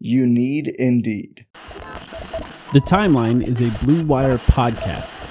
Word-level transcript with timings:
You 0.00 0.26
need 0.26 0.68
Indeed. 0.68 1.46
The 2.72 2.80
Timeline 2.80 3.46
is 3.46 3.60
a 3.60 3.70
Blue 3.84 4.04
Wire 4.04 4.38
podcast. 4.38 5.23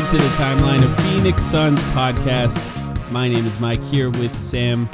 Welcome 0.00 0.18
to 0.18 0.24
the 0.24 0.34
timeline 0.36 0.82
of 0.82 0.96
Phoenix 1.04 1.42
Suns 1.42 1.78
podcast. 1.92 3.10
My 3.10 3.28
name 3.28 3.44
is 3.46 3.60
Mike 3.60 3.82
here 3.82 4.08
with 4.08 4.34
Sam. 4.38 4.88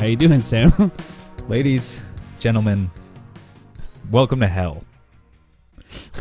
How 0.00 0.06
you 0.06 0.16
doing, 0.16 0.40
Sam? 0.40 0.90
Ladies, 1.48 2.00
gentlemen, 2.38 2.90
welcome 4.10 4.40
to 4.40 4.46
hell. 4.46 4.84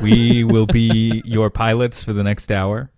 We 0.02 0.44
will 0.44 0.66
be 0.66 1.22
your 1.26 1.50
pilots 1.50 2.04
for 2.04 2.12
the 2.12 2.22
next 2.22 2.52
hour, 2.52 2.92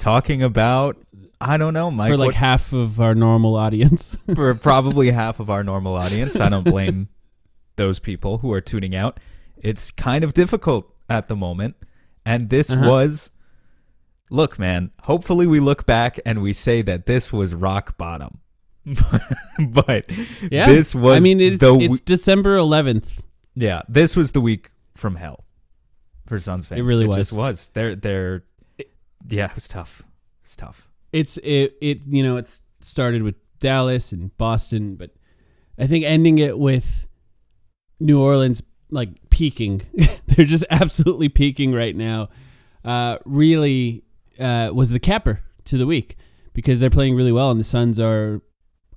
talking 0.00 0.42
about 0.42 0.96
I 1.40 1.56
don't 1.56 1.72
know, 1.72 1.92
Mike. 1.92 2.10
For 2.10 2.16
like 2.16 2.26
what- 2.26 2.34
half 2.34 2.72
of 2.72 3.00
our 3.00 3.14
normal 3.14 3.54
audience. 3.54 4.18
for 4.34 4.52
probably 4.56 5.12
half 5.12 5.38
of 5.38 5.50
our 5.50 5.62
normal 5.62 5.94
audience. 5.94 6.40
I 6.40 6.48
don't 6.48 6.64
blame 6.64 7.10
those 7.76 8.00
people 8.00 8.38
who 8.38 8.52
are 8.52 8.60
tuning 8.60 8.96
out. 8.96 9.20
It's 9.58 9.92
kind 9.92 10.24
of 10.24 10.34
difficult 10.34 10.92
at 11.08 11.28
the 11.28 11.36
moment, 11.36 11.76
and 12.24 12.50
this 12.50 12.70
Uh-huh. 12.72 12.90
was. 12.90 13.30
Look, 14.30 14.58
man. 14.58 14.90
Hopefully, 15.02 15.46
we 15.46 15.60
look 15.60 15.86
back 15.86 16.18
and 16.26 16.42
we 16.42 16.52
say 16.52 16.82
that 16.82 17.06
this 17.06 17.32
was 17.32 17.54
rock 17.54 17.96
bottom. 17.96 18.40
but 19.68 20.04
yeah. 20.50 20.66
this 20.66 20.94
was. 20.94 21.16
I 21.16 21.20
mean, 21.20 21.40
it's, 21.40 21.58
the 21.58 21.76
it's 21.76 22.00
December 22.00 22.56
11th. 22.56 23.20
Yeah, 23.54 23.82
this 23.88 24.14
was 24.16 24.32
the 24.32 24.40
week 24.40 24.70
from 24.94 25.16
hell 25.16 25.44
for 26.26 26.38
Suns 26.38 26.66
fans. 26.66 26.80
It 26.80 26.84
really 26.84 27.06
just 27.06 27.32
was. 27.32 27.36
was. 27.36 27.70
They're 27.74 27.96
they're 27.96 28.44
yeah, 29.28 29.46
it 29.46 29.54
was 29.54 29.68
tough. 29.68 30.02
It's 30.42 30.56
tough. 30.56 30.88
It's 31.12 31.36
it 31.38 31.76
it 31.80 32.06
you 32.06 32.22
know 32.22 32.36
it's 32.36 32.62
started 32.80 33.22
with 33.22 33.34
Dallas 33.60 34.12
and 34.12 34.36
Boston, 34.36 34.96
but 34.96 35.10
I 35.78 35.86
think 35.86 36.04
ending 36.04 36.38
it 36.38 36.58
with 36.58 37.06
New 37.98 38.20
Orleans 38.20 38.62
like 38.90 39.30
peaking. 39.30 39.82
They're 40.26 40.46
just 40.46 40.64
absolutely 40.70 41.28
peaking 41.28 41.72
right 41.72 41.96
now. 41.96 42.28
Uh, 42.84 43.18
really 43.24 44.04
uh, 44.38 44.70
was 44.72 44.90
the 44.90 44.98
capper 44.98 45.42
to 45.64 45.78
the 45.78 45.86
week 45.86 46.16
because 46.52 46.80
they're 46.80 46.90
playing 46.90 47.14
really 47.14 47.32
well 47.32 47.50
and 47.50 47.60
the 47.60 47.64
Suns 47.64 47.98
are. 48.00 48.42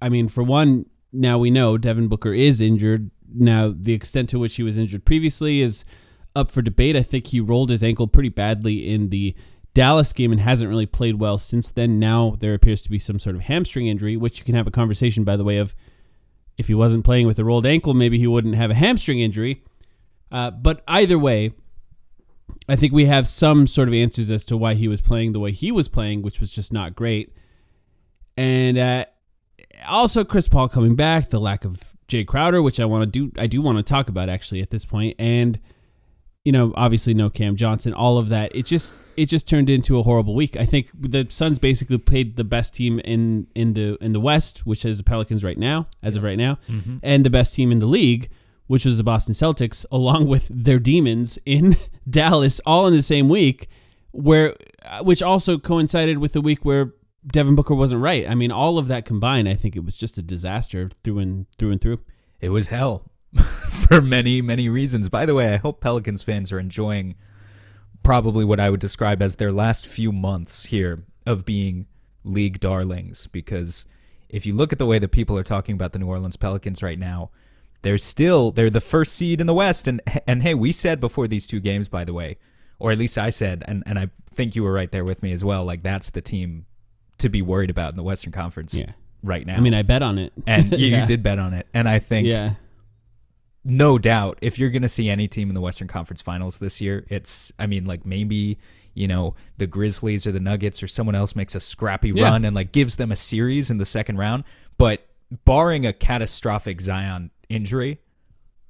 I 0.02 0.10
mean, 0.10 0.30
for 0.30 0.44
one, 0.44 0.86
now 1.12 1.38
we 1.38 1.52
know 1.52 1.78
Devin 1.78 2.08
Booker 2.08 2.34
is 2.34 2.62
injured. 2.62 3.12
Now 3.34 3.74
the 3.76 3.94
extent 3.94 4.30
to 4.30 4.40
which 4.40 4.56
he 4.56 4.64
was 4.64 4.78
injured 4.78 5.06
previously 5.06 5.62
is 5.62 5.84
up 6.36 6.52
for 6.52 6.62
debate. 6.62 6.96
I 6.96 7.02
think 7.02 7.28
he 7.28 7.40
rolled 7.40 7.70
his 7.70 7.84
ankle 7.84 8.08
pretty 8.08 8.30
badly 8.30 8.90
in 8.90 9.10
the 9.10 9.36
Dallas 9.74 10.14
game 10.14 10.32
and 10.32 10.42
hasn't 10.42 10.70
really 10.70 10.86
played 10.86 11.20
well 11.20 11.38
since 11.38 11.72
then. 11.72 12.00
Now 12.00 12.36
there 12.40 12.54
appears 12.54 12.82
to 12.84 12.90
be 12.90 13.00
some 13.00 13.20
sort 13.20 13.36
of 13.36 13.44
hamstring 13.44 13.88
injury, 13.88 14.18
which 14.18 14.40
you 14.40 14.46
can 14.46 14.56
have 14.56 14.68
a 14.68 14.72
conversation, 14.72 15.24
by 15.24 15.36
the 15.36 15.44
way, 15.44 15.58
of 15.58 15.76
if 16.58 16.68
he 16.68 16.74
wasn't 16.74 17.06
playing 17.06 17.28
with 17.28 17.40
a 17.40 17.46
rolled 17.46 17.66
ankle, 17.66 17.94
maybe 17.94 18.20
he 18.20 18.28
wouldn't 18.28 18.56
have 18.56 18.72
a 18.72 18.76
hamstring 18.76 19.20
injury. 19.20 19.64
Uh, 20.32 20.52
but 20.52 20.84
either 20.88 21.18
way, 21.18 21.54
I 22.68 22.76
think 22.76 22.94
we 22.94 23.06
have 23.06 23.28
some 23.28 23.68
sort 23.68 23.88
of 23.88 23.94
answers 23.94 24.30
as 24.30 24.46
to 24.46 24.58
why 24.58 24.74
he 24.76 24.88
was 24.88 25.02
playing 25.02 25.32
the 25.32 25.40
way 25.40 25.52
he 25.52 25.72
was 25.72 25.88
playing, 25.88 26.22
which 26.22 26.40
was 26.40 26.52
just 26.52 26.72
not 26.72 26.96
great. 26.96 27.34
And 28.38 28.78
uh, 28.78 29.06
also 29.88 30.24
Chris 30.24 30.48
Paul 30.48 30.70
coming 30.70 30.96
back, 30.96 31.30
the 31.30 31.40
lack 31.40 31.66
of 31.66 31.96
Jae 32.08 32.26
Crowder, 32.26 32.62
which 32.62 32.80
I 32.80 32.86
want 32.86 33.04
to 33.04 33.10
do, 33.10 33.32
I 33.40 33.48
do 33.48 33.62
want 33.62 33.78
to 33.78 33.84
talk 33.84 34.10
about 34.10 34.30
actually 34.30 34.62
at 34.62 34.70
this 34.70 34.86
point, 34.86 35.16
and 35.20 35.60
you 36.46 36.52
know, 36.52 36.74
obviously 36.76 37.14
no 37.14 37.30
Cam 37.30 37.56
Johnson, 37.56 37.94
all 37.94 38.18
of 38.18 38.30
that. 38.30 38.56
It 38.56 38.66
just 38.66 38.96
it 39.18 39.26
just 39.26 39.48
turned 39.48 39.70
into 39.70 40.00
a 40.00 40.04
horrible 40.04 40.34
week. 40.34 40.56
I 40.56 40.66
think 40.66 40.90
the 40.98 41.28
Suns 41.30 41.60
basically 41.60 41.98
played 41.98 42.38
the 42.38 42.44
best 42.44 42.74
team 42.74 43.00
in 43.00 43.48
in 43.56 43.74
the 43.74 43.98
in 44.02 44.14
the 44.14 44.20
West, 44.20 44.66
which 44.66 44.86
is 44.86 44.98
the 45.00 45.04
Pelicans 45.04 45.44
right 45.44 45.58
now, 45.58 45.86
as 46.02 46.16
of 46.16 46.24
right 46.24 46.38
now, 46.38 46.58
and 47.04 47.26
the 47.26 47.30
best 47.30 47.56
team 47.56 47.72
in 47.72 47.80
the 47.80 47.86
league, 47.86 48.30
which 48.70 48.86
was 48.86 49.00
the 49.00 49.04
Boston 49.04 49.34
Celtics, 49.34 49.84
along 49.92 50.28
with 50.28 50.48
their 50.48 50.78
demons 50.78 51.40
in 51.44 51.76
Dallas, 52.10 52.62
all 52.68 52.86
in 52.86 52.94
the 52.94 53.02
same 53.02 53.28
week, 53.28 53.68
where 54.12 54.56
uh, 54.86 55.04
which 55.04 55.24
also 55.24 55.58
coincided 55.58 56.20
with 56.20 56.34
the 56.34 56.40
week 56.40 56.64
where 56.64 56.94
Devin 57.26 57.56
Booker 57.56 57.74
wasn't 57.74 58.04
right. 58.04 58.30
I 58.30 58.36
mean, 58.36 58.52
all 58.52 58.78
of 58.78 58.88
that 58.88 59.06
combined, 59.06 59.50
I 59.50 59.56
think 59.56 59.76
it 59.76 59.84
was 59.84 59.96
just 59.96 60.20
a 60.20 60.22
disaster 60.22 60.92
through 61.04 61.18
and 61.18 61.48
through 61.58 61.72
and 61.72 61.82
through. 61.82 62.02
It 62.42 62.50
was 62.50 62.68
hell 62.68 63.10
for 63.88 64.02
many, 64.02 64.40
many 64.40 64.70
reasons. 64.70 65.10
By 65.10 65.26
the 65.26 65.34
way, 65.34 65.52
I 65.52 65.58
hope 65.58 65.82
Pelicans 65.82 66.22
fans 66.22 66.52
are 66.52 66.60
enjoying 66.60 67.16
probably 68.04 68.46
what 68.46 68.60
I 68.60 68.70
would 68.70 68.80
describe 68.80 69.20
as 69.20 69.38
their 69.38 69.52
last 69.52 69.88
few 69.88 70.12
months 70.12 70.66
here 70.66 71.06
of 71.26 71.44
being 71.44 71.88
league 72.24 72.60
darlings. 72.60 73.26
Because 73.26 73.88
if 74.30 74.46
you 74.46 74.54
look 74.54 74.72
at 74.72 74.78
the 74.78 74.86
way 74.86 75.00
that 75.00 75.10
people 75.10 75.40
are 75.40 75.44
talking 75.44 75.74
about 75.74 75.92
the 75.92 76.00
New 76.00 76.08
Orleans 76.08 76.38
Pelicans 76.38 76.84
right 76.84 77.00
now, 77.00 77.32
they're 77.82 77.98
still 77.98 78.52
they're 78.52 78.70
the 78.70 78.82
first 78.82 79.14
seed 79.14 79.40
in 79.42 79.48
the 79.48 79.54
West. 79.54 79.88
And 79.88 80.02
and 80.28 80.42
hey, 80.44 80.54
we 80.54 80.72
said 80.72 81.00
before 81.00 81.28
these 81.28 81.48
two 81.48 81.60
games, 81.60 81.88
by 81.88 82.04
the 82.04 82.14
way, 82.14 82.38
or 82.80 82.92
at 82.92 82.98
least 82.98 83.18
I 83.18 83.30
said, 83.30 83.64
and, 83.68 83.84
and 83.86 83.98
I 84.00 84.10
think 84.34 84.56
you 84.56 84.64
were 84.64 84.74
right 84.74 84.92
there 84.92 85.04
with 85.04 85.22
me 85.24 85.32
as 85.32 85.44
well, 85.44 85.64
like 85.66 85.84
that's 85.84 86.10
the 86.10 86.22
team 86.22 86.66
to 87.18 87.30
be 87.30 87.42
worried 87.42 87.70
about 87.70 87.92
in 87.92 87.98
the 87.98 88.04
Western 88.04 88.32
Conference 88.32 88.74
Yeah. 88.74 88.92
right 89.24 89.46
now. 89.46 89.58
I 89.58 89.60
mean, 89.60 89.74
I 89.74 89.82
bet 89.82 90.02
on 90.02 90.18
it, 90.18 90.32
and 90.48 90.72
you, 90.80 90.88
Yeah. 90.88 91.02
you 91.02 91.06
did 91.06 91.22
bet 91.24 91.40
on 91.40 91.54
it. 91.54 91.68
And 91.74 91.88
I 91.90 92.00
think 92.00 92.26
Yeah. 92.28 92.54
no 93.66 93.98
doubt 93.98 94.40
if 94.42 94.58
you're 94.58 94.70
going 94.70 94.82
to 94.84 94.90
see 94.90 95.10
any 95.10 95.28
team 95.28 95.50
in 95.50 95.56
the 95.56 95.62
Western 95.62 95.88
Conference 95.88 96.22
Finals 96.22 96.60
this 96.60 96.80
year, 96.82 97.06
it's 97.10 97.52
I 97.60 97.68
mean 97.68 97.86
like 97.86 98.06
maybe 98.06 98.58
you 98.94 99.08
know 99.08 99.36
the 99.58 99.68
Grizzlies 99.68 100.26
or 100.26 100.32
the 100.32 100.40
Nuggets 100.40 100.82
or 100.82 100.88
someone 100.88 101.16
else 101.16 101.36
makes 101.36 101.56
a 101.56 101.60
scrappy 101.60 102.12
Yeah. 102.16 102.24
run 102.26 102.46
and 102.46 102.56
like 102.56 102.72
gives 102.72 102.96
them 102.96 103.12
a 103.12 103.16
series 103.16 103.70
in 103.70 103.78
the 103.78 103.86
second 103.86 104.18
round, 104.18 104.44
but 104.78 105.06
barring 105.46 105.86
a 105.86 105.94
catastrophic 105.94 106.82
Zion 106.82 107.32
injury, 107.50 108.00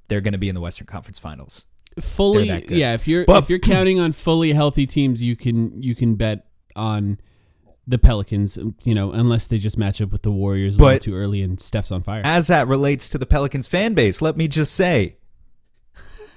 they're 0.08 0.20
going 0.20 0.32
to 0.32 0.38
be 0.38 0.48
in 0.48 0.54
the 0.54 0.60
Western 0.60 0.86
Conference 0.86 1.18
Finals. 1.18 1.66
fully 2.00 2.46
They're 2.48 2.60
that 2.60 2.66
good. 2.68 2.78
yeah 2.78 2.94
if 2.94 3.06
you're 3.08 3.24
But- 3.24 3.42
if 3.44 3.50
you're 3.50 3.58
counting 3.58 3.98
on 4.00 4.12
fully 4.12 4.52
healthy 4.52 4.86
teams 4.86 5.22
you 5.22 5.36
can 5.36 5.82
you 5.82 5.94
can 5.94 6.14
bet 6.14 6.46
on 6.76 7.18
the 7.86 7.98
pelicans 7.98 8.56
you 8.84 8.94
know 8.94 9.10
unless 9.10 9.48
they 9.48 9.58
just 9.58 9.76
match 9.76 10.00
up 10.00 10.12
with 10.12 10.22
the 10.22 10.30
warriors 10.30 10.76
a 10.76 10.82
little 10.82 10.98
too 11.00 11.14
early 11.14 11.42
and 11.42 11.60
steph's 11.60 11.90
on 11.90 12.02
fire 12.02 12.22
As 12.24 12.46
that 12.46 12.68
relates 12.68 13.08
to 13.10 13.18
the 13.18 13.26
Pelicans 13.26 13.66
fan 13.66 13.94
base, 13.94 14.22
let 14.22 14.36
me 14.36 14.46
just 14.46 14.72
say 14.72 15.16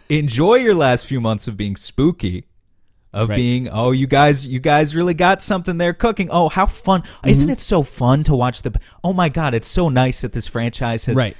enjoy 0.09 0.55
your 0.55 0.75
last 0.75 1.05
few 1.05 1.21
months 1.21 1.47
of 1.47 1.55
being 1.57 1.75
spooky. 1.75 2.47
Of 3.13 3.29
Right. 3.29 3.35
being, 3.35 3.69
oh, 3.71 3.91
you 3.91 4.07
guys, 4.07 4.47
you 4.47 4.59
guys 4.59 4.95
really 4.95 5.13
got 5.13 5.43
something 5.43 5.77
there 5.77 5.93
cooking. 5.93 6.29
Oh, 6.31 6.49
how 6.49 6.65
fun! 6.65 7.03
Isn't 7.23 7.45
Mm-hmm. 7.47 7.53
it 7.53 7.59
so 7.59 7.83
fun 7.83 8.23
to 8.23 8.35
watch 8.35 8.63
the? 8.63 8.73
Oh 9.03 9.13
my 9.13 9.29
God, 9.29 9.53
it's 9.53 9.67
so 9.67 9.87
nice 9.87 10.21
that 10.21 10.33
this 10.33 10.47
franchise 10.47 11.05
has. 11.05 11.15
right 11.15 11.37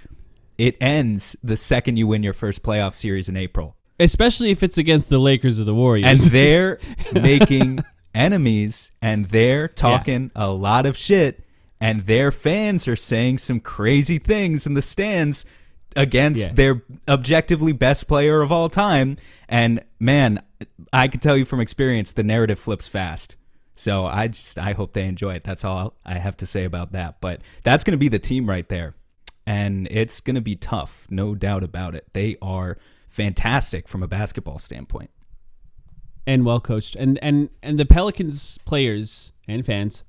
It 0.57 0.77
ends 0.81 1.35
the 1.43 1.57
second 1.57 1.97
you 1.97 2.07
win 2.07 2.23
your 2.23 2.33
first 2.33 2.63
playoff 2.63 2.93
series 2.93 3.27
in 3.29 3.35
April. 3.37 3.75
especially 3.99 4.49
if 4.51 4.63
it's 4.63 4.77
against 4.77 5.09
the 5.09 5.19
Lakers 5.19 5.59
or 5.59 5.63
the 5.63 5.73
Warriors. 5.73 6.05
and 6.25 6.31
they're 6.31 6.79
making 7.13 7.79
enemies 8.13 8.91
and 9.01 9.25
they're 9.27 9.67
talking 9.67 10.31
a 10.35 10.51
lot 10.51 10.85
of 10.85 10.95
shit 10.97 11.43
and 11.81 12.05
their 12.05 12.31
fans 12.31 12.87
are 12.87 12.95
saying 12.95 13.37
some 13.39 13.59
crazy 13.59 14.17
things 14.19 14.65
in 14.67 14.73
the 14.75 14.81
stands 14.81 15.45
against 15.95 16.47
Yeah. 16.49 16.53
their 16.53 16.81
objectively 17.07 17.71
best 17.71 18.07
player 18.07 18.41
of 18.41 18.51
all 18.51 18.69
time 18.69 19.17
and 19.49 19.83
man 19.99 20.41
i 20.91 21.07
can 21.07 21.19
tell 21.19 21.35
you 21.37 21.45
from 21.45 21.59
experience 21.59 22.11
the 22.11 22.23
narrative 22.23 22.57
flips 22.59 22.87
fast 22.87 23.35
so 23.75 24.05
i 24.05 24.27
just 24.27 24.57
i 24.57 24.73
hope 24.73 24.93
they 24.93 25.05
enjoy 25.05 25.33
it 25.33 25.43
that's 25.43 25.63
all 25.65 25.93
i 26.05 26.15
have 26.15 26.37
to 26.37 26.45
say 26.45 26.63
about 26.63 26.91
that 26.93 27.19
but 27.21 27.41
that's 27.63 27.83
going 27.83 27.91
to 27.93 27.97
be 27.97 28.07
the 28.09 28.19
team 28.19 28.47
right 28.49 28.69
there 28.69 28.95
and 29.45 29.87
it's 29.91 30.19
going 30.19 30.35
to 30.35 30.41
be 30.41 30.55
tough 30.55 31.05
no 31.09 31.35
doubt 31.35 31.63
about 31.63 31.95
it 31.95 32.07
they 32.13 32.37
are 32.41 32.77
fantastic 33.07 33.87
from 33.87 34.01
a 34.01 34.07
basketball 34.07 34.57
standpoint 34.57 35.09
and 36.25 36.45
well 36.45 36.59
coached. 36.59 36.95
And 36.95 37.19
and 37.21 37.49
and 37.61 37.79
the 37.79 37.85
Pelicans 37.85 38.57
players 38.59 39.31
and 39.47 39.65
fans 39.65 40.03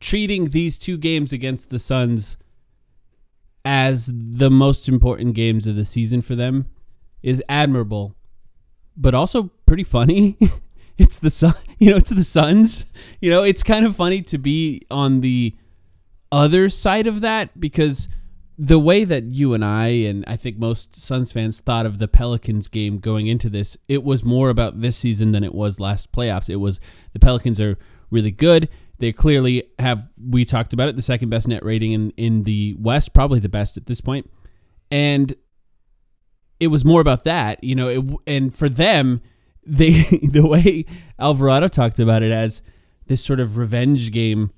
treating 0.00 0.46
these 0.46 0.78
two 0.78 0.96
games 0.96 1.32
against 1.32 1.70
the 1.70 1.78
Suns 1.78 2.38
as 3.64 4.10
the 4.14 4.50
most 4.50 4.88
important 4.88 5.34
games 5.34 5.66
of 5.66 5.76
the 5.76 5.84
season 5.84 6.22
for 6.22 6.34
them 6.34 6.66
is 7.22 7.42
admirable, 7.48 8.14
but 8.96 9.14
also 9.14 9.50
pretty 9.66 9.84
funny. 9.84 10.36
it's 10.98 11.18
the 11.18 11.30
sun, 11.30 11.54
you 11.78 11.90
know, 11.90 11.96
it's 11.96 12.10
the 12.10 12.24
Suns. 12.24 12.86
You 13.20 13.30
know, 13.30 13.42
it's 13.42 13.62
kind 13.62 13.84
of 13.84 13.96
funny 13.96 14.22
to 14.22 14.38
be 14.38 14.86
on 14.90 15.20
the 15.20 15.56
other 16.30 16.68
side 16.68 17.06
of 17.06 17.20
that 17.20 17.58
because 17.58 18.08
the 18.58 18.78
way 18.78 19.04
that 19.04 19.26
you 19.26 19.54
and 19.54 19.64
I 19.64 19.86
and 19.86 20.24
I 20.26 20.36
think 20.36 20.58
most 20.58 20.96
Suns 20.96 21.30
fans 21.30 21.60
thought 21.60 21.86
of 21.86 21.98
the 21.98 22.08
Pelicans 22.08 22.66
game 22.66 22.98
going 22.98 23.28
into 23.28 23.48
this, 23.48 23.76
it 23.86 24.02
was 24.02 24.24
more 24.24 24.50
about 24.50 24.80
this 24.80 24.96
season 24.96 25.30
than 25.30 25.44
it 25.44 25.54
was 25.54 25.78
last 25.78 26.10
playoffs. 26.10 26.50
It 26.50 26.56
was 26.56 26.80
the 27.12 27.20
Pelicans 27.20 27.60
are 27.60 27.78
really 28.10 28.32
good. 28.32 28.68
They 28.98 29.12
clearly 29.12 29.62
have 29.78 30.08
we 30.20 30.44
talked 30.44 30.72
about 30.72 30.88
it, 30.88 30.96
the 30.96 31.02
second 31.02 31.28
best 31.28 31.46
net 31.46 31.64
rating 31.64 31.92
in 31.92 32.10
in 32.16 32.42
the 32.42 32.74
West, 32.80 33.14
probably 33.14 33.38
the 33.38 33.48
best 33.48 33.76
at 33.76 33.86
this 33.86 34.00
point. 34.00 34.28
And 34.90 35.34
it 36.58 36.68
was 36.68 36.84
more 36.84 37.00
about 37.00 37.22
that, 37.24 37.62
you 37.62 37.76
know, 37.76 37.88
it, 37.88 38.04
and 38.26 38.52
for 38.52 38.68
them, 38.68 39.20
they 39.64 39.90
the 40.22 40.46
way 40.46 40.84
Alvarado 41.20 41.68
talked 41.68 42.00
about 42.00 42.24
it 42.24 42.32
as 42.32 42.62
this 43.06 43.24
sort 43.24 43.38
of 43.38 43.56
revenge 43.56 44.10
game 44.10 44.50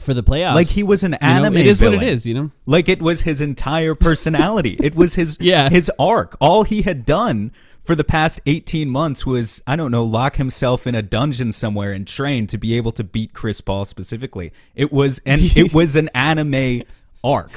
for 0.00 0.14
the 0.14 0.22
playoffs. 0.22 0.54
Like 0.54 0.68
he 0.68 0.82
was 0.82 1.02
an 1.02 1.12
You 1.12 1.18
know, 1.28 1.34
anime. 1.34 1.56
it 1.58 1.66
is 1.66 1.80
what 1.80 1.94
it 1.94 2.02
is, 2.02 2.26
you 2.26 2.34
know. 2.34 2.50
Like 2.66 2.88
it 2.88 3.00
was 3.02 3.22
his 3.22 3.40
entire 3.40 3.94
personality. 3.94 4.76
it 4.82 4.94
was 4.94 5.14
his 5.14 5.36
Yeah. 5.40 5.68
his 5.68 5.90
arc. 5.98 6.36
All 6.40 6.64
he 6.64 6.82
had 6.82 7.04
done 7.04 7.52
for 7.84 7.94
the 7.94 8.04
past 8.04 8.40
18 8.46 8.88
months 8.88 9.26
was 9.26 9.60
I 9.66 9.76
don't 9.76 9.90
know, 9.90 10.04
lock 10.04 10.36
himself 10.36 10.86
in 10.86 10.94
a 10.94 11.02
dungeon 11.02 11.52
somewhere 11.52 11.92
and 11.92 12.06
train 12.06 12.46
to 12.48 12.58
be 12.58 12.74
able 12.76 12.92
to 12.92 13.04
beat 13.04 13.32
Chris 13.34 13.60
Paul 13.60 13.84
specifically. 13.84 14.52
It 14.74 14.92
was 14.92 15.20
and 15.26 15.40
it 15.56 15.74
was 15.74 15.94
an 15.96 16.08
anime 16.14 16.82
arc. 17.22 17.50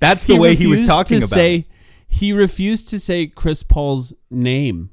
That's 0.00 0.24
the 0.24 0.36
way 0.36 0.54
he 0.56 0.66
was 0.66 0.86
talking 0.86 1.18
to 1.20 1.24
about. 1.24 1.34
say, 1.34 1.54
it. 1.56 1.64
He 2.08 2.32
refused 2.32 2.88
to 2.88 3.00
say 3.00 3.26
Chris 3.26 3.62
Paul's 3.62 4.12
name. 4.30 4.90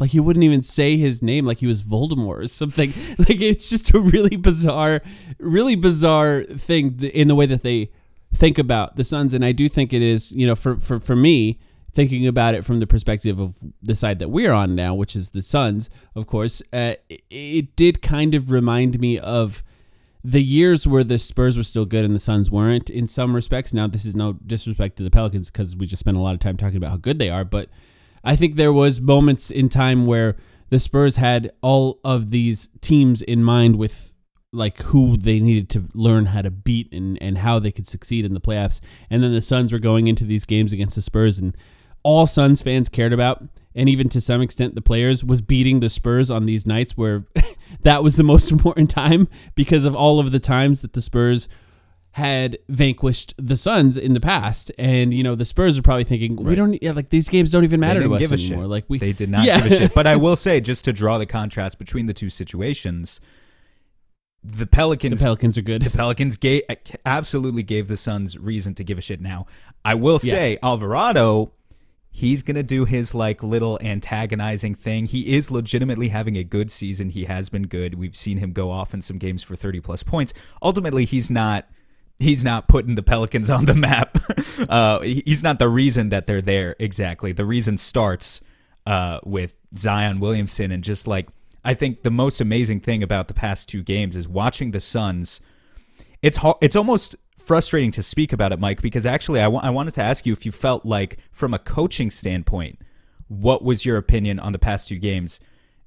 Like 0.00 0.10
he 0.10 0.20
wouldn't 0.20 0.44
even 0.44 0.62
say 0.62 0.96
his 0.96 1.22
name 1.22 1.44
like 1.44 1.58
he 1.58 1.66
was 1.66 1.82
Voldemort 1.82 2.38
or 2.38 2.46
something. 2.48 2.92
Like 3.18 3.40
it's 3.42 3.68
just 3.68 3.92
a 3.94 4.00
really 4.00 4.36
bizarre, 4.36 5.02
really 5.38 5.76
bizarre 5.76 6.42
thing 6.44 6.98
in 7.12 7.28
the 7.28 7.34
way 7.34 7.44
that 7.46 7.62
they 7.62 7.90
think 8.34 8.58
about 8.58 8.96
the 8.96 9.04
Suns. 9.04 9.34
And 9.34 9.44
I 9.44 9.52
do 9.52 9.68
think 9.68 9.92
it 9.92 10.00
is, 10.00 10.32
you 10.32 10.46
know, 10.46 10.54
for, 10.54 10.76
for, 10.76 10.98
for 10.98 11.14
me, 11.14 11.58
thinking 11.92 12.26
about 12.26 12.54
it 12.54 12.64
from 12.64 12.80
the 12.80 12.86
perspective 12.86 13.38
of 13.38 13.58
the 13.82 13.94
side 13.94 14.18
that 14.20 14.30
we're 14.30 14.52
on 14.52 14.74
now, 14.74 14.94
which 14.94 15.14
is 15.14 15.30
the 15.30 15.42
Suns, 15.42 15.90
of 16.14 16.26
course, 16.26 16.62
uh, 16.72 16.94
it, 17.08 17.22
it 17.28 17.76
did 17.76 18.00
kind 18.00 18.34
of 18.34 18.50
remind 18.50 19.00
me 19.00 19.18
of 19.18 19.62
the 20.22 20.42
years 20.42 20.86
where 20.86 21.04
the 21.04 21.18
Spurs 21.18 21.56
were 21.56 21.62
still 21.62 21.86
good 21.86 22.04
and 22.04 22.14
the 22.14 22.20
Suns 22.20 22.50
weren't 22.50 22.90
in 22.90 23.06
some 23.06 23.34
respects. 23.34 23.74
Now, 23.74 23.86
this 23.86 24.04
is 24.04 24.14
no 24.14 24.34
disrespect 24.34 24.96
to 24.96 25.02
the 25.02 25.10
Pelicans 25.10 25.50
because 25.50 25.74
we 25.74 25.86
just 25.86 26.00
spent 26.00 26.16
a 26.16 26.20
lot 26.20 26.34
of 26.34 26.40
time 26.40 26.56
talking 26.56 26.76
about 26.76 26.90
how 26.90 26.96
good 26.96 27.18
they 27.18 27.30
are, 27.30 27.44
but 27.44 27.68
I 28.24 28.36
think 28.36 28.56
there 28.56 28.72
was 28.72 29.00
moments 29.00 29.50
in 29.50 29.68
time 29.68 30.06
where 30.06 30.36
the 30.68 30.78
Spurs 30.78 31.16
had 31.16 31.50
all 31.62 32.00
of 32.04 32.30
these 32.30 32.68
teams 32.80 33.22
in 33.22 33.42
mind 33.42 33.76
with 33.76 34.12
like 34.52 34.78
who 34.82 35.16
they 35.16 35.38
needed 35.38 35.68
to 35.70 35.88
learn 35.94 36.26
how 36.26 36.42
to 36.42 36.50
beat 36.50 36.92
and, 36.92 37.16
and 37.22 37.38
how 37.38 37.58
they 37.58 37.70
could 37.70 37.86
succeed 37.86 38.24
in 38.24 38.34
the 38.34 38.40
playoffs. 38.40 38.80
And 39.08 39.22
then 39.22 39.32
the 39.32 39.40
Suns 39.40 39.72
were 39.72 39.78
going 39.78 40.08
into 40.08 40.24
these 40.24 40.44
games 40.44 40.72
against 40.72 40.96
the 40.96 41.02
Spurs 41.02 41.38
and 41.38 41.56
all 42.02 42.26
Suns 42.26 42.62
fans 42.62 42.88
cared 42.88 43.12
about 43.12 43.44
and 43.74 43.88
even 43.88 44.08
to 44.08 44.20
some 44.20 44.40
extent 44.40 44.74
the 44.74 44.80
players 44.80 45.22
was 45.22 45.40
beating 45.40 45.80
the 45.80 45.88
Spurs 45.88 46.30
on 46.30 46.46
these 46.46 46.66
nights 46.66 46.96
where 46.96 47.24
that 47.82 48.02
was 48.02 48.16
the 48.16 48.22
most 48.22 48.50
important 48.52 48.90
time 48.90 49.28
because 49.54 49.84
of 49.84 49.94
all 49.94 50.18
of 50.18 50.32
the 50.32 50.40
times 50.40 50.82
that 50.82 50.92
the 50.94 51.02
Spurs 51.02 51.48
had 52.14 52.58
vanquished 52.68 53.34
the 53.38 53.56
Suns 53.56 53.96
in 53.96 54.14
the 54.14 54.20
past, 54.20 54.72
and 54.78 55.14
you 55.14 55.22
know 55.22 55.34
the 55.34 55.44
Spurs 55.44 55.78
are 55.78 55.82
probably 55.82 56.04
thinking 56.04 56.36
we 56.36 56.44
Right. 56.50 56.54
don't 56.56 56.82
yeah, 56.82 56.92
like 56.92 57.10
these 57.10 57.28
games 57.28 57.50
don't 57.52 57.62
even 57.64 57.78
matter 57.80 58.02
to 58.02 58.14
us 58.14 58.20
give 58.20 58.32
a 58.32 58.34
anymore. 58.34 58.64
shit. 58.64 58.70
Like 58.70 58.84
we 58.88 58.98
they 58.98 59.12
did 59.12 59.30
not 59.30 59.44
Yeah. 59.46 59.60
give 59.60 59.72
a 59.72 59.76
shit. 59.76 59.94
But 59.94 60.06
I 60.06 60.16
will 60.16 60.36
say, 60.36 60.60
just 60.60 60.84
to 60.86 60.92
draw 60.92 61.18
the 61.18 61.26
contrast 61.26 61.78
between 61.78 62.06
the 62.06 62.14
two 62.14 62.28
situations, 62.30 63.20
the 64.42 64.66
Pelicans 64.66 65.18
the 65.20 65.22
Pelicans 65.24 65.56
are 65.58 65.62
good. 65.62 65.82
the 65.82 65.90
Pelicans 65.90 66.36
gave, 66.36 66.62
absolutely 67.04 67.62
gave 67.62 67.88
the 67.88 67.96
Suns 67.96 68.38
reason 68.38 68.74
to 68.74 68.84
give 68.84 68.98
a 68.98 69.02
shit 69.02 69.20
now. 69.20 69.46
I 69.84 69.94
will 69.94 70.18
Yeah. 70.22 70.30
say 70.32 70.58
Alvarado 70.62 71.52
he's 72.12 72.42
going 72.42 72.56
to 72.56 72.62
do 72.64 72.84
his 72.86 73.14
like 73.14 73.40
little 73.40 73.78
antagonizing 73.82 74.74
thing. 74.74 75.06
He 75.06 75.32
is 75.32 75.48
legitimately 75.48 76.08
having 76.08 76.36
a 76.36 76.42
good 76.42 76.68
season. 76.70 77.10
He 77.10 77.26
has 77.26 77.48
been 77.48 77.68
good. 77.68 77.94
We've 77.94 78.16
seen 78.16 78.38
him 78.38 78.52
go 78.52 78.70
off 78.72 78.92
in 78.92 79.00
some 79.00 79.16
games 79.16 79.44
for 79.44 79.54
30 79.54 79.78
plus 79.80 80.02
points. 80.02 80.34
Ultimately, 80.60 81.04
he's 81.04 81.30
not 81.30 81.68
he's 82.20 82.44
not 82.44 82.68
putting 82.68 82.94
the 82.94 83.02
Pelicans 83.02 83.50
on 83.50 83.64
the 83.64 83.74
map. 83.74 84.18
uh, 84.68 85.00
he's 85.00 85.42
not 85.42 85.58
the 85.58 85.68
reason 85.68 86.10
that 86.10 86.26
they're 86.26 86.40
there 86.42 86.76
exactly. 86.78 87.32
The 87.32 87.44
reason 87.44 87.76
starts 87.76 88.40
uh, 88.86 89.20
with 89.24 89.54
Zion 89.76 90.20
Williamson 90.20 90.70
and 90.70 90.84
just 90.84 91.06
like 91.06 91.28
I 91.64 91.74
think 91.74 92.02
the 92.02 92.10
most 92.10 92.40
amazing 92.40 92.80
thing 92.80 93.02
about 93.02 93.28
the 93.28 93.34
past 93.34 93.68
two 93.68 93.82
games 93.82 94.16
is 94.16 94.26
watching 94.28 94.70
the 94.70 94.80
Suns. 94.80 95.40
It's 96.22 96.38
ho- 96.38 96.58
it's 96.60 96.76
almost 96.76 97.16
frustrating 97.36 97.90
to 97.92 98.02
speak 98.02 98.32
about 98.32 98.52
it, 98.52 98.58
Mike, 98.60 98.82
because 98.82 99.06
actually 99.06 99.40
I 99.40 99.48
I 99.48 99.70
wanted 99.70 99.94
to 99.94 100.02
ask 100.02 100.24
you 100.26 100.32
if 100.32 100.46
you 100.46 100.52
felt 100.52 100.84
like 100.86 101.18
from 101.32 101.52
a 101.54 101.58
coaching 101.58 102.10
standpoint, 102.10 102.78
what 103.28 103.62
was 103.62 103.84
your 103.84 103.96
opinion 103.96 104.38
on 104.38 104.52
the 104.52 104.58
past 104.58 104.88
two 104.88 104.98
games? 104.98 105.40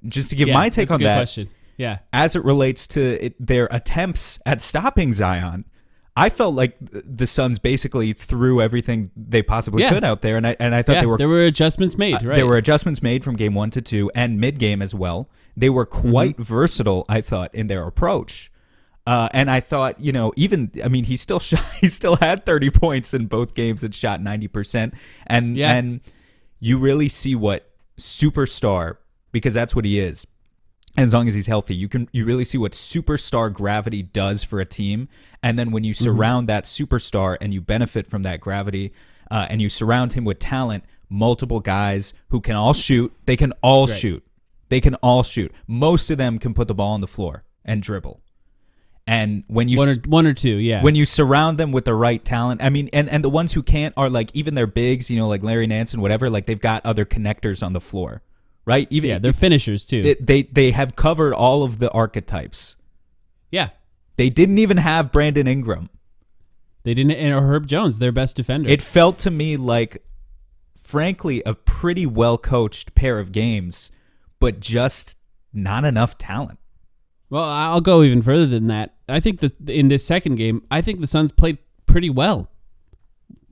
Just 0.06 0.30
to 0.32 0.36
give 0.36 0.48
Yeah, 0.48 0.54
my 0.56 0.70
take 0.70 0.92
on 0.92 0.98
good 1.00 1.06
that, 1.06 1.18
question. 1.18 1.50
Yeah, 1.78 2.00
as 2.12 2.36
it 2.36 2.44
relates 2.44 2.86
to 2.88 3.26
it, 3.26 3.36
their 3.46 3.68
attempts 3.72 4.40
at 4.46 4.62
stopping 4.62 5.14
Zion. 5.14 5.66
I 6.16 6.30
felt 6.30 6.54
like 6.54 6.76
the 6.80 7.26
Suns 7.26 7.58
basically 7.58 8.14
threw 8.14 8.62
everything 8.62 9.10
they 9.18 9.42
possibly 9.42 9.82
Yeah. 9.82 9.90
could 9.90 10.04
out 10.04 10.22
there, 10.22 10.38
and 10.38 10.46
I 10.46 10.56
and 10.60 10.76
I 10.76 10.82
thought 10.84 10.94
yeah. 10.94 11.02
they 11.02 11.06
were 11.08 11.18
there 11.18 11.28
were 11.28 11.42
adjustments 11.44 11.98
made. 11.98 12.16
uh, 12.16 12.36
There 12.36 12.46
were 12.46 12.58
adjustments 12.58 13.02
made 13.02 13.24
from 13.24 13.36
game 13.36 13.56
one 13.56 13.72
to 13.72 13.82
two 13.82 14.12
and 14.14 14.40
mid 14.40 14.60
game 14.60 14.82
as 14.82 14.94
well. 14.94 15.28
They 15.58 15.70
were 15.70 15.86
quite 15.88 16.38
versatile, 16.38 17.06
I 17.10 17.22
thought, 17.22 17.54
in 17.56 17.68
their 17.68 17.84
approach. 17.88 18.52
Uh, 19.06 19.28
and 19.34 19.50
I 19.52 19.60
thought, 19.60 20.00
you 20.00 20.12
know, 20.12 20.32
even 20.36 20.72
I 20.84 20.88
mean, 20.88 21.06
he 21.06 21.16
still 21.18 21.40
shot, 21.50 21.66
he 21.82 21.88
still 21.88 22.18
had 22.18 22.46
thirty 22.46 22.70
points 22.70 23.14
in 23.14 23.26
both 23.26 23.56
games 23.56 23.84
and 23.84 23.94
shot 23.94 24.22
ninety 24.22 24.48
percent. 24.48 24.94
And 25.26 25.58
Yeah. 25.58 25.74
and 25.74 26.00
you 26.60 26.78
really 26.78 27.10
see 27.10 27.34
what 27.36 27.70
superstar 27.98 28.98
because 29.32 29.54
that's 29.56 29.76
what 29.76 29.86
he 29.86 30.00
is. 30.00 30.28
As 30.96 31.12
long 31.14 31.28
as 31.28 31.34
he's 31.34 31.48
healthy, 31.48 31.74
you 31.76 31.90
can 31.90 32.08
you 32.12 32.24
really 32.24 32.46
see 32.46 32.58
what 32.58 32.74
superstar 32.74 33.52
gravity 33.52 34.04
does 34.04 34.44
for 34.44 34.60
a 34.60 34.66
team. 34.66 35.10
And 35.42 35.58
then 35.58 35.72
when 35.72 35.84
you 35.84 35.94
Mm-hmm. 35.94 36.04
surround 36.04 36.50
that 36.50 36.66
superstar 36.66 37.36
and 37.42 37.54
you 37.54 37.62
benefit 37.62 38.06
from 38.08 38.24
that 38.24 38.40
gravity, 38.40 38.94
uh, 39.32 39.48
and 39.50 39.62
you 39.62 39.70
surround 39.70 40.14
him 40.14 40.24
with 40.24 40.38
talent, 40.40 40.84
multiple 41.10 41.60
guys 41.60 42.14
who 42.30 42.40
can 42.40 42.56
all 42.56 42.74
shoot, 42.74 43.12
they 43.26 43.36
can 43.36 43.54
all 43.62 43.88
Right. 43.88 43.98
shoot. 43.98 44.24
They 44.70 44.80
can 44.82 44.96
all 44.96 45.24
shoot. 45.24 45.52
Most 45.68 46.12
of 46.12 46.18
them 46.18 46.38
can 46.40 46.54
put 46.54 46.68
the 46.68 46.74
ball 46.76 46.94
on 46.94 47.02
the 47.02 47.08
floor 47.08 47.44
and 47.66 47.82
dribble. 47.82 48.22
And 49.06 49.44
when 49.48 49.68
you 49.68 49.78
one 49.78 49.90
or 49.90 49.96
one 50.08 50.26
or 50.26 50.34
two. 50.34 50.56
Yeah. 50.56 50.82
when 50.82 50.96
you 50.96 51.06
surround 51.06 51.58
them 51.58 51.72
with 51.74 51.86
the 51.86 51.94
right 51.94 52.24
talent, 52.24 52.64
I 52.64 52.70
mean, 52.70 52.90
and, 52.94 53.10
and 53.10 53.24
the 53.24 53.30
ones 53.30 53.52
who 53.54 53.62
can't 53.62 53.94
are 53.98 54.10
like 54.10 54.30
even 54.34 54.56
their 54.56 54.68
bigs, 54.68 55.10
you 55.12 55.18
know, 55.18 55.28
like 55.28 55.44
Larry 55.44 55.68
Nance 55.68 55.92
and 55.94 56.02
whatever, 56.02 56.30
like 56.30 56.46
they've 56.46 56.60
got 56.60 56.86
other 56.86 57.04
connectors 57.04 57.62
on 57.62 57.74
the 57.74 57.82
floor, 57.82 58.22
right? 58.66 58.88
Even 58.90 59.10
yeah, 59.10 59.20
they're 59.20 59.34
finishers 59.34 59.86
too. 59.86 60.02
they, 60.02 60.14
they 60.16 60.42
they 60.44 60.72
have 60.72 60.96
covered 60.96 61.34
all 61.34 61.64
of 61.64 61.80
the 61.80 61.90
archetypes. 61.92 62.76
yeah, 63.52 63.70
They 64.18 64.30
didn't 64.30 64.58
even 64.60 64.78
have 64.78 65.12
Brandon 65.12 65.48
Ingram. 65.48 65.90
they 66.84 66.94
didn't. 66.94 67.12
And 67.12 67.34
Herb 67.34 67.68
Jones, 67.68 68.00
their 68.00 68.12
best 68.12 68.36
defender. 68.38 68.70
It 68.70 68.82
felt 68.82 69.18
to 69.20 69.32
me 69.32 69.58
like, 69.58 70.04
frankly, 70.82 71.42
a 71.46 71.54
pretty 71.54 72.06
well 72.06 72.38
coached 72.38 72.96
pair 72.96 73.20
of 73.20 73.32
games, 73.32 73.92
but 74.40 74.60
just 74.60 75.18
not 75.54 75.86
enough 75.86 76.18
talent. 76.18 76.60
Well, 77.30 77.44
I'll 77.46 77.82
go 77.82 78.04
even 78.04 78.22
further 78.22 78.46
than 78.46 78.68
that. 78.68 78.94
I 79.10 79.20
think 79.20 79.40
the 79.40 79.52
in 79.68 79.88
this 79.88 80.06
second 80.06 80.36
game, 80.36 80.64
I 80.70 80.82
think 80.82 81.02
the 81.02 81.08
Suns 81.08 81.32
played 81.32 81.58
pretty 81.88 82.10
well. 82.10 82.50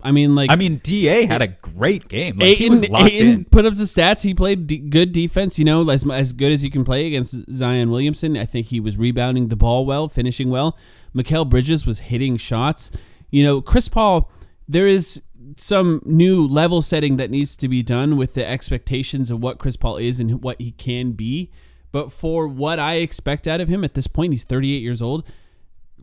I 0.03 0.12
mean, 0.12 0.36
like 0.36 0.51
I 0.51 0.55
mean, 0.55 0.79
Da 0.84 1.27
had 1.27 1.41
a 1.41 1.48
great 1.48 2.08
game. 2.08 2.38
Like, 2.38 2.58
he 2.58 2.70
was 2.70 2.84
Ayton, 2.84 2.93
locked 2.93 3.12
Ayton 3.12 3.27
in. 3.27 3.46
put 3.46 3.65
up 3.65 3.75
the 3.75 3.84
stats. 3.84 4.24
He 4.24 4.34
played 4.34 4.67
de- 4.67 4.77
good 4.77 5.12
defense, 5.12 5.60
you 5.60 5.65
know, 5.65 5.88
as, 5.89 6.10
as 6.10 6.34
good 6.34 6.51
as 6.51 6.63
you 6.63 6.72
can 6.72 6.84
play 6.84 7.08
against 7.08 7.51
Zion 7.51 7.89
Williamson. 7.89 8.38
I 8.38 8.46
think 8.46 8.67
he 8.67 8.79
was 8.79 8.98
rebounding 8.98 9.50
the 9.50 9.55
ball 9.55 9.86
well, 9.86 10.08
finishing 10.08 10.50
well. 10.50 10.77
Mikal 11.15 11.50
Bridges 11.50 11.86
was 11.86 12.00
hitting 12.00 12.38
shots. 12.38 12.91
You 13.29 13.43
know, 13.43 13.62
Chris 13.62 13.88
Paul, 13.88 14.29
there 14.67 14.88
is 14.88 15.22
some 15.58 16.01
new 16.05 16.48
level 16.48 16.81
setting 16.81 17.17
that 17.17 17.29
needs 17.29 17.55
to 17.58 17.67
be 17.67 17.84
done 17.84 18.17
with 18.17 18.34
the 18.34 18.48
expectations 18.48 19.29
of 19.29 19.41
what 19.41 19.58
Chris 19.58 19.77
Paul 19.77 19.98
is 19.98 20.20
and 20.20 20.43
what 20.43 20.60
he 20.62 20.72
can 20.72 21.12
be. 21.12 21.51
But 21.91 22.12
for 22.12 22.48
what 22.48 22.79
I 22.79 22.96
expect 22.96 23.48
out 23.48 23.60
of 23.60 23.67
him 23.67 23.84
at 23.84 23.93
this 23.93 24.08
point, 24.08 24.34
he's 24.34 24.46
38 24.46 24.81
years 24.81 25.01
old 25.01 25.27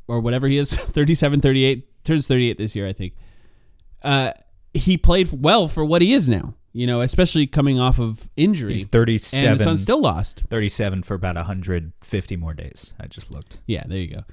or 0.06 0.20
whatever 0.20 0.46
he 0.48 0.58
is, 0.58 0.74
37, 0.76 1.40
38, 1.40 2.04
turns 2.04 2.26
38 2.26 2.58
this 2.58 2.76
year, 2.76 2.86
I 2.86 2.92
think 2.92 3.14
uh, 4.02 4.32
he 4.74 4.96
played 4.96 5.30
well 5.32 5.68
for 5.68 5.84
what 5.84 6.02
he 6.02 6.12
is 6.12 6.28
now. 6.28 6.54
You 6.72 6.86
know, 6.86 7.00
especially 7.00 7.46
coming 7.46 7.80
off 7.80 7.98
of 7.98 8.28
injury. 8.36 8.74
He's 8.74 8.82
and 8.84 8.92
the 8.92 8.98
37, 8.98 9.58
Suns 9.58 9.82
still 9.82 10.00
lost. 10.00 10.44
37 10.48 11.02
for 11.02 11.14
about 11.14 11.34
150 11.34 12.36
more 12.36 12.54
days. 12.54 12.92
I 13.00 13.06
just 13.06 13.32
looked. 13.32 13.58
Yeah, 13.66 13.84
there 13.86 13.98
you 13.98 14.16
go. 14.16 14.24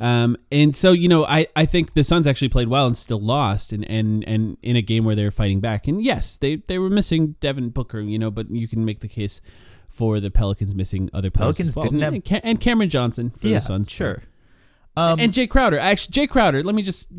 Um, 0.00 0.36
and 0.50 0.74
so 0.74 0.90
you 0.92 1.08
know, 1.08 1.24
I, 1.26 1.46
I 1.54 1.64
think 1.64 1.94
the 1.94 2.02
Suns 2.02 2.26
actually 2.26 2.48
played 2.48 2.66
well 2.68 2.86
and 2.86 2.96
still 2.96 3.20
lost, 3.20 3.72
and, 3.72 3.88
and, 3.88 4.24
and 4.26 4.56
in 4.62 4.74
a 4.74 4.82
game 4.82 5.04
where 5.04 5.14
they 5.14 5.22
were 5.22 5.30
fighting 5.30 5.60
back. 5.60 5.86
And 5.86 6.02
yes, 6.02 6.36
they 6.36 6.56
they 6.66 6.78
were 6.78 6.90
missing 6.90 7.36
Devin 7.38 7.68
Booker, 7.68 8.00
you 8.00 8.18
know, 8.18 8.30
but 8.30 8.50
you 8.50 8.66
can 8.66 8.84
make 8.84 8.98
the 9.00 9.06
case 9.06 9.40
for 9.88 10.18
the 10.18 10.30
Pelicans 10.30 10.74
missing 10.74 11.08
other 11.12 11.30
players. 11.30 11.58
Pelicans 11.58 11.76
well. 11.76 11.82
didn't 11.84 12.00
have- 12.00 12.14
and, 12.14 12.24
Ca- 12.24 12.40
and 12.42 12.60
Cameron 12.60 12.88
Johnson 12.88 13.30
for 13.30 13.46
yeah, 13.46 13.58
the 13.58 13.60
Suns. 13.60 13.90
sure. 13.90 14.22
Um, 14.96 15.20
and 15.20 15.32
Jae 15.32 15.48
Crowder, 15.48 15.78
actually, 15.78 16.26
Jae 16.26 16.28
Crowder. 16.28 16.62
Let 16.62 16.74
me 16.74 16.82
just 16.82 17.10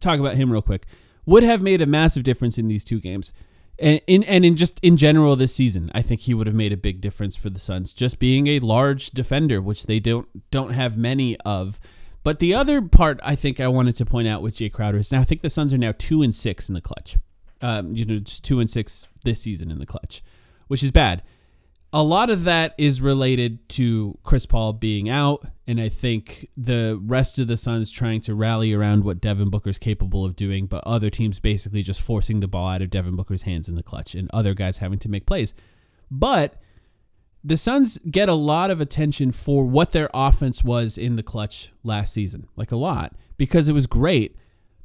talk 0.00 0.20
about 0.20 0.36
him 0.36 0.52
real 0.52 0.62
quick. 0.62 0.86
Would 1.26 1.42
have 1.42 1.62
made 1.62 1.80
a 1.80 1.86
massive 1.86 2.22
difference 2.22 2.58
in 2.58 2.68
these 2.68 2.84
two 2.84 3.00
games, 3.00 3.32
and 3.78 4.00
in 4.06 4.22
and 4.24 4.44
in 4.44 4.56
just 4.56 4.78
in 4.80 4.96
general 4.96 5.36
this 5.36 5.54
season. 5.54 5.90
I 5.94 6.02
think 6.02 6.22
he 6.22 6.34
would 6.34 6.46
have 6.46 6.56
made 6.56 6.72
a 6.72 6.76
big 6.76 7.00
difference 7.00 7.36
for 7.36 7.50
the 7.50 7.58
Suns, 7.58 7.92
just 7.92 8.18
being 8.18 8.46
a 8.46 8.58
large 8.60 9.10
defender, 9.10 9.60
which 9.60 9.86
they 9.86 10.00
don't 10.00 10.28
don't 10.50 10.70
have 10.70 10.96
many 10.96 11.38
of. 11.40 11.80
But 12.22 12.38
the 12.38 12.54
other 12.54 12.80
part 12.80 13.20
I 13.22 13.34
think 13.36 13.60
I 13.60 13.68
wanted 13.68 13.96
to 13.96 14.06
point 14.06 14.28
out 14.28 14.42
with 14.42 14.56
Jae 14.56 14.72
Crowder 14.72 14.98
is 14.98 15.12
now 15.12 15.20
I 15.20 15.24
think 15.24 15.40
the 15.40 15.50
Suns 15.50 15.72
are 15.72 15.78
now 15.78 15.92
two 15.96 16.22
and 16.22 16.34
six 16.34 16.68
in 16.68 16.74
the 16.74 16.80
clutch. 16.80 17.16
Um, 17.60 17.94
you 17.94 18.04
know, 18.04 18.18
just 18.18 18.44
two 18.44 18.60
and 18.60 18.68
six 18.68 19.08
this 19.24 19.40
season 19.40 19.70
in 19.70 19.78
the 19.78 19.86
clutch, 19.86 20.22
which 20.68 20.82
is 20.82 20.90
bad 20.90 21.22
a 21.94 22.02
lot 22.02 22.28
of 22.28 22.42
that 22.42 22.74
is 22.76 23.00
related 23.00 23.68
to 23.68 24.18
Chris 24.24 24.46
Paul 24.46 24.72
being 24.72 25.08
out, 25.08 25.46
and 25.64 25.80
I 25.80 25.88
think 25.88 26.48
the 26.56 27.00
rest 27.00 27.38
of 27.38 27.46
the 27.46 27.56
Suns 27.56 27.88
trying 27.92 28.20
to 28.22 28.34
rally 28.34 28.72
around 28.72 29.04
what 29.04 29.20
Devin 29.20 29.48
Booker's 29.48 29.78
capable 29.78 30.24
of 30.24 30.34
doing, 30.34 30.66
but 30.66 30.82
other 30.84 31.08
teams 31.08 31.38
basically 31.38 31.84
just 31.84 32.00
forcing 32.00 32.40
the 32.40 32.48
ball 32.48 32.66
out 32.66 32.82
of 32.82 32.90
Devin 32.90 33.14
Booker's 33.14 33.42
hands 33.42 33.68
in 33.68 33.76
the 33.76 33.82
clutch, 33.84 34.16
and 34.16 34.28
other 34.32 34.54
guys 34.54 34.78
having 34.78 34.98
to 34.98 35.08
make 35.08 35.24
plays. 35.24 35.54
But 36.10 36.60
the 37.44 37.56
Suns 37.56 37.98
get 38.10 38.28
a 38.28 38.34
lot 38.34 38.72
of 38.72 38.80
attention 38.80 39.30
for 39.30 39.64
what 39.64 39.92
their 39.92 40.10
offense 40.12 40.64
was 40.64 40.98
in 40.98 41.14
the 41.14 41.22
clutch 41.22 41.72
last 41.84 42.12
season, 42.12 42.48
like 42.56 42.72
a 42.72 42.76
lot, 42.76 43.14
because 43.36 43.68
it 43.68 43.72
was 43.72 43.86
great. 43.86 44.36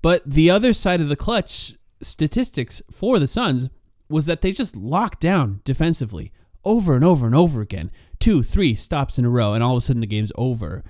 But 0.03 0.29
the 0.29 0.51
other 0.51 0.73
side 0.73 1.01
of 1.01 1.09
the 1.09 1.15
clutch 1.15 1.73
statistics 2.01 2.83
for 2.91 3.17
the 3.17 3.27
Suns 3.27 3.67
was 4.09 4.27
that 4.27 4.41
they 4.41 4.51
just 4.51 4.75
locked 4.75 5.19
down 5.19 5.61
defensively 5.63 6.31
over 6.65 6.95
and 6.95 7.03
over 7.03 7.25
and 7.25 7.35
over 7.35 7.61
again. 7.61 7.91
Two, 8.19 8.43
three 8.43 8.75
stops 8.75 9.17
in 9.17 9.25
a 9.25 9.29
row, 9.29 9.53
and 9.53 9.63
all 9.63 9.77
of 9.77 9.83
a 9.83 9.85
sudden 9.85 10.01
the 10.01 10.07
game's 10.07 10.31
over. 10.35 10.83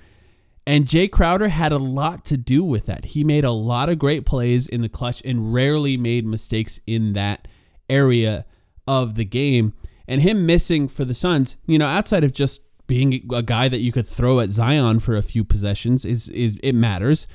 And 0.66 0.84
Jae 0.84 1.10
Crowder 1.10 1.48
had 1.48 1.72
a 1.72 1.78
lot 1.78 2.24
to 2.26 2.36
do 2.36 2.62
with 2.62 2.86
that. 2.86 3.06
He 3.06 3.24
made 3.24 3.44
a 3.44 3.50
lot 3.50 3.88
of 3.88 3.98
great 3.98 4.26
plays 4.26 4.66
in 4.66 4.82
the 4.82 4.88
clutch 4.88 5.22
and 5.24 5.52
rarely 5.52 5.96
made 5.96 6.26
mistakes 6.26 6.78
in 6.86 7.12
that 7.14 7.48
area 7.88 8.44
of 8.86 9.14
the 9.14 9.24
game. 9.24 9.72
And 10.06 10.20
him 10.20 10.44
missing 10.44 10.88
for 10.88 11.04
the 11.04 11.14
Suns, 11.14 11.56
you 11.66 11.78
know, 11.78 11.86
outside 11.86 12.24
of 12.24 12.32
just 12.32 12.62
being 12.86 13.22
a 13.32 13.42
guy 13.42 13.68
that 13.68 13.78
you 13.78 13.92
could 13.92 14.06
throw 14.06 14.40
at 14.40 14.50
Zion 14.50 14.98
for 15.00 15.16
a 15.16 15.22
few 15.22 15.44
possessions, 15.44 16.04
is 16.04 16.28
is 16.30 16.58
it 16.62 16.74
matters. 16.74 17.26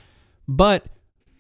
But 0.48 0.86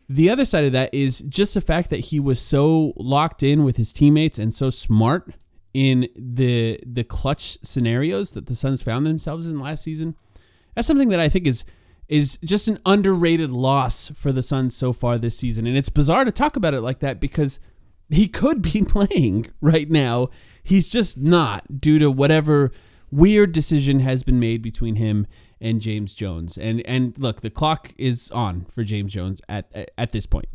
the 0.07 0.29
other 0.29 0.45
side 0.45 0.65
of 0.65 0.71
that 0.71 0.93
is 0.93 1.19
just 1.19 1.53
the 1.53 1.61
fact 1.61 1.89
that 1.89 1.99
he 1.99 2.19
was 2.19 2.39
so 2.39 2.93
locked 2.95 3.43
in 3.43 3.63
with 3.63 3.77
his 3.77 3.91
teammates 3.91 4.39
and 4.39 4.53
so 4.53 4.69
smart 4.69 5.33
in 5.75 6.07
the 6.15 6.79
the 6.85 7.03
clutch 7.03 7.57
scenarios 7.61 8.31
that 8.31 8.45
the 8.45 8.55
Suns 8.55 8.81
found 8.81 9.05
themselves 9.05 9.45
in 9.45 9.59
last 9.59 9.83
season. 9.83 10.15
That's 10.73 10.87
something 10.87 11.09
that 11.09 11.19
I 11.19 11.27
think 11.27 11.45
is 11.45 11.65
is 12.07 12.37
just 12.37 12.69
an 12.69 12.79
underrated 12.85 13.51
loss 13.51 14.07
for 14.15 14.31
the 14.31 14.41
Suns 14.41 14.73
so 14.73 14.93
far 14.93 15.17
this 15.17 15.37
season. 15.37 15.67
And 15.67 15.75
it's 15.75 15.89
bizarre 15.89 16.23
to 16.23 16.31
talk 16.31 16.55
about 16.55 16.73
it 16.73 16.79
like 16.79 16.99
that 16.99 17.19
because 17.19 17.59
he 18.09 18.29
could 18.29 18.61
be 18.61 18.83
playing 18.87 19.51
right 19.59 19.91
now. 19.91 20.29
He's 20.63 20.87
just 20.87 21.19
not 21.19 21.81
due 21.81 21.99
to 21.99 22.09
whatever 22.09 22.71
weird 23.11 23.51
decision 23.51 23.99
has 23.99 24.23
been 24.23 24.39
made 24.39 24.61
between 24.61 24.95
him 24.95 25.27
and 25.59 25.81
James 25.81 26.15
Jones. 26.15 26.57
And 26.57 26.79
and 26.85 27.17
look, 27.17 27.41
the 27.41 27.49
clock 27.49 27.93
is 27.97 28.31
on 28.31 28.63
for 28.69 28.85
James 28.85 29.11
Jones 29.11 29.41
at 29.49 29.69
at, 29.75 29.91
at 29.97 30.13
this 30.13 30.25
point. 30.25 30.47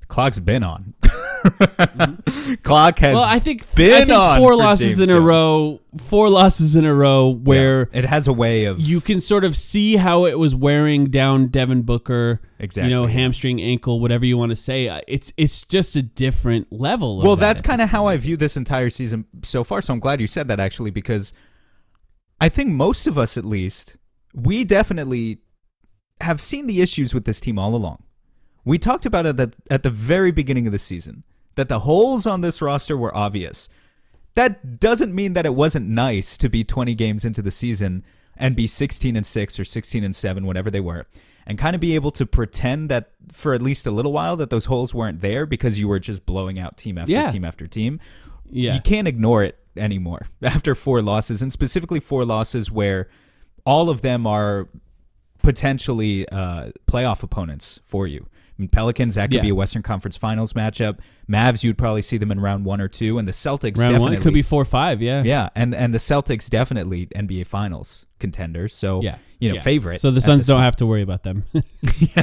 The 0.00 0.06
Clock's 0.06 0.40
been 0.40 0.64
on. 0.64 0.94
Clock 2.62 2.98
has 3.00 3.14
Well, 3.14 3.24
I 3.24 3.38
think 3.38 3.72
been 3.74 3.92
I 3.92 4.04
think 4.04 4.42
four 4.42 4.56
losses 4.56 4.98
in 5.00 5.10
a 5.10 5.20
row, 5.20 5.80
four 5.98 6.28
losses 6.30 6.74
in 6.76 6.84
a 6.84 6.94
row 6.94 7.28
where 7.28 7.90
Yeah, 7.92 7.98
it 8.00 8.04
has 8.06 8.26
a 8.26 8.32
way 8.32 8.64
of 8.64 8.80
you 8.80 9.00
can 9.00 9.20
sort 9.20 9.44
of 9.44 9.54
see 9.54 9.96
how 9.96 10.24
it 10.24 10.38
was 10.38 10.54
wearing 10.54 11.06
down 11.06 11.48
Devin 11.48 11.82
Booker. 11.82 12.40
Exactly, 12.58 12.90
You 12.90 12.96
know, 12.96 13.06
hamstring, 13.06 13.60
ankle, 13.60 14.00
whatever 14.00 14.24
you 14.24 14.38
want 14.38 14.50
to 14.50 14.56
say. 14.56 14.88
Uh, 14.88 15.00
It's 15.06 15.32
it's 15.36 15.66
just 15.66 15.96
a 15.96 16.02
different 16.02 16.72
level. 16.72 17.20
Of 17.20 17.26
well 17.26 17.36
that 17.36 17.40
that's 17.44 17.60
kind 17.60 17.80
of 17.80 17.90
how 17.90 18.06
i 18.06 18.16
view 18.16 18.36
this 18.36 18.56
entire 18.56 18.90
season 18.90 19.26
so 19.42 19.62
far 19.64 19.82
so 19.82 19.92
i'm 19.92 20.00
glad 20.00 20.20
you 20.20 20.26
said 20.26 20.48
that 20.48 20.58
actually 20.58 20.90
because 20.90 21.32
i 22.40 22.48
think 22.48 22.70
most 22.70 23.06
of 23.06 23.18
us 23.18 23.36
at 23.36 23.44
least 23.44 23.96
we 24.34 24.64
definitely 24.64 25.38
have 26.20 26.40
seen 26.40 26.66
the 26.66 26.80
issues 26.80 27.12
with 27.14 27.24
this 27.26 27.38
team 27.40 27.58
all 27.58 27.74
along 27.74 28.02
we 28.64 28.78
talked 28.78 29.04
about 29.06 29.26
it 29.26 29.38
at, 29.38 29.54
at 29.70 29.82
the 29.82 29.90
very 29.90 30.30
beginning 30.30 30.66
of 30.66 30.72
the 30.72 30.78
season 30.78 31.22
that 31.56 31.68
the 31.68 31.80
holes 31.80 32.26
on 32.26 32.40
this 32.40 32.60
roster 32.62 32.96
were 32.96 33.14
obvious 33.16 33.68
that 34.34 34.80
doesn't 34.80 35.14
mean 35.14 35.34
that 35.34 35.46
it 35.46 35.54
wasn't 35.54 35.88
nice 35.88 36.36
to 36.36 36.48
be 36.48 36.64
20 36.64 36.94
games 36.96 37.24
into 37.24 37.40
the 37.40 37.50
season 37.52 38.04
and 38.36 38.56
be 38.56 38.66
16 38.66 39.14
and 39.14 39.24
6 39.24 39.60
or 39.60 39.64
16 39.64 40.02
and 40.04 40.16
7 40.16 40.44
whatever 40.46 40.70
they 40.70 40.80
were 40.80 41.06
and 41.46 41.58
kind 41.58 41.74
of 41.74 41.80
be 41.80 41.94
able 41.94 42.10
to 42.10 42.26
pretend 42.26 42.88
that 42.88 43.10
for 43.32 43.54
at 43.54 43.62
least 43.62 43.86
a 43.86 43.90
little 43.90 44.12
while 44.12 44.34
that 44.36 44.50
those 44.50 44.64
holes 44.64 44.92
weren't 44.94 45.20
there 45.20 45.46
because 45.46 45.78
you 45.78 45.86
were 45.86 46.00
just 46.00 46.26
blowing 46.26 46.58
out 46.58 46.76
team 46.76 46.98
after 46.98 47.12
Yeah. 47.12 47.30
team 47.30 47.44
after 47.44 47.66
team 47.66 48.00
Yeah. 48.50 48.74
you 48.74 48.80
can't 48.80 49.06
ignore 49.06 49.44
it 49.44 49.58
anymore 49.76 50.26
after 50.42 50.74
four 50.74 51.00
losses 51.02 51.40
and 51.42 51.52
specifically 51.52 52.00
four 52.00 52.24
losses 52.24 52.70
where 52.70 53.08
all 53.64 53.88
of 53.90 54.02
them 54.02 54.26
are 54.26 54.68
potentially 55.42 56.28
uh, 56.30 56.70
playoff 56.86 57.22
opponents 57.22 57.80
for 57.84 58.06
you 58.06 58.26
Pelicans 58.70 59.16
that 59.16 59.26
could 59.30 59.34
Yeah. 59.36 59.42
be 59.42 59.48
a 59.50 59.54
Western 59.54 59.82
Conference 59.82 60.16
Finals 60.16 60.52
matchup. 60.52 60.98
Mavs 61.30 61.64
you'd 61.64 61.76
probably 61.78 62.02
see 62.02 62.16
them 62.16 62.30
in 62.30 62.38
round 62.40 62.64
one 62.64 62.80
or 62.80 62.88
two, 62.88 63.18
and 63.18 63.26
the 63.26 63.32
Celtics 63.32 63.62
Round 63.62 63.76
definitely 63.76 63.98
one 64.00 64.12
it 64.14 64.20
could 64.20 64.34
be 64.34 64.42
four 64.42 64.62
or 64.62 64.66
five. 64.66 65.02
Yeah. 65.02 65.22
yeah, 65.24 65.48
and 65.54 65.74
and 65.74 65.92
the 65.92 65.98
Celtics 65.98 66.48
definitely 66.48 67.06
NBA 67.14 67.46
Finals 67.46 68.06
contenders. 68.20 68.72
So 68.74 69.02
Yeah. 69.02 69.16
you 69.40 69.48
know 69.48 69.56
Yeah. 69.56 69.60
favorite. 69.62 70.00
So 70.00 70.10
the 70.10 70.20
Suns 70.20 70.46
don't 70.46 70.56
point. 70.58 70.64
have 70.64 70.76
to 70.76 70.86
worry 70.86 71.02
about 71.02 71.22
them. 71.24 71.44
Yeah. 71.52 72.22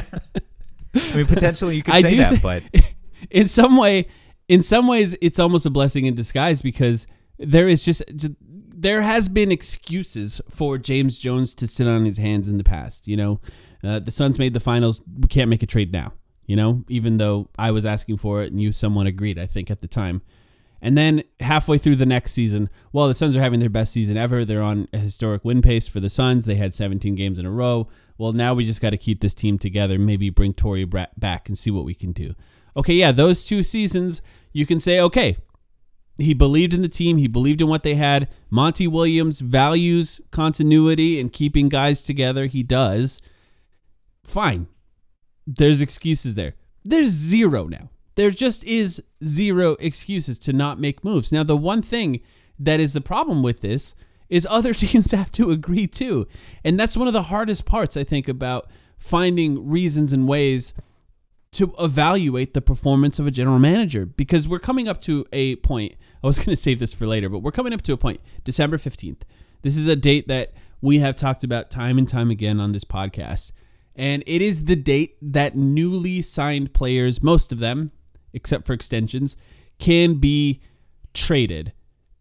I 0.94 1.16
mean, 1.16 1.26
potentially 1.26 1.76
you 1.76 1.82
could 1.82 1.94
I 1.94 2.02
say 2.02 2.08
do 2.08 2.16
that, 2.18 2.34
thi- 2.34 2.40
but 2.42 2.62
in 3.30 3.46
some 3.48 3.76
way, 3.76 4.06
in 4.48 4.62
some 4.62 4.86
ways, 4.86 5.16
it's 5.22 5.38
almost 5.38 5.64
a 5.66 5.70
blessing 5.70 6.04
in 6.06 6.14
disguise 6.14 6.60
because 6.62 7.06
there 7.38 7.66
is 7.68 7.82
just, 7.84 8.02
just 8.14 8.34
there 8.74 9.00
has 9.02 9.28
been 9.28 9.50
excuses 9.50 10.40
for 10.50 10.76
James 10.76 11.18
Jones 11.18 11.54
to 11.54 11.66
sit 11.66 11.86
on 11.86 12.04
his 12.04 12.18
hands 12.18 12.48
in 12.48 12.58
the 12.58 12.64
past. 12.64 13.08
You 13.08 13.16
know, 13.16 13.40
uh, 13.82 14.00
the 14.00 14.10
Suns 14.10 14.38
made 14.38 14.52
the 14.54 14.60
finals. 14.60 15.00
We 15.20 15.28
can't 15.28 15.48
make 15.48 15.62
a 15.62 15.66
trade 15.66 15.92
now. 15.92 16.12
You 16.52 16.56
know, 16.56 16.84
even 16.90 17.16
though 17.16 17.48
I 17.58 17.70
was 17.70 17.86
asking 17.86 18.18
for 18.18 18.42
it 18.42 18.52
and 18.52 18.60
you 18.60 18.72
someone 18.72 19.06
agreed, 19.06 19.38
I 19.38 19.46
think 19.46 19.70
at 19.70 19.80
the 19.80 19.88
time. 19.88 20.20
And 20.82 20.98
then 20.98 21.22
halfway 21.40 21.78
through 21.78 21.96
the 21.96 22.04
next 22.04 22.32
season, 22.32 22.68
well, 22.92 23.08
the 23.08 23.14
Suns 23.14 23.34
are 23.34 23.40
having 23.40 23.58
their 23.58 23.70
best 23.70 23.90
season 23.90 24.18
ever. 24.18 24.44
They're 24.44 24.60
on 24.60 24.86
a 24.92 24.98
historic 24.98 25.46
win 25.46 25.62
pace 25.62 25.88
for 25.88 25.98
the 25.98 26.10
Suns. 26.10 26.44
They 26.44 26.56
had 26.56 26.74
17 26.74 27.14
games 27.14 27.38
in 27.38 27.46
a 27.46 27.50
row. 27.50 27.88
Well, 28.18 28.32
now 28.32 28.52
we 28.52 28.66
just 28.66 28.82
got 28.82 28.90
to 28.90 28.98
keep 28.98 29.22
this 29.22 29.32
team 29.32 29.56
together. 29.56 29.98
Maybe 29.98 30.28
bring 30.28 30.52
Bra- 30.52 31.06
back 31.16 31.48
and 31.48 31.56
see 31.56 31.70
what 31.70 31.86
we 31.86 31.94
can 31.94 32.12
do. 32.12 32.34
Okay, 32.76 32.92
yeah, 32.92 33.12
those 33.12 33.46
two 33.46 33.62
seasons, 33.62 34.20
you 34.52 34.66
can 34.66 34.78
say, 34.78 35.00
okay, 35.00 35.38
he 36.18 36.34
believed 36.34 36.74
in 36.74 36.82
the 36.82 36.86
team. 36.86 37.16
He 37.16 37.28
believed 37.28 37.62
in 37.62 37.68
what 37.68 37.82
they 37.82 37.94
had. 37.94 38.28
Monty 38.50 38.86
Williams 38.86 39.40
values 39.40 40.20
continuity 40.30 41.18
and 41.18 41.32
keeping 41.32 41.70
guys 41.70 42.02
together. 42.02 42.44
He 42.44 42.62
does. 42.62 43.22
Fine. 44.22 44.66
There's 45.46 45.80
excuses 45.80 46.34
there. 46.34 46.54
There's 46.84 47.08
zero 47.08 47.66
now. 47.66 47.90
There 48.14 48.30
just 48.30 48.64
is 48.64 49.02
zero 49.24 49.72
excuses 49.80 50.38
to 50.40 50.52
not 50.52 50.78
make 50.78 51.04
moves. 51.04 51.32
Now, 51.32 51.42
the 51.42 51.56
one 51.56 51.82
thing 51.82 52.20
that 52.58 52.80
is 52.80 52.92
the 52.92 53.00
problem 53.00 53.42
with 53.42 53.60
this 53.60 53.94
is 54.28 54.46
other 54.50 54.74
teams 54.74 55.10
have 55.12 55.32
to 55.32 55.50
agree 55.50 55.86
too. 55.86 56.26
And 56.64 56.78
that's 56.78 56.96
one 56.96 57.08
of 57.08 57.14
the 57.14 57.24
hardest 57.24 57.64
parts, 57.64 57.96
I 57.96 58.04
think, 58.04 58.28
about 58.28 58.68
finding 58.98 59.68
reasons 59.68 60.12
and 60.12 60.28
ways 60.28 60.74
to 61.52 61.74
evaluate 61.78 62.54
the 62.54 62.62
performance 62.62 63.18
of 63.18 63.26
a 63.26 63.30
general 63.30 63.58
manager 63.58 64.06
because 64.06 64.48
we're 64.48 64.58
coming 64.58 64.88
up 64.88 65.00
to 65.02 65.26
a 65.32 65.56
point. 65.56 65.94
I 66.22 66.26
was 66.26 66.38
going 66.44 66.50
to 66.50 66.56
save 66.56 66.78
this 66.78 66.94
for 66.94 67.06
later, 67.06 67.28
but 67.28 67.40
we're 67.40 67.50
coming 67.50 67.72
up 67.72 67.82
to 67.82 67.92
a 67.92 67.96
point, 67.96 68.20
December 68.44 68.78
15th. 68.78 69.22
This 69.62 69.76
is 69.76 69.86
a 69.86 69.96
date 69.96 70.28
that 70.28 70.52
we 70.80 70.98
have 70.98 71.14
talked 71.14 71.44
about 71.44 71.70
time 71.70 71.98
and 71.98 72.08
time 72.08 72.30
again 72.30 72.58
on 72.58 72.72
this 72.72 72.84
podcast. 72.84 73.52
And 73.94 74.22
it 74.26 74.40
is 74.42 74.64
the 74.64 74.76
date 74.76 75.16
that 75.20 75.56
newly 75.56 76.22
signed 76.22 76.72
players, 76.72 77.22
most 77.22 77.52
of 77.52 77.58
them, 77.58 77.92
except 78.32 78.66
for 78.66 78.72
extensions, 78.72 79.36
can 79.78 80.14
be 80.14 80.60
traded. 81.14 81.72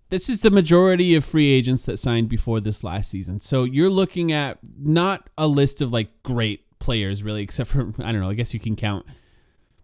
This 0.10 0.28
is 0.30 0.42
the 0.42 0.52
majority 0.52 1.16
of 1.16 1.24
free 1.24 1.50
agents 1.52 1.84
that 1.86 1.98
signed 1.98 2.28
before 2.28 2.60
this 2.60 2.84
last 2.84 3.10
season. 3.10 3.40
So 3.40 3.64
you're 3.64 3.90
looking 3.90 4.34
at 4.34 4.58
not 4.78 5.30
a 5.38 5.48
list 5.48 5.82
of 5.82 5.94
like 5.94 6.10
great 6.24 6.66
players, 6.80 7.24
really, 7.24 7.44
except 7.44 7.70
for, 7.70 7.94
I 8.00 8.12
don't 8.12 8.20
know, 8.20 8.30
I 8.30 8.34
guess 8.34 8.54
you 8.54 8.60
can 8.60 8.76
count 8.76 9.06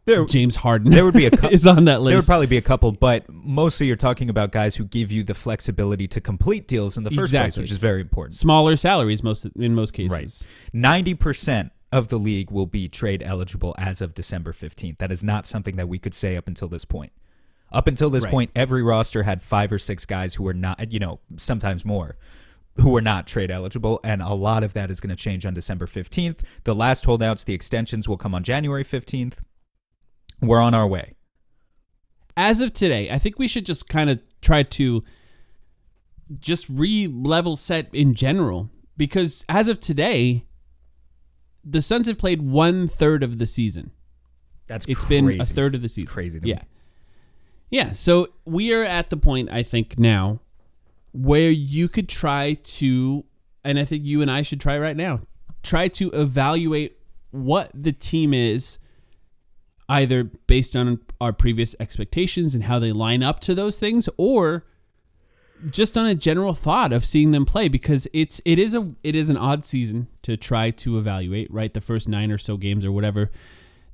There, 0.04 0.26
James 0.26 0.58
Harden. 0.58 0.92
there 0.92 1.06
would 1.06 1.14
be 1.14 1.28
a 1.28 1.32
cou- 1.32 1.48
is 1.52 1.66
on 1.66 1.86
that 1.86 2.02
list. 2.02 2.10
there 2.12 2.18
would 2.18 2.26
probably 2.26 2.48
be 2.48 2.58
a 2.58 2.62
couple, 2.62 2.92
but 2.92 3.24
mostly 3.30 3.88
you're 3.88 3.96
talking 3.96 4.30
about 4.30 4.52
guys 4.52 4.76
who 4.76 4.84
give 4.84 5.10
you 5.14 5.24
the 5.24 5.34
flexibility 5.34 6.10
to 6.10 6.20
complete 6.20 6.68
deals 6.68 6.98
in 6.98 7.06
the 7.06 7.12
first 7.12 7.32
place, 7.34 7.56
which 7.56 7.72
is 7.72 7.78
very 7.78 8.02
important. 8.02 8.34
smaller 8.34 8.76
salaries 8.76 9.24
most 9.24 9.46
in 9.56 9.76
most 9.76 9.92
cases. 9.94 10.12
Right. 10.12 10.48
Ninety 10.74 11.14
percent 11.14 11.72
of 11.92 12.10
the 12.10 12.18
league 12.18 12.52
will 12.52 12.66
be 12.66 12.88
trade 12.90 13.24
eligible 13.24 13.74
as 13.78 14.02
of 14.02 14.14
December 14.14 14.54
fifteenth. 14.54 14.98
That 14.98 15.12
is 15.12 15.24
not 15.24 15.46
something 15.46 15.76
that 15.78 15.88
we 15.88 16.00
could 16.00 16.14
say 16.14 16.36
up 16.36 16.48
until 16.48 16.68
this 16.68 16.86
point. 16.86 17.12
Up 17.72 17.88
until 17.88 18.10
this 18.10 18.24
Right. 18.24 18.32
point, 18.32 18.52
every 18.56 18.82
roster 18.84 19.24
had 19.24 19.42
five 19.42 19.72
or 19.72 19.80
six 19.80 20.06
guys 20.06 20.36
who 20.36 20.44
were 20.44 20.54
not, 20.54 20.92
you 20.92 21.00
know, 21.00 21.20
sometimes 21.36 21.84
more, 21.84 22.18
who 22.76 22.90
were 22.92 23.02
not 23.02 23.28
trade 23.28 23.52
eligible, 23.52 24.00
and 24.04 24.22
a 24.22 24.34
lot 24.34 24.64
of 24.64 24.74
that 24.74 24.90
is 24.92 25.00
going 25.00 25.10
to 25.10 25.16
change 25.16 25.46
on 25.46 25.54
December 25.54 25.88
fifteenth. 25.88 26.44
The 26.64 26.76
last 26.76 27.06
holdouts, 27.06 27.44
the 27.44 27.54
extensions, 27.54 28.08
will 28.08 28.18
come 28.18 28.34
on 28.36 28.44
January 28.44 28.84
fifteenth. 28.84 29.42
We're 30.42 30.62
on 30.62 30.74
our 30.74 30.88
way. 30.88 31.16
As 32.36 32.62
of 32.62 32.72
today, 32.74 33.10
I 33.10 33.18
think 33.18 33.40
we 33.40 33.48
should 33.48 33.66
just 33.66 33.90
kind 33.90 34.10
of 34.10 34.20
try 34.42 34.62
to 34.64 35.04
just 36.40 36.70
re-level 36.70 37.56
set 37.56 37.90
in 37.94 38.14
general 38.14 38.70
because 38.96 39.44
as 39.50 39.68
of 39.68 39.80
today, 39.80 40.46
the 41.70 41.82
Suns 41.82 42.08
have 42.08 42.18
played 42.18 42.42
one 42.42 42.88
third 42.88 43.24
of 43.24 43.38
the 43.40 43.46
season. 43.46 43.92
That's 44.68 44.86
It's 44.88 45.04
crazy. 45.04 45.22
been 45.28 45.42
a 45.42 45.46
third 45.46 45.76
of 45.76 45.82
the 45.82 45.90
season. 45.90 46.14
Crazy 46.14 46.40
to 46.40 46.44
me. 46.46 46.52
yeah. 46.52 46.62
Yeah. 47.70 47.92
So 47.92 48.30
we 48.46 48.74
are 48.74 48.84
at 48.84 49.10
the 49.10 49.18
point, 49.18 49.50
I 49.52 49.64
think, 49.64 49.98
now 50.00 50.40
where 51.12 51.50
you 51.50 51.90
could 51.90 52.08
try 52.08 52.54
to, 52.64 53.26
and 53.64 53.80
I 53.80 53.86
think 53.86 54.06
you 54.06 54.22
and 54.22 54.30
I 54.32 54.42
should 54.42 54.62
try 54.62 54.78
right 54.78 54.96
now, 54.96 55.22
try 55.64 55.88
to 55.90 56.10
evaluate 56.12 56.98
what 57.32 57.72
the 57.74 57.92
team 57.92 58.34
is, 58.34 58.78
either 59.90 60.24
based 60.24 60.76
on 60.76 61.00
our 61.20 61.34
previous 61.34 61.76
expectations 61.80 62.54
and 62.56 62.66
how 62.66 62.78
they 62.80 62.92
line 62.92 63.24
up 63.24 63.40
to 63.42 63.56
those 63.56 63.80
things, 63.80 64.08
or 64.18 64.66
just 65.70 65.98
on 65.98 66.06
a 66.06 66.16
general 66.16 66.54
thought 66.54 66.94
of 66.94 67.06
seeing 67.06 67.32
them 67.32 67.46
play 67.46 67.68
because 67.68 68.08
it's 68.14 68.42
it 68.46 68.60
is 68.60 68.74
a 68.74 68.94
it 69.04 69.16
is 69.16 69.30
an 69.30 69.38
odd 69.38 69.66
season 69.66 70.08
to 70.22 70.38
try 70.38 70.70
to 70.72 70.98
evaluate 70.98 71.52
right? 71.52 71.74
The 71.74 71.82
first 71.82 72.08
nine 72.08 72.32
or 72.32 72.38
so 72.38 72.58
games 72.58 72.86
or 72.86 72.92
whatever 72.92 73.32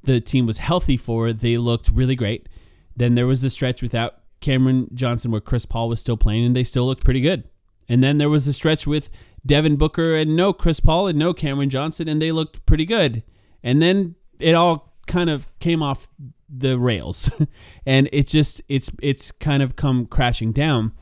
the 0.03 0.19
team 0.19 0.45
was 0.45 0.57
healthy 0.57 0.97
for 0.97 1.31
they 1.31 1.57
looked 1.57 1.89
really 1.89 2.15
great. 2.15 2.49
Then 2.95 3.15
there 3.15 3.27
was 3.27 3.41
the 3.41 3.49
stretch 3.49 3.81
without 3.81 4.15
Cameron 4.41 4.89
Johnson 4.93 5.31
where 5.31 5.41
Chris 5.41 5.65
Paul 5.65 5.89
was 5.89 5.99
still 5.99 6.17
playing 6.17 6.45
and 6.45 6.55
they 6.55 6.63
still 6.63 6.85
looked 6.85 7.05
pretty 7.05 7.21
good. 7.21 7.45
And 7.87 8.03
then 8.03 8.17
there 8.17 8.29
was 8.29 8.45
the 8.45 8.53
stretch 8.53 8.85
with 8.85 9.09
Devin 9.45 9.77
Booker 9.77 10.15
and 10.15 10.35
no 10.35 10.53
Chris 10.53 10.79
Paul 10.79 11.07
and 11.07 11.17
no 11.17 11.33
Cameron 11.33 11.69
Johnson 11.69 12.07
and 12.07 12.21
they 12.21 12.31
looked 12.31 12.65
pretty 12.65 12.85
good. 12.85 13.23
And 13.63 13.81
then 13.81 14.15
it 14.39 14.53
all 14.53 14.93
kind 15.07 15.29
of 15.29 15.47
came 15.59 15.81
off 15.81 16.07
the 16.49 16.77
rails. 16.77 17.29
And 17.85 18.07
it's 18.13 18.31
just 18.31 18.61
it's 18.69 18.91
it's 19.01 19.31
kind 19.31 19.61
of 19.63 19.75
come 19.75 20.05
crashing 20.05 20.51
down 20.51 20.93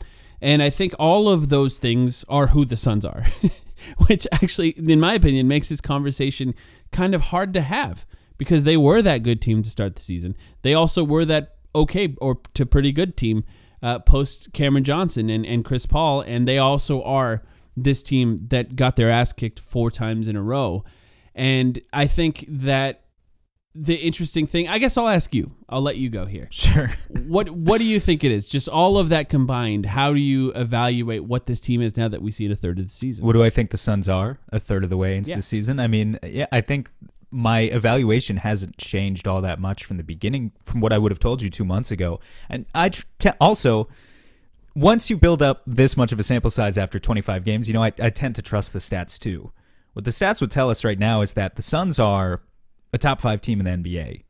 and 0.42 0.64
I 0.64 0.70
think 0.70 0.94
all 0.98 1.30
of 1.30 1.50
those 1.50 1.78
things 1.78 2.26
are 2.28 2.48
who 2.48 2.66
the 2.66 2.76
Suns 2.76 3.06
are, 3.06 3.26
which 4.08 4.28
actually, 4.32 4.70
in 4.70 5.00
my 5.00 5.14
opinion, 5.14 5.48
makes 5.48 5.70
this 5.70 5.82
conversation 5.82 6.56
kind 6.92 7.14
of 7.14 7.22
hard 7.22 7.54
to 7.54 7.62
have 7.62 8.06
because 8.38 8.64
they 8.64 8.76
were 8.76 9.02
that 9.02 9.24
good 9.24 9.42
team 9.42 9.62
to 9.62 9.70
start 9.70 9.96
the 9.96 10.02
season. 10.02 10.36
They 10.64 10.74
also 10.74 11.04
were 11.04 11.26
that 11.26 11.56
okay 11.76 12.16
or 12.20 12.40
to 12.56 12.66
pretty 12.66 12.92
good 12.92 13.16
team 13.16 13.44
uh, 13.84 14.00
post 14.00 14.52
Cameron 14.54 14.84
Johnson 14.84 15.30
and, 15.30 15.46
and 15.46 15.64
Chris 15.64 15.86
Paul. 15.86 16.22
And 16.22 16.48
they 16.48 16.58
also 16.58 17.04
are 17.04 17.44
this 17.78 18.02
team 18.04 18.48
that 18.50 18.76
got 18.76 18.96
their 18.96 19.10
ass 19.10 19.32
kicked 19.32 19.60
four 19.60 19.92
times 19.92 20.28
in 20.28 20.36
a 20.36 20.42
row. 20.42 20.84
And 21.36 21.80
I 21.94 22.08
think 22.08 22.46
that 22.48 23.04
the 23.74 23.96
interesting 23.96 24.46
thing, 24.48 24.68
I 24.68 24.80
guess 24.80 24.98
I'll 24.98 25.08
ask 25.08 25.34
you, 25.34 25.56
I'll 25.70 25.82
let 25.82 25.96
you 25.98 26.10
go 26.10 26.26
here 26.26 26.48
Sure. 26.52 26.92
what 27.10 27.50
what 27.50 27.78
do 27.78 27.86
you 27.86 28.00
think 28.02 28.24
it 28.24 28.32
is? 28.32 28.48
Just 28.50 28.68
all 28.68 28.98
of 28.98 29.10
that 29.10 29.30
combined, 29.30 29.86
how 29.86 30.14
do 30.14 30.20
you 30.20 30.52
evaluate 30.54 31.24
what 31.24 31.46
this 31.46 31.60
team 31.62 31.82
is 31.82 31.96
now 31.96 32.08
that 32.10 32.22
we 32.22 32.32
see 32.32 32.46
it 32.46 32.52
a 32.52 32.56
third 32.56 32.80
of 32.80 32.88
the 32.88 32.94
season? 32.94 33.26
What 33.26 33.34
do 33.34 33.44
I 33.44 33.50
think 33.50 33.70
the 33.72 33.78
Suns 33.78 34.10
are 34.10 34.40
a 34.50 34.60
third 34.60 34.84
of 34.84 34.90
the 34.90 34.98
way 34.98 35.16
into 35.16 35.30
Yeah. 35.30 35.38
the 35.38 35.42
season? 35.42 35.80
I 35.80 35.88
mean, 35.88 36.20
yeah, 36.24 36.48
I 36.52 36.60
think 36.62 36.90
my 37.34 37.62
evaluation 37.62 38.38
hasn't 38.38 38.78
changed 38.78 39.26
all 39.26 39.42
that 39.42 39.58
much 39.58 39.86
from 39.86 39.96
the 39.96 40.04
beginning, 40.04 40.52
from 40.66 40.82
what 40.82 40.92
I 40.92 40.98
would 40.98 41.14
have 41.14 41.20
told 41.20 41.42
you 41.42 41.50
two 41.50 41.64
months 41.64 41.90
ago. 41.90 42.20
And 42.50 42.66
I 42.76 42.92
also, 43.40 43.88
once 44.76 45.10
you 45.10 45.16
build 45.16 45.42
up 45.42 45.62
this 45.66 45.96
much 45.96 46.12
of 46.12 46.20
a 46.20 46.24
sample 46.24 46.52
size 46.52 46.78
after 46.78 47.00
25 47.00 47.46
games, 47.46 47.70
you 47.70 47.74
know, 47.74 47.84
I, 47.84 47.94
I 48.02 48.10
tend 48.10 48.36
to 48.36 48.42
trust 48.42 48.74
the 48.74 48.80
stats 48.80 49.18
too. 49.18 49.54
What 49.94 50.04
the 50.04 50.12
stats 50.12 50.42
would 50.42 50.52
tell 50.52 50.70
us 50.70 50.84
right 50.84 51.00
now 51.00 51.22
is 51.22 51.32
that 51.34 51.56
the 51.56 51.62
Suns 51.62 52.00
are 52.00 52.42
a 52.94 52.98
top 52.98 53.22
five 53.22 53.42
team 53.42 53.60
in 53.60 53.84
the 53.84 53.90
NBA. 53.92 54.24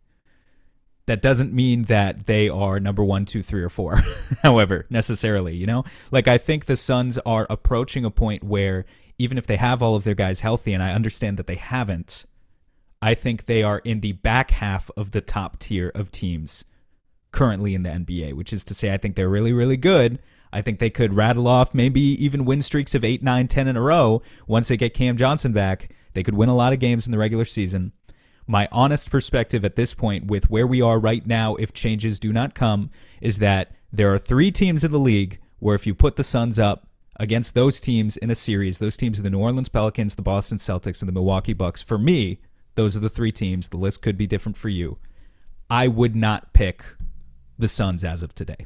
That 1.07 1.21
doesn't 1.21 1.51
mean 1.51 1.83
that 1.83 2.27
they 2.27 2.47
are 2.47 2.79
number 2.79 3.03
one, 3.03 3.25
two, 3.25 3.41
three, 3.41 3.63
or 3.63 3.69
four, 3.69 4.01
however, 4.43 4.85
necessarily, 4.89 5.55
you 5.55 5.65
know? 5.65 5.83
Like, 6.11 6.27
I 6.27 6.37
think 6.37 6.65
the 6.65 6.77
Suns 6.77 7.17
are 7.19 7.47
approaching 7.49 8.05
a 8.05 8.11
point 8.11 8.43
where 8.43 8.85
even 9.17 9.37
if 9.37 9.47
they 9.47 9.57
have 9.57 9.81
all 9.81 9.95
of 9.95 10.03
their 10.03 10.15
guys 10.15 10.39
healthy, 10.39 10.73
and 10.73 10.81
I 10.81 10.93
understand 10.93 11.37
that 11.37 11.47
they 11.47 11.55
haven't, 11.55 12.25
I 13.01 13.15
think 13.15 13.45
they 13.45 13.63
are 13.63 13.79
in 13.79 14.01
the 14.01 14.13
back 14.13 14.51
half 14.51 14.91
of 14.95 15.11
the 15.11 15.21
top 15.21 15.59
tier 15.59 15.91
of 15.95 16.11
teams 16.11 16.65
currently 17.31 17.73
in 17.73 17.83
the 17.83 17.89
NBA, 17.89 18.33
which 18.33 18.53
is 18.53 18.63
to 18.65 18.73
say, 18.73 18.93
I 18.93 18.97
think 18.97 19.15
they're 19.15 19.29
really, 19.29 19.53
really 19.53 19.77
good. 19.77 20.19
I 20.53 20.61
think 20.61 20.79
they 20.79 20.89
could 20.89 21.13
rattle 21.13 21.47
off 21.47 21.73
maybe 21.73 22.01
even 22.01 22.45
win 22.45 22.61
streaks 22.61 22.93
of 22.93 23.03
8, 23.03 23.23
9, 23.23 23.47
10 23.47 23.67
in 23.67 23.77
a 23.77 23.81
row 23.81 24.21
once 24.47 24.67
they 24.67 24.77
get 24.77 24.93
Cam 24.93 25.17
Johnson 25.17 25.53
back. 25.53 25.89
They 26.13 26.23
could 26.23 26.35
win 26.35 26.49
a 26.49 26.55
lot 26.55 26.73
of 26.73 26.79
games 26.79 27.05
in 27.05 27.11
the 27.11 27.17
regular 27.17 27.45
season. 27.45 27.93
My 28.47 28.67
honest 28.71 29.09
perspective 29.09 29.63
at 29.63 29.75
this 29.75 29.93
point, 29.93 30.25
with 30.25 30.49
where 30.49 30.67
we 30.67 30.81
are 30.81 30.99
right 30.99 31.25
now, 31.25 31.55
if 31.55 31.73
changes 31.73 32.19
do 32.19 32.33
not 32.33 32.55
come, 32.55 32.89
is 33.21 33.37
that 33.39 33.71
there 33.91 34.13
are 34.13 34.17
three 34.17 34.51
teams 34.51 34.83
in 34.83 34.91
the 34.91 34.99
league 34.99 35.39
where 35.59 35.75
if 35.75 35.85
you 35.85 35.93
put 35.93 36.15
the 36.15 36.23
Suns 36.23 36.57
up 36.57 36.87
against 37.17 37.53
those 37.53 37.79
teams 37.79 38.17
in 38.17 38.31
a 38.31 38.35
series, 38.35 38.79
those 38.79 38.97
teams 38.97 39.19
are 39.19 39.21
the 39.21 39.29
New 39.29 39.39
Orleans 39.39 39.69
Pelicans, 39.69 40.15
the 40.15 40.21
Boston 40.21 40.57
Celtics, 40.57 41.01
and 41.01 41.07
the 41.07 41.13
Milwaukee 41.13 41.53
Bucks. 41.53 41.81
For 41.81 41.97
me, 41.97 42.39
those 42.75 42.97
are 42.97 43.01
the 43.01 43.09
three 43.09 43.31
teams. 43.31 43.67
The 43.67 43.77
list 43.77 44.01
could 44.01 44.17
be 44.17 44.27
different 44.27 44.57
for 44.57 44.69
you. 44.69 44.97
I 45.69 45.87
would 45.87 46.15
not 46.15 46.53
pick 46.53 46.83
the 47.59 47.67
Suns 47.67 48.03
as 48.03 48.23
of 48.23 48.33
today. 48.33 48.65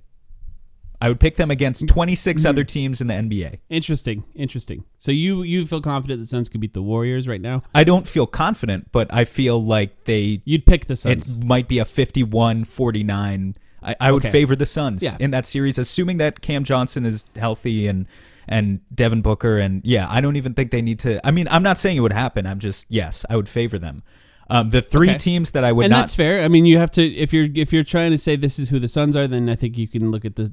I 1.05 1.09
would 1.09 1.19
pick 1.19 1.35
them 1.35 1.51
against 1.51 1.87
26 1.87 2.45
other 2.45 2.63
teams 2.63 2.99
in 2.99 3.05
the 3.05 3.13
NBA. 3.13 3.59
Interesting, 3.69 4.23
interesting. 4.33 4.85
So 4.97 5.11
you 5.11 5.43
you 5.43 5.67
feel 5.67 5.79
confident 5.79 6.19
the 6.19 6.25
Suns 6.25 6.49
could 6.49 6.59
beat 6.61 6.73
the 6.73 6.81
Warriors 6.81 7.27
right 7.27 7.39
now? 7.39 7.61
I 7.75 7.83
don't 7.83 8.07
feel 8.07 8.25
confident, 8.25 8.91
but 8.91 9.07
I 9.13 9.23
feel 9.23 9.63
like 9.63 10.05
they 10.05 10.41
You'd 10.45 10.65
pick 10.65 10.87
the 10.87 10.95
Suns. 10.95 11.37
it 11.37 11.43
might 11.45 11.67
be 11.67 11.77
a 11.77 11.85
51-49. 11.85 13.55
I, 13.83 13.95
I 13.99 14.11
would 14.11 14.23
Okay. 14.23 14.31
favor 14.31 14.55
the 14.55 14.65
Suns 14.65 15.03
Yeah. 15.03 15.15
in 15.19 15.29
that 15.29 15.45
series, 15.45 15.77
assuming 15.77 16.17
that 16.17 16.41
Cam 16.41 16.63
Johnson 16.63 17.05
is 17.05 17.25
healthy 17.35 17.85
and 17.87 18.07
and 18.47 18.79
Devin 18.93 19.21
Booker 19.21 19.59
and 19.59 19.81
yeah, 19.85 20.07
I 20.09 20.21
don't 20.21 20.35
even 20.37 20.55
think 20.55 20.71
they 20.71 20.81
need 20.81 20.97
to. 20.99 21.19
I 21.25 21.29
mean, 21.29 21.47
I'm 21.51 21.61
not 21.63 21.77
saying 21.77 21.97
it 21.97 22.01
would 22.01 22.13
happen. 22.13 22.47
I'm 22.47 22.57
just 22.59 22.87
yes, 22.89 23.25
I 23.29 23.35
would 23.35 23.47
favor 23.49 23.77
them. 23.77 24.01
Um, 24.49 24.69
the 24.71 24.81
three 24.81 25.09
Okay. 25.09 25.17
teams 25.19 25.51
that 25.51 25.63
I 25.63 25.71
would 25.71 25.85
and 25.85 25.91
not 25.91 25.97
that's 26.01 26.15
fair. 26.15 26.43
I 26.43 26.47
mean, 26.47 26.65
you 26.65 26.79
have 26.79 26.89
to 26.91 27.03
if 27.03 27.31
you're 27.31 27.47
if 27.53 27.71
you're 27.73 27.83
trying 27.83 28.09
to 28.11 28.17
say 28.17 28.35
this 28.35 28.57
is 28.57 28.69
who 28.69 28.79
the 28.79 28.87
Suns 28.87 29.15
are, 29.15 29.27
then 29.27 29.49
I 29.49 29.55
think 29.55 29.77
you 29.77 29.87
can 29.87 30.09
look 30.11 30.25
at 30.25 30.35
the 30.35 30.51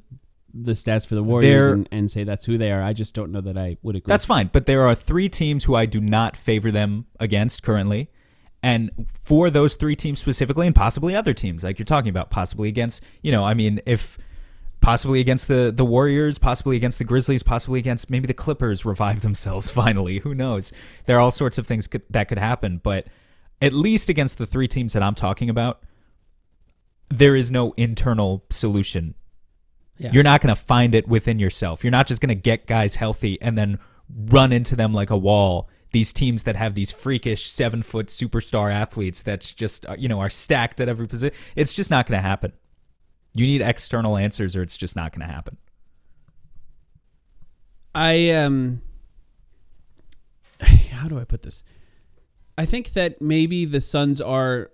the 0.53 0.73
stats 0.73 1.07
for 1.07 1.15
the 1.15 1.23
Warriors 1.23 1.67
and, 1.67 1.89
and 1.91 2.11
say 2.11 2.23
that's 2.23 2.45
who 2.45 2.57
they 2.57 2.71
are. 2.71 2.81
I 2.81 2.93
just 2.93 3.15
don't 3.15 3.31
know 3.31 3.41
that 3.41 3.57
I 3.57 3.77
would 3.81 3.95
agree. 3.95 4.09
That's 4.11 4.25
fine, 4.25 4.49
but 4.53 4.65
there 4.65 4.87
are 4.87 4.93
three 4.93 5.29
teams 5.29 5.63
who 5.63 5.75
I 5.75 5.85
do 5.85 5.99
not 5.99 6.37
favor 6.37 6.71
them 6.71 7.05
against 7.19 7.63
currently. 7.63 8.09
And 8.61 8.91
for 9.13 9.49
those 9.49 9.75
three 9.75 9.95
teams 9.95 10.19
specifically, 10.19 10.67
and 10.67 10.75
possibly 10.75 11.15
other 11.15 11.33
teams, 11.33 11.63
like 11.63 11.79
you're 11.79 11.85
talking 11.85 12.09
about, 12.09 12.29
possibly 12.29 12.69
against, 12.69 13.03
you 13.21 13.31
know, 13.31 13.43
I 13.43 13.53
mean, 13.53 13.81
if 13.85 14.17
possibly 14.79 15.19
against 15.19 15.47
the 15.47 15.73
the 15.75 15.83
Warriors, 15.83 16.37
possibly 16.37 16.77
against 16.77 16.97
the 16.97 17.03
Grizzlies, 17.03 17.43
possibly 17.43 17.79
against 17.79 18.09
maybe 18.09 18.27
the 18.27 18.33
Clippers 18.33 18.85
revive 18.85 19.21
themselves 19.23 19.69
finally. 19.69 20.19
Who 20.19 20.33
knows? 20.33 20.71
There 21.07 21.17
are 21.17 21.19
all 21.19 21.31
sorts 21.31 21.57
of 21.57 21.67
things 21.67 21.87
could, 21.87 22.03
that 22.09 22.29
could 22.29 22.37
happen, 22.37 22.79
but 22.81 23.07
at 23.61 23.73
least 23.73 24.09
against 24.09 24.37
the 24.37 24.45
three 24.45 24.67
teams 24.67 24.93
that 24.93 25.03
I'm 25.03 25.15
talking 25.15 25.49
about, 25.49 25.83
there 27.09 27.35
is 27.35 27.51
no 27.51 27.73
internal 27.75 28.45
solution 28.49 29.15
Yeah. 29.97 30.11
you're 30.11 30.23
not 30.23 30.41
going 30.41 30.53
to 30.53 30.59
find 30.59 30.95
it 30.95 31.07
within 31.07 31.39
yourself. 31.39 31.83
You're 31.83 31.91
not 31.91 32.07
just 32.07 32.19
going 32.19 32.29
to 32.29 32.35
get 32.35 32.65
guys 32.67 32.95
healthy 32.95 33.39
and 33.41 33.57
then 33.57 33.79
run 34.09 34.51
into 34.51 34.75
them 34.75 34.93
like 34.93 35.09
a 35.09 35.17
wall 35.17 35.69
these 35.93 36.11
teams 36.11 36.43
that 36.43 36.55
have 36.55 36.73
these 36.73 36.91
freakish 36.91 37.49
seven 37.49 37.81
foot 37.81 38.07
superstar 38.07 38.73
athletes 38.73 39.21
that's 39.21 39.53
just 39.53 39.85
uh, 39.85 39.95
you 39.97 40.09
know 40.09 40.19
are 40.19 40.29
stacked 40.29 40.81
at 40.81 40.89
every 40.89 41.07
position. 41.07 41.35
It's 41.55 41.71
just 41.71 41.89
not 41.89 42.07
going 42.07 42.17
to 42.17 42.27
happen. 42.27 42.51
You 43.35 43.47
need 43.47 43.61
external 43.61 44.17
answers, 44.17 44.55
or 44.55 44.61
it's 44.61 44.75
just 44.75 44.95
not 44.95 45.11
going 45.13 45.25
to 45.25 45.33
happen. 45.33 45.57
I 47.95 48.31
um 48.31 48.81
how 50.59 51.07
do 51.07 51.19
I 51.19 51.23
put 51.23 51.43
this? 51.43 51.63
I 52.57 52.65
think 52.65 52.93
that 52.93 53.21
maybe 53.21 53.65
the 53.65 53.79
Suns 53.79 54.19
are 54.19 54.71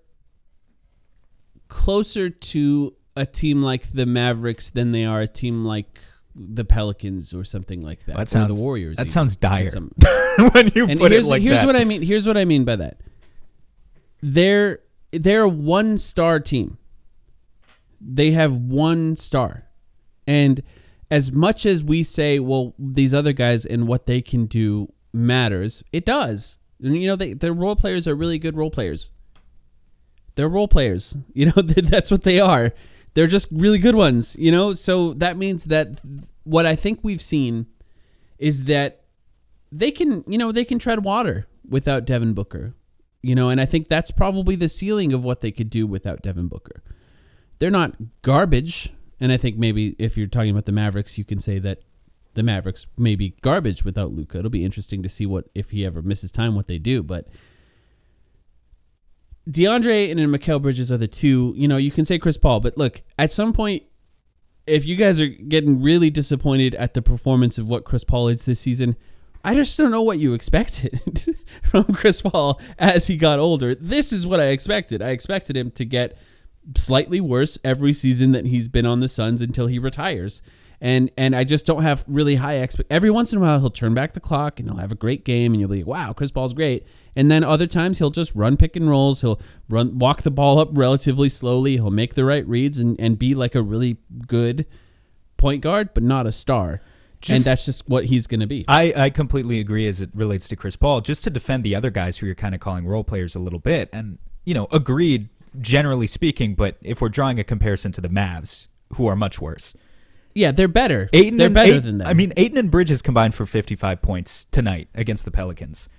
closer 1.67 2.29
to 2.29 2.95
a 3.15 3.26
team 3.26 3.62
like 3.62 3.91
the 3.91 4.06
Mavericks 4.06 4.69
than 4.69 4.91
they 4.91 5.06
are 5.06 5.22
a 5.22 5.28
team 5.28 5.65
like 5.65 6.00
the 6.36 6.63
Pelicans 6.63 7.34
or 7.34 7.43
something 7.43 7.82
like 7.82 8.06
that. 8.06 8.15
That 8.15 8.28
or 8.28 8.30
sounds 8.30 8.58
the 8.58 8.63
Warriors. 8.63 8.98
That 8.98 9.04
even, 9.04 9.12
sounds 9.12 9.36
dire 9.36 9.72
when 10.52 10.72
you 10.76 10.88
and 10.88 11.00
put 11.00 11.12
here's 11.12 11.28
it 11.28 11.30
like 11.30 11.41
here's 11.41 11.62
that. 11.62 11.67
what 11.67 11.76
I 11.76 11.84
mean. 11.84 12.02
Here's 12.02 12.26
what 12.28 12.38
I 12.38 12.45
mean 12.45 12.65
by 12.65 12.76
that. 12.78 13.02
They're 14.22 14.80
they're 15.12 15.43
a 15.43 15.50
one 15.50 15.98
star 15.98 16.39
team. 16.39 16.78
They 18.02 18.32
have 18.32 18.56
one 18.56 19.15
star, 19.17 19.67
and 20.26 20.62
as 21.12 21.32
much 21.32 21.65
as 21.65 21.84
we 21.84 22.04
say, 22.04 22.39
well, 22.39 22.76
these 22.78 23.13
other 23.13 23.34
guys 23.34 23.65
and 23.65 23.88
what 23.88 24.06
they 24.06 24.22
can 24.22 24.45
do 24.45 24.93
matters, 25.12 25.84
it 25.91 26.06
does. 26.06 26.58
And 26.82 26.95
you 26.95 27.08
know, 27.08 27.15
they 27.15 27.34
their 27.34 27.54
role 27.54 27.76
players 27.76 28.08
are 28.08 28.15
really 28.15 28.39
good 28.39 28.56
role 28.56 28.72
players. 28.72 29.12
They're 30.36 30.50
role 30.50 30.67
players. 30.67 31.17
You 31.34 31.48
know, 31.48 31.62
that's 31.62 32.12
what 32.12 32.24
they 32.24 32.39
are. 32.39 32.74
They're 33.13 33.28
just 33.28 33.50
really 33.52 33.80
good 33.80 33.95
ones. 33.95 34.36
You 34.39 34.52
know, 34.52 34.74
so 34.74 35.13
that 35.13 35.38
means 35.38 35.65
that 35.65 36.02
what 36.43 36.65
I 36.65 36.76
think 36.76 37.00
we've 37.04 37.22
seen 37.22 37.67
is 38.38 38.65
that 38.65 39.02
they 39.72 39.91
can, 39.91 40.24
you 40.28 40.38
know, 40.38 40.52
they 40.52 40.65
can 40.65 40.80
tread 40.80 41.04
water 41.04 41.48
without 41.67 42.06
Devin 42.06 42.34
Booker. 42.34 42.74
You 43.22 43.36
know, 43.36 43.50
and 43.50 43.60
I 43.60 43.65
think 43.65 43.89
that's 43.89 44.12
probably 44.12 44.56
the 44.56 44.69
ceiling 44.69 45.12
of 45.12 45.24
what 45.24 45.41
they 45.41 45.52
could 45.52 45.69
do 45.69 45.86
without 45.86 46.22
Devin 46.22 46.48
Booker. 46.48 46.82
They're 47.60 47.69
not 47.69 47.95
garbage, 48.22 48.93
and 49.19 49.32
I 49.34 49.38
think 49.38 49.58
maybe 49.58 49.95
if 50.00 50.17
you're 50.17 50.28
talking 50.28 50.52
about 50.52 50.63
the 50.63 50.72
Mavericks, 50.72 51.17
you 51.17 51.26
can 51.26 51.41
say 51.41 51.60
that 51.60 51.80
the 52.36 52.43
Mavericks 52.43 52.88
may 52.98 53.15
be 53.15 53.36
garbage 53.41 53.84
without 53.84 54.13
Luka. 54.13 54.39
It'll 54.39 54.50
be 54.50 54.63
interesting 54.63 55.04
to 55.04 55.10
see 55.10 55.26
what 55.26 55.50
if 55.54 55.72
he 55.72 55.86
ever 55.86 56.02
misses 56.02 56.32
time, 56.32 56.56
what 56.56 56.67
they 56.67 56.80
do. 56.80 57.04
But 57.04 57.28
DeAndre 59.50 60.12
and 60.12 60.20
Mikal 60.20 60.62
Bridges 60.62 60.92
are 60.92 60.98
the 60.98 61.08
two. 61.08 61.54
You 61.58 61.68
know, 61.68 61.78
you 61.78 61.92
can 61.92 62.06
say 62.06 62.20
Chris 62.20 62.38
Paul, 62.38 62.60
but 62.60 62.78
look, 62.78 63.02
at 63.18 63.32
some 63.32 63.54
point, 63.54 63.84
if 64.68 64.86
you 64.86 64.96
guys 64.96 65.20
are 65.20 65.28
getting 65.28 65.82
really 65.82 66.10
disappointed 66.10 66.76
at 66.76 66.94
the 66.94 67.02
performance 67.02 67.58
of 67.58 67.68
what 67.68 67.84
Chris 67.84 68.04
Paul 68.04 68.28
is 68.28 68.46
this 68.46 68.60
season, 68.60 68.96
I 69.44 69.56
just 69.56 69.78
don't 69.78 69.92
know 69.92 70.02
what 70.02 70.20
you 70.20 70.34
expected 70.34 71.36
from 71.64 71.86
Chris 71.86 72.22
Paul 72.22 72.60
as 72.78 73.08
he 73.08 73.18
got 73.18 73.40
older. 73.40 73.74
This 73.74 74.12
is 74.14 74.28
what 74.28 74.40
I 74.40 74.48
expected. 74.48 75.02
I 75.02 75.10
expected 75.10 75.58
him 75.58 75.72
to 75.72 75.86
get 75.86 76.18
slightly 76.76 77.20
worse 77.22 77.58
every 77.64 77.94
season 77.94 78.32
that 78.34 78.46
he's 78.46 78.68
been 78.68 78.86
on 78.86 79.00
the 79.00 79.08
Suns 79.08 79.42
until 79.42 79.68
he 79.68 79.80
retires. 79.80 80.42
And 80.82 81.12
and 81.18 81.36
I 81.36 81.44
just 81.44 81.65
don't 81.65 81.84
have 81.84 82.06
really 82.08 82.36
high 82.36 82.56
expect. 82.56 82.92
Every 82.92 83.10
once 83.10 83.34
in 83.34 83.39
a 83.39 83.42
while, 83.42 83.60
he'll 83.60 83.70
turn 83.70 83.94
back 83.94 84.13
the 84.13 84.22
clock 84.22 84.60
and 84.60 84.70
he'll 84.70 84.80
have 84.80 84.92
a 84.94 84.96
great 84.96 85.26
game, 85.26 85.54
and 85.54 85.60
you'll 85.60 85.70
be 85.70 85.80
like, 85.80 85.88
"Wow, 85.88 86.13
Chris 86.13 86.32
Paul's 86.32 86.54
great." 86.54 86.88
And 87.15 87.30
then 87.30 87.44
other 87.44 87.68
times, 87.68 87.98
he'll 87.98 88.12
just 88.12 88.34
run 88.34 88.56
pick 88.56 88.78
and 88.78 88.89
rolls. 88.89 89.20
He'll 89.22 89.42
run 89.68 90.00
walk 90.00 90.22
the 90.22 90.32
ball 90.32 90.58
up 90.58 90.70
relatively 90.72 91.28
slowly. 91.28 91.74
He'll 91.74 91.92
make 91.92 92.13
the 92.13 92.24
right 92.24 92.48
reads 92.48 92.80
and 92.80 93.00
and 93.00 93.20
be 93.20 93.36
like 93.36 93.56
a 93.56 93.62
really 93.62 93.98
good 94.28 94.65
point 95.36 95.62
guard, 95.62 95.94
but 95.94 96.04
not 96.04 96.26
a 96.28 96.32
star. 96.32 96.82
and 97.28 97.44
that's 97.44 97.65
just 97.65 97.89
what 97.89 98.06
he's 98.06 98.28
going 98.28 98.39
to 98.39 98.48
be. 98.48 98.63
I, 98.70 98.94
I 98.96 99.10
completely 99.10 99.60
agree 99.60 99.86
as 99.88 100.00
it 100.00 100.10
relates 100.13 100.48
to 100.50 100.56
Chris 100.56 100.78
Paul. 100.78 101.02
Just 101.02 101.24
to 101.26 101.30
defend 101.30 101.65
the 101.65 101.76
other 101.76 101.89
guys 101.89 102.18
who 102.18 102.26
you're 102.26 102.36
kind 102.36 102.56
of 102.56 102.62
calling 102.62 102.88
role 102.88 103.04
players 103.04 103.36
a 103.36 103.39
little 103.39 103.60
bit, 103.60 103.89
and 103.92 104.20
you 104.46 104.54
know, 104.54 104.68
agreed 104.72 105.28
generally 105.60 106.08
speaking. 106.08 106.56
But 106.56 106.78
if 106.82 107.02
we're 107.02 107.10
drawing 107.10 107.38
a 107.38 107.44
comparison 107.44 107.92
to 107.94 108.02
the 108.02 108.08
Mavs, 108.08 108.68
who 108.94 109.08
are 109.08 109.15
much 109.18 109.42
worse, 109.42 109.76
yeah, 110.36 110.52
they're 110.52 110.68
better. 110.68 111.10
Ayton 111.13 111.38
they're 111.38 111.48
and, 111.48 111.54
better 111.54 111.72
Ayton- 111.74 111.84
than 111.84 111.98
them. 112.00 112.08
I 112.08 112.13
mean, 112.13 112.34
Ayton 112.38 112.58
and 112.58 112.72
Bridges 112.72 113.02
combined 113.02 113.36
for 113.36 113.46
55 113.46 114.02
points 114.02 114.46
tonight 114.52 114.88
against 114.96 115.26
the 115.26 115.32
Pelicans. 115.32 115.89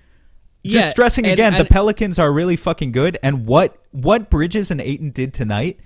Just 0.64 0.74
Yeah, 0.74 0.90
stressing 0.90 1.24
and- 1.24 1.32
again, 1.34 1.54
and- 1.54 1.64
the 1.64 1.68
Pelicans 1.70 2.18
are 2.18 2.32
really 2.32 2.56
fucking 2.56 2.92
good, 2.92 3.18
and 3.22 3.46
what 3.46 3.76
what 3.92 4.30
Bridges 4.30 4.70
and 4.70 4.80
Ayton 4.80 5.10
did 5.10 5.32
tonight 5.34 5.78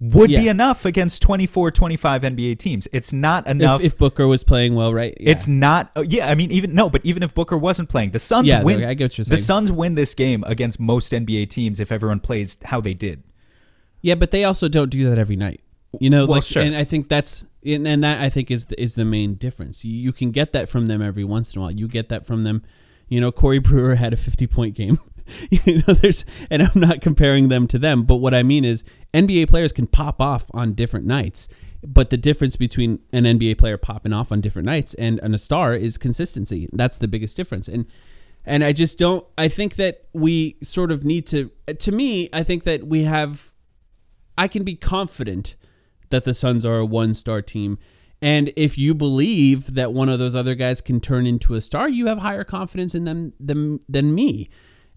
would 0.00 0.28
be 0.30 0.46
enough 0.46 0.84
against 0.84 1.20
24, 1.22 1.72
25 1.72 2.22
NBA 2.22 2.54
teams. 2.56 2.86
It's 2.92 3.12
not 3.12 3.48
enough. 3.48 3.80
if, 3.80 3.94
if 3.94 3.98
Booker 3.98 4.28
was 4.28 4.44
playing 4.44 4.76
well, 4.76 4.94
right? 4.94 5.12
Yeah. 5.18 5.30
It's 5.32 5.48
not. 5.48 5.90
uh, 5.96 6.02
yeah, 6.06 6.28
I 6.30 6.36
mean, 6.36 6.52
even 6.52 6.72
no, 6.72 6.88
but 6.88 7.00
even 7.04 7.24
if 7.24 7.34
Booker 7.34 7.58
wasn't 7.58 7.88
playing, 7.88 8.12
the 8.12 8.20
Suns 8.20 8.46
Yeah, 8.46 8.62
win. 8.62 8.84
I 8.84 8.94
get 8.94 9.06
what 9.06 9.18
you're 9.18 9.24
The. 9.24 9.36
Suns 9.36 9.72
win 9.72 9.96
this 9.96 10.14
game 10.14 10.44
against 10.46 10.78
most 10.78 11.12
NBA 11.12 11.46
teams 11.46 11.80
if 11.80 11.90
everyone 11.90 12.20
plays 12.20 12.58
how 12.66 12.80
they 12.80 12.94
did. 12.94 13.24
Yeah, 14.00 14.14
but 14.14 14.30
they 14.30 14.44
also 14.44 14.68
don't 14.68 14.88
do 14.90 15.08
that 15.10 15.18
every 15.18 15.34
night. 15.34 15.62
You 15.98 16.10
know, 16.10 16.26
Well, 16.26 16.36
like, 16.36 16.44
sure. 16.44 16.62
and 16.62 16.76
I 16.76 16.84
think 16.84 17.08
that's 17.08 17.44
and, 17.64 17.86
and 17.86 18.04
that 18.04 18.20
I 18.20 18.28
think 18.28 18.50
is 18.50 18.66
the, 18.66 18.80
is 18.80 18.94
the 18.94 19.04
main 19.04 19.34
difference. 19.34 19.84
You, 19.84 19.94
you 19.94 20.12
can 20.12 20.30
get 20.30 20.52
that 20.52 20.68
from 20.68 20.86
them 20.86 21.02
every 21.02 21.24
once 21.24 21.54
in 21.54 21.58
a 21.58 21.62
while. 21.62 21.70
You 21.70 21.88
get 21.88 22.08
that 22.08 22.26
from 22.26 22.44
them. 22.44 22.62
You 23.08 23.20
know, 23.20 23.32
Corey 23.32 23.58
Brewer 23.58 23.96
had 23.96 24.12
a 24.12 24.16
50 24.16 24.46
point 24.46 24.74
game. 24.74 24.98
you 25.50 25.82
know, 25.86 25.94
there's 25.94 26.24
and 26.50 26.62
I'm 26.62 26.80
not 26.80 27.00
comparing 27.00 27.48
them 27.48 27.66
to 27.68 27.78
them, 27.78 28.04
but 28.04 28.16
what 28.16 28.34
I 28.34 28.42
mean 28.42 28.64
is 28.64 28.84
NBA 29.12 29.48
players 29.48 29.72
can 29.72 29.86
pop 29.86 30.20
off 30.20 30.50
on 30.54 30.72
different 30.72 31.06
nights. 31.06 31.48
But 31.86 32.10
the 32.10 32.16
difference 32.16 32.56
between 32.56 32.98
an 33.12 33.22
NBA 33.22 33.56
player 33.58 33.76
popping 33.76 34.12
off 34.12 34.32
on 34.32 34.40
different 34.40 34.66
nights 34.66 34.94
and, 34.94 35.20
and 35.20 35.32
a 35.32 35.38
star 35.38 35.74
is 35.74 35.96
consistency. 35.96 36.68
That's 36.72 36.98
the 36.98 37.06
biggest 37.06 37.36
difference. 37.36 37.68
And 37.68 37.86
and 38.44 38.64
I 38.64 38.72
just 38.72 38.98
don't. 38.98 39.24
I 39.36 39.48
think 39.48 39.76
that 39.76 40.06
we 40.12 40.56
sort 40.62 40.90
of 40.90 41.04
need 41.04 41.26
to. 41.28 41.50
To 41.78 41.92
me, 41.92 42.30
I 42.32 42.42
think 42.42 42.64
that 42.64 42.84
we 42.84 43.04
have 43.04 43.52
I 44.38 44.48
can 44.48 44.64
be 44.64 44.74
confident 44.74 45.56
that 46.10 46.24
the 46.24 46.34
Suns 46.34 46.64
are 46.64 46.78
a 46.78 46.86
one 46.86 47.14
star 47.14 47.42
team. 47.42 47.78
And 48.20 48.52
if 48.56 48.76
you 48.76 48.94
believe 48.94 49.74
that 49.74 49.92
one 49.92 50.08
of 50.08 50.18
those 50.18 50.34
other 50.34 50.54
guys 50.54 50.80
can 50.80 51.00
turn 51.00 51.26
into 51.26 51.54
a 51.54 51.60
star, 51.60 51.88
you 51.88 52.06
have 52.06 52.18
higher 52.18 52.44
confidence 52.44 52.94
in 52.94 53.04
them 53.04 53.32
than, 53.38 53.80
than 53.88 54.14
me. 54.14 54.48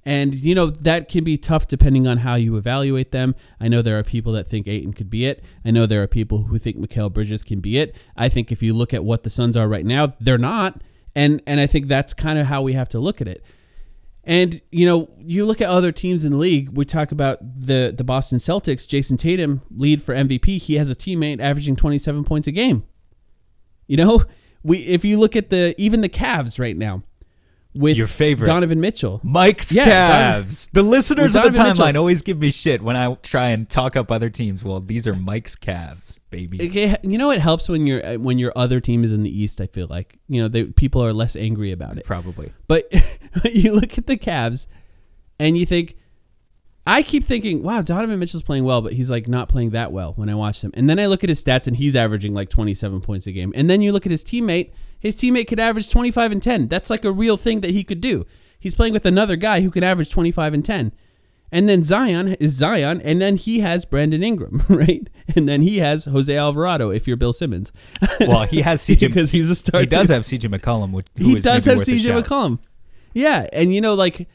And, 0.03 0.33
you 0.33 0.55
know, 0.55 0.71
that 0.71 1.09
can 1.09 1.23
be 1.23 1.37
tough 1.37 1.67
depending 1.67 2.07
on 2.07 2.17
how 2.17 2.33
you 2.33 2.57
evaluate 2.57 3.11
them. 3.11 3.35
I 3.59 3.67
know 3.67 3.83
there 3.83 3.99
are 3.99 4.03
people 4.03 4.33
that 4.33 4.47
think 4.47 4.67
Ayton 4.67 4.93
could 4.93 5.11
be 5.11 5.27
it. 5.27 5.43
I 5.63 5.69
know 5.69 5.85
there 5.85 6.01
are 6.01 6.07
people 6.07 6.43
who 6.45 6.57
think 6.57 6.77
Mikal 6.77 7.13
Bridges 7.13 7.43
can 7.43 7.59
be 7.59 7.77
it. 7.77 7.95
I 8.17 8.27
think 8.27 8.51
if 8.51 8.63
you 8.63 8.73
look 8.73 8.93
at 8.95 9.03
what 9.03 9.21
the 9.23 9.29
Suns 9.29 9.55
are 9.55 9.67
right 9.67 9.85
now, 9.85 10.15
they're 10.19 10.39
not. 10.39 10.81
And, 11.15 11.43
and 11.45 11.59
I 11.59 11.67
think 11.67 11.87
that's 11.87 12.15
kind 12.15 12.39
of 12.39 12.47
how 12.47 12.63
we 12.63 12.73
have 12.73 12.89
to 12.89 12.99
look 12.99 13.21
at 13.21 13.27
it. 13.27 13.43
And 14.23 14.61
you 14.71 14.85
know, 14.85 15.09
you 15.17 15.45
look 15.45 15.61
at 15.61 15.69
other 15.69 15.91
teams 15.91 16.25
in 16.25 16.33
the 16.33 16.37
league. 16.37 16.69
We 16.77 16.85
talk 16.85 17.11
about 17.11 17.39
the 17.41 17.93
the 17.95 18.03
Boston 18.03 18.37
Celtics. 18.37 18.87
Jayson 18.87 19.17
Tatum, 19.17 19.61
lead 19.71 20.03
for 20.03 20.13
MVP. 20.13 20.59
He 20.59 20.75
has 20.75 20.89
a 20.89 20.95
teammate 20.95 21.39
averaging 21.39 21.75
27 21.75 22.23
points 22.23 22.47
a 22.47 22.51
game. 22.51 22.83
You 23.87 23.97
know, 23.97 24.23
we 24.63 24.79
if 24.79 25.03
you 25.03 25.19
look 25.19 25.35
at 25.35 25.49
the 25.49 25.73
even 25.77 26.01
the 26.01 26.09
Cavs 26.09 26.59
right 26.59 26.77
now 26.77 27.03
with 27.73 27.97
Your 27.97 28.07
favorite. 28.07 28.47
Donovan 28.47 28.79
Mitchell. 28.81 29.21
Mike's 29.23 29.73
Yeah, 29.73 30.41
Cavs. 30.41 30.69
the 30.71 30.83
listeners 30.83 31.35
of 31.35 31.43
the 31.43 31.49
timeline 31.49 31.77
Mitchell. 31.87 31.97
always 31.97 32.21
give 32.21 32.39
me 32.39 32.51
shit 32.51 32.81
when 32.81 32.95
I 32.97 33.13
try 33.15 33.49
and 33.49 33.69
talk 33.69 33.95
up 33.95 34.11
other 34.11 34.29
teams. 34.29 34.63
Well, 34.63 34.79
these 34.81 35.07
are 35.07 35.13
Mike's 35.13 35.55
Cavs, 35.55 36.19
baby. 36.29 36.97
You 37.03 37.17
know, 37.17 37.31
it 37.31 37.39
helps 37.41 37.69
when 37.69 37.87
your 37.87 38.05
uh, 38.05 38.15
when 38.17 38.39
your 38.39 38.51
other 38.55 38.79
team 38.79 39.03
is 39.03 39.13
in 39.13 39.23
the 39.23 39.29
East. 39.41 39.61
I 39.61 39.67
feel 39.67 39.87
like 39.89 40.17
you 40.27 40.41
know 40.41 40.47
they, 40.47 40.65
people 40.65 41.03
are 41.03 41.13
less 41.13 41.35
angry 41.35 41.71
about 41.71 41.97
it. 41.97 42.05
Probably. 42.05 42.51
But 42.67 42.91
you 43.53 43.73
look 43.73 43.97
at 43.97 44.07
the 44.07 44.17
Cavs 44.17 44.67
and 45.39 45.57
you 45.57 45.65
think, 45.65 45.95
I 46.85 47.03
keep 47.03 47.23
thinking, 47.23 47.61
wow, 47.61 47.81
Donovan 47.81 48.17
Mitchell's 48.19 48.41
playing 48.43 48.63
well, 48.63 48.81
but 48.81 48.93
he's 48.93 49.11
like 49.11 49.27
not 49.27 49.49
playing 49.49 49.69
that 49.71 49.91
well 49.91 50.13
when 50.15 50.29
I 50.29 50.35
watch 50.35 50.63
him. 50.63 50.71
And 50.73 50.89
then 50.89 50.99
I 50.99 51.05
look 51.05 51.23
at 51.23 51.29
his 51.29 51.43
stats 51.43 51.67
and 51.67 51.77
he's 51.77 51.95
averaging 51.95 52.33
like 52.33 52.49
27 52.49 53.01
points 53.01 53.27
a 53.27 53.31
game. 53.31 53.53
And 53.55 53.69
then 53.69 53.81
you 53.81 53.91
look 53.91 54.05
at 54.05 54.11
his 54.11 54.23
teammate, 54.23 54.71
his 54.99 55.15
teammate 55.15 55.47
could 55.47 55.59
average 55.59 55.91
25 55.91 56.31
and 56.31 56.41
10. 56.41 56.67
That's 56.67 56.89
like 56.89 57.05
a 57.05 57.11
real 57.11 57.37
thing 57.37 57.61
that 57.61 57.71
he 57.71 57.83
could 57.83 58.01
do. 58.01 58.25
He's 58.59 58.75
playing 58.75 58.93
with 58.93 59.05
another 59.05 59.35
guy 59.35 59.61
who 59.61 59.69
can 59.69 59.83
average 59.83 60.09
25 60.09 60.53
and 60.53 60.65
10. 60.65 60.91
And 61.53 61.67
then 61.67 61.83
Zion 61.83 62.29
is 62.35 62.53
Zion, 62.53 63.01
and 63.01 63.21
then 63.21 63.35
he 63.35 63.59
has 63.59 63.83
Brandon 63.83 64.23
Ingram, 64.23 64.63
right? 64.69 65.09
And 65.35 65.49
then 65.49 65.61
he 65.61 65.79
has 65.79 66.05
Jose 66.05 66.33
Alvarado 66.33 66.91
if 66.91 67.07
you're 67.07 67.17
Bill 67.17 67.33
Simmons. 67.33 67.73
Well, 68.21 68.43
he 68.43 68.61
has 68.61 68.81
CJ 68.83 68.99
because 69.07 69.31
he's 69.31 69.49
a 69.49 69.55
star. 69.55 69.81
He 69.81 69.87
does 69.87 70.07
too. 70.07 70.13
have 70.13 70.21
CJ 70.21 70.55
McCollum, 70.55 70.91
which 70.91 71.07
he 71.15 71.39
does 71.39 71.65
have 71.65 71.79
CJ. 71.79 72.21
McCollum. 72.23 72.59
Yeah, 73.13 73.47
and 73.51 73.73
you 73.73 73.81
know, 73.81 73.95
like 73.95 74.29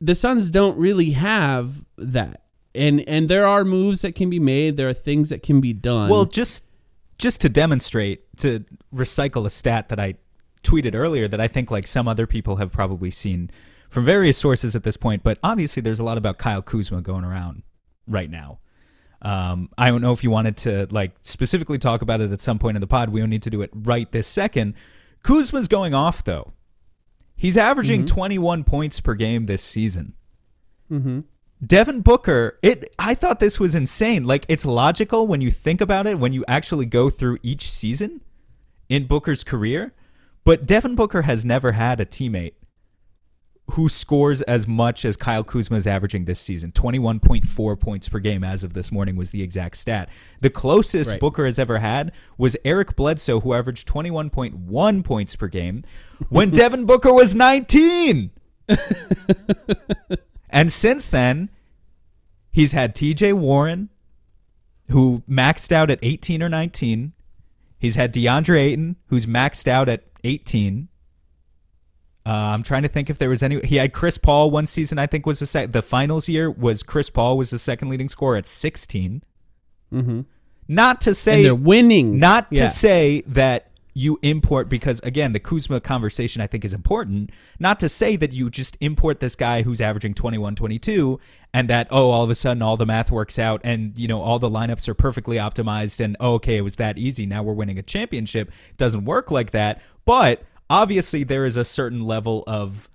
the 0.00 0.14
Suns 0.14 0.50
don't 0.50 0.76
really 0.78 1.10
have 1.10 1.84
that, 1.96 2.42
and 2.74 3.00
and 3.08 3.28
there 3.28 3.46
are 3.46 3.64
moves 3.64 4.02
that 4.02 4.14
can 4.14 4.30
be 4.30 4.40
made. 4.40 4.76
There 4.76 4.88
are 4.88 4.94
things 4.94 5.28
that 5.30 5.42
can 5.42 5.60
be 5.60 5.72
done. 5.72 6.08
Well, 6.08 6.24
just 6.24 6.64
just 7.18 7.40
to 7.42 7.48
demonstrate, 7.48 8.36
to 8.38 8.64
recycle 8.94 9.44
a 9.46 9.50
stat 9.50 9.90
that 9.90 10.00
I 10.00 10.14
tweeted 10.62 10.94
earlier 10.94 11.28
that 11.28 11.40
I 11.40 11.48
think 11.48 11.70
like 11.70 11.86
some 11.86 12.08
other 12.08 12.26
people 12.26 12.56
have 12.56 12.72
probably 12.72 13.10
seen 13.10 13.50
from 13.90 14.04
various 14.04 14.38
sources 14.38 14.74
at 14.74 14.84
this 14.84 14.96
point, 14.96 15.22
but 15.22 15.38
obviously 15.42 15.82
there's 15.82 16.00
a 16.00 16.04
lot 16.04 16.16
about 16.16 16.38
Kyle 16.38 16.62
Kuzma 16.62 17.02
going 17.02 17.24
around 17.24 17.62
right 18.06 18.30
now. 18.30 18.60
Um, 19.22 19.68
I 19.76 19.88
don't 19.88 20.00
know 20.00 20.12
if 20.12 20.24
you 20.24 20.30
wanted 20.30 20.56
to 20.58 20.86
like 20.90 21.12
specifically 21.22 21.78
talk 21.78 22.00
about 22.00 22.20
it 22.20 22.32
at 22.32 22.40
some 22.40 22.58
point 22.58 22.76
in 22.76 22.80
the 22.80 22.86
pod. 22.86 23.10
We 23.10 23.20
don't 23.20 23.28
need 23.28 23.42
to 23.42 23.50
do 23.50 23.60
it 23.62 23.70
right 23.74 24.10
this 24.10 24.26
second. 24.26 24.74
Kuzma's 25.22 25.68
going 25.68 25.92
off 25.92 26.24
though. 26.24 26.54
He's 27.40 27.56
averaging 27.56 28.04
21 28.04 28.64
points 28.64 29.00
per 29.00 29.14
game 29.14 29.46
this 29.46 29.62
season. 29.62 30.12
Mm-hmm. 30.92 31.20
Devin 31.64 32.02
Booker, 32.02 32.58
it 32.62 32.92
I 32.98 33.14
thought 33.14 33.40
this 33.40 33.58
was 33.58 33.74
insane. 33.74 34.26
Like 34.26 34.44
it's 34.46 34.66
logical 34.66 35.26
when 35.26 35.40
you 35.40 35.50
think 35.50 35.80
about 35.80 36.06
it, 36.06 36.18
when 36.18 36.34
you 36.34 36.44
actually 36.46 36.84
go 36.84 37.08
through 37.08 37.38
each 37.42 37.70
season 37.70 38.20
in 38.90 39.06
Booker's 39.06 39.42
career, 39.42 39.94
but 40.44 40.66
Devin 40.66 40.94
Booker 40.94 41.22
has 41.22 41.42
never 41.42 41.72
had 41.72 41.98
a 41.98 42.04
teammate 42.04 42.52
who 43.70 43.88
scores 43.88 44.42
as 44.42 44.66
much 44.68 45.04
as 45.04 45.16
Kyle 45.16 45.44
Kuzma 45.44 45.76
is 45.76 45.86
averaging 45.86 46.24
this 46.24 46.40
season. 46.40 46.72
21.4 46.72 47.80
points 47.80 48.08
per 48.08 48.18
game 48.18 48.44
as 48.44 48.64
of 48.64 48.74
this 48.74 48.90
morning 48.92 49.16
was 49.16 49.30
the 49.30 49.42
exact 49.42 49.76
stat. 49.76 50.08
The 50.40 50.50
closest 50.50 51.12
Right. 51.12 51.20
Booker 51.20 51.44
has 51.44 51.58
ever 51.58 51.78
had 51.78 52.12
was 52.38 52.56
Eric 52.64 52.96
Bledsoe 52.96 53.40
who 53.40 53.54
averaged 53.54 53.88
21.1 53.88 55.04
points 55.04 55.36
per 55.36 55.48
game 55.48 55.84
when 56.28 56.50
Devin 56.50 56.84
Booker 56.84 57.12
was 57.12 57.34
19. 57.34 58.30
And 60.50 60.70
since 60.70 61.08
then, 61.08 61.48
he's 62.50 62.72
had 62.72 62.94
TJ 62.94 63.34
Warren, 63.34 63.88
who 64.88 65.22
maxed 65.30 65.72
out 65.72 65.90
at 65.90 66.00
18 66.02 66.42
or 66.42 66.48
19. 66.48 67.12
He's 67.78 67.94
had 67.94 68.12
DeAndre 68.12 68.58
Ayton, 68.58 68.96
who's 69.06 69.26
maxed 69.26 69.68
out 69.68 69.88
at 69.88 70.04
18. 70.24 70.88
Uh, 72.30 72.52
I'm 72.54 72.62
trying 72.62 72.82
to 72.82 72.88
think 72.88 73.10
if 73.10 73.18
there 73.18 73.28
was 73.28 73.42
any. 73.42 73.60
He 73.66 73.76
had 73.76 73.92
Chris 73.92 74.16
Paul 74.18 74.50
one 74.52 74.66
season. 74.66 74.98
I 74.98 75.06
think 75.08 75.26
was 75.26 75.40
the 75.40 75.46
sec- 75.46 75.72
the 75.72 75.82
finals 75.82 76.28
year 76.28 76.48
was 76.50 76.82
Chris 76.84 77.10
Paul 77.10 77.36
was 77.36 77.50
the 77.50 77.58
second 77.58 77.88
leading 77.88 78.08
scorer 78.08 78.36
at 78.36 78.46
16. 78.46 79.22
Mm-hmm. 79.92 80.20
Not 80.68 81.00
to 81.00 81.14
say 81.14 81.36
And 81.36 81.44
they're 81.44 81.54
winning. 81.54 82.18
not 82.18 82.46
Yeah. 82.50 82.62
to 82.62 82.68
say 82.68 83.22
that 83.26 83.66
you 83.92 84.20
import 84.22 84.68
because 84.68 85.00
again 85.00 85.32
the 85.32 85.40
Kuzma 85.40 85.80
conversation 85.80 86.40
I 86.40 86.46
think 86.46 86.64
is 86.64 86.72
important. 86.72 87.30
Not 87.58 87.80
to 87.80 87.88
say 87.88 88.14
that 88.14 88.32
you 88.32 88.48
just 88.48 88.76
import 88.80 89.18
this 89.18 89.34
guy 89.34 89.62
who's 89.62 89.80
averaging 89.80 90.14
21 90.14 90.54
22 90.54 91.18
and 91.52 91.68
that 91.68 91.88
oh 91.90 92.10
all 92.10 92.22
of 92.22 92.30
a 92.30 92.36
sudden 92.36 92.62
all 92.62 92.76
the 92.76 92.86
math 92.86 93.10
works 93.10 93.36
out 93.36 93.60
and 93.64 93.98
you 93.98 94.06
know 94.06 94.22
all 94.22 94.38
the 94.38 94.48
lineups 94.48 94.86
are 94.88 94.94
perfectly 94.94 95.38
optimized 95.38 95.98
and 96.02 96.16
oh, 96.20 96.34
okay 96.34 96.58
it 96.58 96.60
was 96.60 96.76
that 96.76 96.98
easy 96.98 97.26
now 97.26 97.42
we're 97.42 97.52
winning 97.52 97.78
a 97.78 97.82
championship. 97.82 98.48
It 98.70 98.76
doesn't 98.76 99.04
work 99.04 99.32
like 99.32 99.50
that. 99.50 99.82
But 100.04 100.44
obviously 100.70 101.24
there 101.24 101.44
is 101.44 101.56
a 101.58 101.64
certain 101.64 102.02
level 102.04 102.44
of 102.46 102.88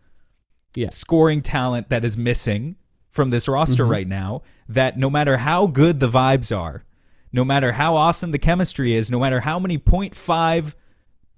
Yeah. 0.75 0.89
scoring 0.89 1.41
talent 1.41 1.89
that 1.89 2.03
is 2.03 2.17
missing 2.17 2.77
from 3.11 3.29
this 3.29 3.47
roster 3.47 3.83
mm-hmm. 3.83 3.91
right 3.91 4.07
now 4.07 4.41
that 4.67 4.97
no 4.97 5.09
matter 5.09 5.37
how 5.37 5.67
good 5.67 5.99
the 5.99 6.09
vibes 6.09 6.55
are, 6.55 6.83
no 7.31 7.45
matter 7.45 7.73
how 7.73 7.95
awesome 7.95 8.31
the 8.31 8.39
chemistry 8.39 8.95
is, 8.95 9.11
no 9.11 9.19
matter 9.19 9.41
how 9.41 9.59
many 9.59 9.77
0.5 9.77 10.73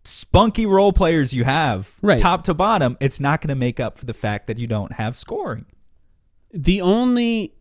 spunky 0.04 0.65
role 0.65 0.93
players 0.93 1.34
you 1.34 1.43
have, 1.43 1.91
Right. 2.02 2.19
top 2.19 2.43
to 2.45 2.54
bottom, 2.54 2.95
it's 3.02 3.19
not 3.19 3.41
going 3.41 3.50
to 3.50 3.56
make 3.56 3.80
up 3.80 3.97
for 3.97 4.06
the 4.06 4.13
fact 4.13 4.47
that 4.47 4.58
you 4.58 4.67
don't 4.67 4.93
have 4.93 5.15
scoring. 5.15 5.65
the 6.54 6.80
only 6.82 7.54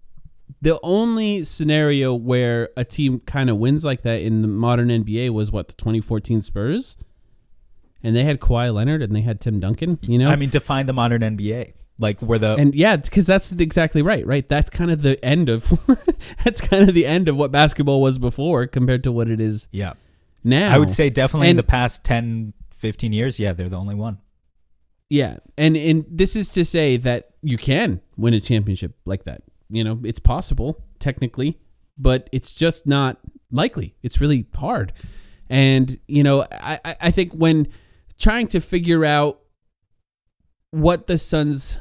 the 0.63 0.79
only 0.83 1.43
scenario 1.43 2.15
where 2.15 2.69
a 2.77 2.85
team 2.85 3.19
kind 3.21 3.51
of 3.51 3.57
wins 3.59 3.85
like 3.85 4.03
that 4.03 4.21
in 4.21 4.43
the 4.43 4.49
modern 4.49 4.89
NBA 4.89 5.31
was 5.31 5.51
what 5.51 5.67
the 5.69 5.75
2014 5.75 6.41
Spurs, 6.41 6.97
and 8.07 8.15
they 8.15 8.23
had 8.23 8.39
Kawhi 8.39 8.73
Leonard 8.73 9.03
and 9.03 9.15
they 9.17 9.23
had 9.23 9.41
Tim 9.41 9.59
Duncan. 9.59 9.99
You 10.01 10.17
know, 10.19 10.29
I 10.31 10.37
mean, 10.37 10.49
define 10.49 10.87
the 10.87 10.93
modern 10.93 11.23
NBA. 11.23 11.73
Like 11.99 12.21
where 12.21 12.39
the 12.39 12.55
and 12.55 12.73
yeah, 12.75 12.95
because 12.97 13.27
that's 13.27 13.51
exactly 13.53 14.03
right. 14.03 14.25
Right, 14.25 14.49
that's 14.49 14.71
kind 14.71 14.91
of 14.91 15.03
the 15.03 15.23
end 15.25 15.49
of 15.49 15.73
that's 16.45 16.61
kind 16.61 16.89
of 16.89 16.95
the 16.95 17.05
end 17.05 17.29
of 17.29 17.37
what 17.37 17.51
basketball 17.51 18.01
was 18.01 18.19
before 18.19 18.67
compared 18.67 19.03
to 19.05 19.13
what 19.13 19.29
it 19.29 19.41
is 19.41 19.67
yeah, 19.73 19.95
now. 20.45 20.73
I 20.73 20.79
would 20.79 20.91
say 20.91 21.11
definitely 21.11 21.49
in 21.49 21.57
the 21.57 21.63
past 21.63 22.05
10, 22.05 22.53
15 22.71 23.13
years, 23.13 23.39
yeah, 23.39 23.55
they're 23.55 23.71
the 23.71 23.79
only 23.79 23.95
one. 23.95 24.19
Yeah, 25.09 25.39
and 25.57 25.77
and 25.77 26.05
this 26.09 26.37
is 26.37 26.51
to 26.51 26.65
say 26.65 26.97
that 26.99 27.31
you 27.43 27.57
can 27.59 28.03
win 28.17 28.35
a 28.35 28.41
championship 28.41 28.95
like 29.07 29.25
that. 29.25 29.43
You 29.71 29.83
know, 29.83 29.99
it's 30.05 30.21
possible 30.21 30.85
technically, 30.99 31.59
but 31.97 32.29
it's 32.31 32.55
just 32.55 32.87
not 32.87 33.19
likely. 33.51 33.97
It's 34.03 34.21
really 34.21 34.47
hard, 34.55 34.93
and 35.49 35.97
you 36.07 36.23
know, 36.23 36.47
I- 36.53 36.97
I 37.01 37.11
think 37.11 37.33
when 37.33 37.69
trying 38.19 38.49
to 38.49 38.61
figure 38.61 39.05
out 39.05 39.41
what 40.71 41.07
the 41.07 41.19
Suns, 41.19 41.79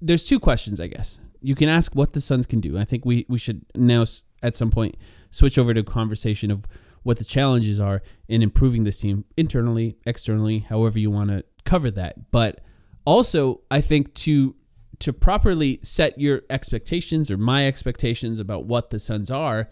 there's 0.00 0.24
two 0.24 0.40
questions, 0.40 0.80
I 0.80 0.86
guess. 0.86 1.18
You 1.40 1.54
can 1.54 1.68
ask 1.68 1.94
what 1.94 2.12
the 2.12 2.20
Suns 2.20 2.46
can 2.46 2.60
do. 2.60 2.78
I 2.78 2.84
think 2.84 3.04
we 3.04 3.26
we 3.28 3.38
should 3.38 3.64
now 3.74 4.04
at 4.42 4.56
some 4.56 4.70
point 4.70 4.96
switch 5.30 5.58
over 5.58 5.72
to 5.74 5.80
a 5.80 5.84
conversation 5.84 6.50
of 6.50 6.66
what 7.02 7.18
the 7.18 7.24
challenges 7.24 7.78
are 7.78 8.02
in 8.26 8.42
improving 8.42 8.82
this 8.82 8.98
team 8.98 9.24
internally, 9.36 9.96
externally, 10.06 10.60
however 10.60 10.98
you 10.98 11.10
want 11.10 11.30
to 11.30 11.44
cover 11.64 11.90
that. 11.92 12.32
But 12.32 12.60
also, 13.04 13.60
I 13.70 13.80
think 13.80 14.14
to 14.14 14.56
to 14.98 15.12
properly 15.12 15.78
set 15.82 16.18
your 16.18 16.42
expectations 16.48 17.30
or 17.30 17.36
my 17.36 17.66
expectations 17.66 18.40
about 18.40 18.64
what 18.64 18.90
the 18.90 18.98
Suns 18.98 19.30
are, 19.30 19.68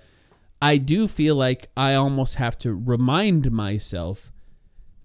I 0.61 0.77
do 0.77 1.09
feel 1.09 1.35
like 1.35 1.70
I 1.77 1.94
almost 1.94 2.37
have 2.37 2.57
to 2.59 2.74
remind 2.74 3.50
myself 3.50 4.31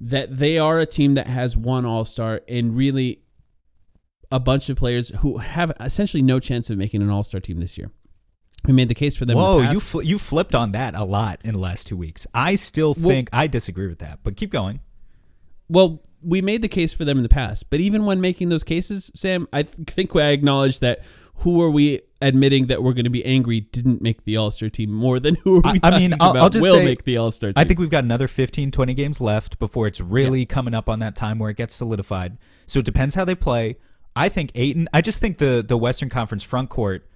that 0.01 0.37
they 0.37 0.57
are 0.57 0.79
a 0.79 0.85
team 0.85 1.13
that 1.15 1.27
has 1.27 1.57
one 1.57 1.85
All-Star 1.85 2.41
and 2.47 2.75
really 2.75 3.21
a 4.31 4.39
bunch 4.39 4.69
of 4.69 4.77
players 4.77 5.09
who 5.19 5.37
have 5.39 5.71
essentially 5.79 6.21
no 6.23 6.39
chance 6.39 6.69
of 6.69 6.77
making 6.77 7.01
an 7.01 7.09
All-Star 7.09 7.41
team 7.41 7.59
this 7.59 7.77
year. 7.77 7.91
We 8.65 8.73
made 8.73 8.89
the 8.89 8.95
case 8.95 9.15
for 9.15 9.25
them. 9.25 9.37
in 9.37 9.43
the 9.43 9.49
Whoa, 9.49 9.61
past. 9.63 9.73
you 9.73 9.79
fl- 9.79 10.01
you 10.01 10.19
flipped 10.19 10.53
on 10.53 10.73
that 10.73 10.93
a 10.95 11.03
lot 11.05 11.39
in 11.43 11.53
the 11.53 11.59
last 11.59 11.87
two 11.87 11.95
weeks. 11.97 12.27
I 12.33 12.55
still 12.55 12.93
Well- 12.97 13.09
think 13.09 13.29
I 13.31 13.47
disagree 13.47 13.87
with 13.87 13.99
that, 13.99 14.19
but 14.23 14.35
keep 14.35 14.51
going. 14.51 14.81
Well, 15.69 16.01
we 16.21 16.41
made 16.41 16.61
the 16.61 16.67
case 16.67 16.91
for 16.93 17.05
them 17.05 17.17
in 17.17 17.23
the 17.23 17.29
past, 17.29 17.69
but 17.69 17.79
even 17.79 18.05
when 18.05 18.19
making 18.19 18.49
those 18.49 18.63
cases, 18.63 19.11
Sam, 19.15 19.47
I 19.53 19.63
th- 19.63 19.87
think 19.87 20.13
I 20.15 20.29
acknowledge 20.29 20.79
that 20.79 21.03
who 21.35 21.61
are 21.61 21.69
we 21.69 22.01
admitting 22.21 22.65
that 22.67 22.83
we're 22.83 22.93
going 22.93 23.05
to 23.05 23.09
be 23.09 23.23
angry 23.25 23.61
didn't 23.61 24.01
make 24.01 24.23
the 24.25 24.35
All 24.37 24.51
Star 24.51 24.69
team 24.69 24.91
more 24.91 25.19
than 25.19 25.35
who 25.43 25.57
are 25.63 25.71
we 25.73 25.79
I- 25.83 25.97
mean, 25.99 26.13
I'll- 26.19 26.31
about 26.31 26.43
I'll 26.43 26.49
just 26.49 26.63
will 26.63 26.75
say- 26.75 26.85
make 26.85 27.03
the 27.03 27.17
All 27.17 27.31
Star 27.31 27.51
team? 27.51 27.61
I 27.61 27.63
think 27.63 27.79
we've 27.79 27.89
got 27.89 28.03
another 28.03 28.27
15, 28.27 28.71
20 28.71 28.93
games 28.93 29.21
left 29.21 29.59
before 29.59 29.87
it's 29.87 30.01
really 30.01 30.45
coming 30.45 30.73
up 30.73 30.89
on 30.89 30.99
that 30.99 31.15
time 31.15 31.39
where 31.39 31.49
it 31.49 31.57
gets 31.57 31.73
solidified. 31.75 32.37
So 32.67 32.79
it 32.79 32.85
depends 32.85 33.15
how 33.15 33.25
they 33.25 33.35
play. 33.35 33.77
I 34.15 34.27
think 34.29 34.51
Ayton, 34.55 34.89
I 34.93 35.01
just 35.01 35.19
think 35.21 35.37
the 35.37 35.63
the 35.65 35.77
Western 35.77 36.09
Conference 36.09 36.43
front 36.43 36.69
court, 36.69 37.07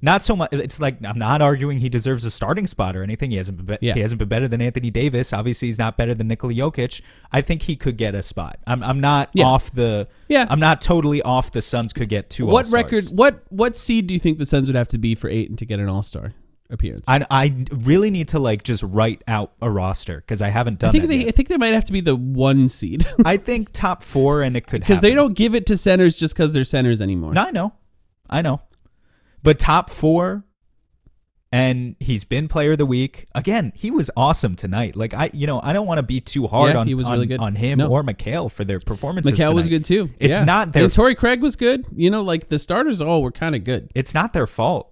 not 0.00 0.22
so 0.22 0.36
much. 0.36 0.50
It's 0.52 0.80
like 0.80 1.04
I'm 1.04 1.18
not 1.18 1.42
arguing 1.42 1.78
he 1.78 1.88
deserves 1.88 2.24
a 2.24 2.30
starting 2.30 2.66
spot 2.66 2.96
or 2.96 3.02
anything. 3.02 3.30
He 3.30 3.36
hasn't 3.36 3.58
been, 3.58 3.76
be- 3.80 3.86
Yeah. 3.86 3.94
he 3.94 4.00
hasn't 4.00 4.18
been 4.18 4.28
better 4.28 4.46
than 4.48 4.60
Anthony 4.60 4.90
Davis. 4.90 5.32
Obviously, 5.32 5.68
he's 5.68 5.78
not 5.78 5.96
better 5.96 6.14
than 6.14 6.28
Nikola 6.28 6.52
Jokic. 6.54 7.00
I 7.32 7.40
think 7.42 7.62
he 7.62 7.76
could 7.76 7.96
get 7.96 8.14
a 8.14 8.22
spot. 8.22 8.58
I'm 8.66 8.82
I'm 8.82 9.00
not 9.00 9.30
Yeah. 9.34 9.46
off 9.46 9.72
the. 9.72 10.08
Yeah. 10.28 10.46
I'm 10.48 10.60
not 10.60 10.80
totally 10.80 11.22
off. 11.22 11.52
The 11.52 11.62
Suns 11.62 11.92
could 11.92 12.08
get 12.08 12.30
two. 12.30 12.46
what 12.46 12.66
All-Stars. 12.66 12.72
record? 12.72 13.04
What 13.16 13.42
what 13.48 13.76
seed 13.76 14.06
do 14.06 14.14
you 14.14 14.20
think 14.20 14.38
the 14.38 14.46
Suns 14.46 14.66
would 14.66 14.76
have 14.76 14.88
to 14.88 14.98
be 14.98 15.14
for 15.14 15.28
Ayton 15.28 15.56
to 15.56 15.66
get 15.66 15.80
an 15.80 15.88
All 15.88 16.02
Star 16.02 16.34
appearance? 16.70 17.06
I, 17.08 17.24
I 17.30 17.64
really 17.72 18.10
need 18.10 18.28
to 18.28 18.38
like 18.38 18.62
just 18.62 18.82
write 18.82 19.22
out 19.26 19.52
a 19.62 19.70
roster 19.70 20.18
because 20.18 20.42
I 20.42 20.50
haven't 20.50 20.78
done 20.78 20.90
I 20.90 20.92
think 20.92 21.02
that 21.02 21.08
they 21.08 21.16
yet. 21.20 21.28
I 21.28 21.30
think 21.32 21.48
they 21.48 21.56
might 21.56 21.68
have 21.74 21.86
to 21.86 21.92
be 21.92 22.00
the 22.02 22.14
one 22.14 22.68
seed 22.68 23.06
I 23.24 23.36
think 23.38 23.70
top 23.72 24.02
four 24.02 24.42
and 24.42 24.56
it 24.56 24.66
could 24.66 24.80
because 24.82 25.00
they 25.00 25.14
don't 25.14 25.34
give 25.34 25.54
it 25.54 25.66
to 25.66 25.76
centers 25.76 26.16
just 26.16 26.34
because 26.34 26.52
they're 26.52 26.64
centers 26.64 27.00
anymore. 27.00 27.32
No, 27.32 27.42
I 27.46 27.50
know. 27.50 27.72
I 28.30 28.42
know. 28.42 28.60
But 29.42 29.58
top 29.58 29.88
four, 29.90 30.44
and 31.50 31.96
he's 31.98 32.24
been 32.24 32.48
player 32.48 32.72
of 32.72 32.78
the 32.78 32.84
week. 32.86 33.26
Again, 33.34 33.72
he 33.74 33.90
was 33.90 34.10
awesome 34.16 34.54
tonight. 34.56 34.96
Like 34.96 35.14
I 35.14 35.30
you 35.32 35.46
know, 35.46 35.60
I 35.62 35.72
don't 35.72 35.86
want 35.86 35.98
to 35.98 36.02
be 36.02 36.20
too 36.20 36.46
hard 36.46 36.72
Yeah, 36.74 36.80
on, 36.80 36.86
he 36.86 36.94
was 36.94 37.06
on, 37.06 37.12
really 37.14 37.26
good. 37.26 37.40
on 37.40 37.54
him 37.54 37.78
No. 37.78 37.88
or 37.88 38.02
Mikal 38.02 38.50
for 38.50 38.64
their 38.64 38.80
performances. 38.80 39.32
Mikal 39.32 39.54
was 39.54 39.66
good 39.66 39.84
too. 39.84 40.10
It's 40.18 40.36
Yeah. 40.38 40.44
not 40.44 40.72
their 40.72 40.84
and 40.84 40.92
Torrey 40.92 41.14
Craig 41.14 41.40
was 41.40 41.56
good. 41.56 41.86
You 41.94 42.10
know, 42.10 42.22
like 42.22 42.48
the 42.48 42.58
starters 42.58 43.00
all 43.00 43.22
were 43.22 43.32
kind 43.32 43.54
of 43.54 43.64
good. 43.64 43.90
it's 43.94 44.12
not 44.12 44.32
their 44.34 44.46
fault. 44.46 44.90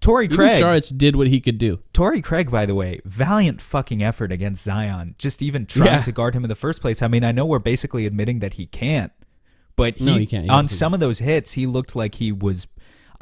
Torrey 0.00 0.24
Even 0.24 0.36
Craig. 0.36 0.82
Did 0.96 1.14
what 1.14 1.28
he 1.28 1.40
could 1.40 1.58
do. 1.58 1.78
Torrey 1.92 2.20
Craig, 2.20 2.50
by 2.50 2.66
the 2.66 2.74
way, 2.74 3.00
valiant 3.04 3.60
fucking 3.62 4.02
effort 4.02 4.32
against 4.32 4.64
Zion. 4.64 5.14
Just 5.16 5.42
even 5.42 5.64
trying 5.64 5.86
Yeah. 5.86 6.02
to 6.02 6.10
guard 6.12 6.34
him 6.34 6.44
in 6.44 6.48
the 6.48 6.56
first 6.56 6.80
place. 6.80 7.02
I 7.02 7.08
mean, 7.08 7.22
I 7.22 7.30
know 7.30 7.46
we're 7.46 7.60
basically 7.60 8.04
admitting 8.04 8.40
that 8.40 8.54
he 8.54 8.66
can't, 8.66 9.12
but 9.76 9.98
he, 9.98 10.04
No, 10.04 10.14
he 10.14 10.26
can't. 10.26 10.44
He 10.44 10.50
on 10.50 10.66
some 10.66 10.92
of 10.92 10.98
those 10.98 11.20
hits, 11.20 11.52
he 11.52 11.66
looked 11.66 11.94
like 11.96 12.16
he 12.16 12.30
was. 12.32 12.66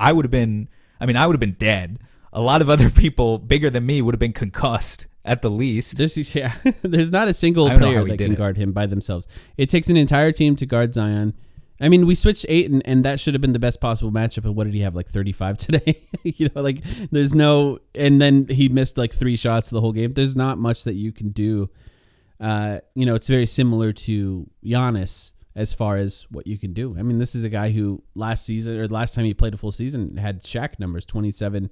I 0.00 0.12
would 0.12 0.24
have 0.24 0.30
been. 0.30 0.68
I 1.00 1.06
mean, 1.06 1.16
I 1.16 1.26
would 1.26 1.34
have 1.34 1.40
been 1.40 1.56
dead. 1.58 1.98
A 2.32 2.40
lot 2.40 2.62
of 2.62 2.70
other 2.70 2.90
people 3.04 3.38
bigger 3.38 3.70
than 3.70 3.86
me 3.86 4.02
would 4.02 4.14
have 4.14 4.20
been 4.20 4.32
concussed 4.32 5.06
at 5.24 5.42
the 5.42 5.50
least. 5.50 5.96
There's 5.96 6.34
yeah, 6.34 6.54
there's 6.82 7.12
not 7.12 7.28
a 7.28 7.34
single 7.34 7.66
I 7.66 7.70
don't 7.70 7.80
know 7.80 7.86
player 7.86 8.04
that 8.04 8.18
can 8.18 8.32
it. 8.32 8.36
guard 8.36 8.56
him 8.56 8.72
by 8.72 8.86
themselves. 8.86 9.28
It 9.56 9.70
takes 9.70 9.88
an 9.88 9.96
entire 9.96 10.32
team 10.32 10.56
to 10.56 10.66
guard 10.66 10.94
Zion. 10.94 11.34
I 11.82 11.88
mean, 11.88 12.06
we 12.06 12.14
switched 12.14 12.44
eight, 12.48 12.70
and, 12.70 12.82
and 12.86 13.04
that 13.06 13.20
should 13.20 13.32
have 13.32 13.40
been 13.40 13.54
the 13.54 13.58
best 13.58 13.80
possible 13.80 14.12
matchup. 14.12 14.44
And 14.44 14.54
what 14.54 14.64
did 14.64 14.74
he 14.74 14.80
have? 14.80 14.94
Like 14.94 15.08
35 15.08 15.56
today. 15.58 16.02
you 16.24 16.50
know, 16.54 16.60
like 16.62 16.82
there's 17.10 17.34
no, 17.34 17.78
and 17.94 18.20
then 18.20 18.46
he 18.48 18.68
missed 18.68 18.98
like 18.98 19.14
three 19.14 19.36
shots 19.36 19.70
the 19.70 19.80
whole 19.80 19.92
game. 19.92 20.12
There's 20.12 20.36
not 20.36 20.58
much 20.58 20.84
that 20.84 20.94
you 20.94 21.12
can 21.12 21.30
do. 21.30 21.70
Uh, 22.38 22.80
you 22.94 23.06
know, 23.06 23.14
it's 23.14 23.28
very 23.28 23.46
similar 23.46 23.92
to 23.92 24.48
Giannis 24.64 25.32
as 25.60 25.74
far 25.74 25.96
as 25.96 26.26
what 26.30 26.46
you 26.46 26.56
can 26.58 26.72
do. 26.72 26.96
I 26.98 27.02
mean, 27.02 27.18
this 27.18 27.34
is 27.34 27.44
a 27.44 27.48
guy 27.50 27.70
who 27.70 28.02
last 28.14 28.44
season 28.46 28.78
or 28.80 28.88
last 28.88 29.14
time 29.14 29.24
he 29.26 29.34
played 29.34 29.52
a 29.54 29.56
full 29.56 29.72
season 29.72 30.16
had 30.16 30.42
Shaq 30.42 30.78
numbers, 30.78 31.04
27 31.04 31.70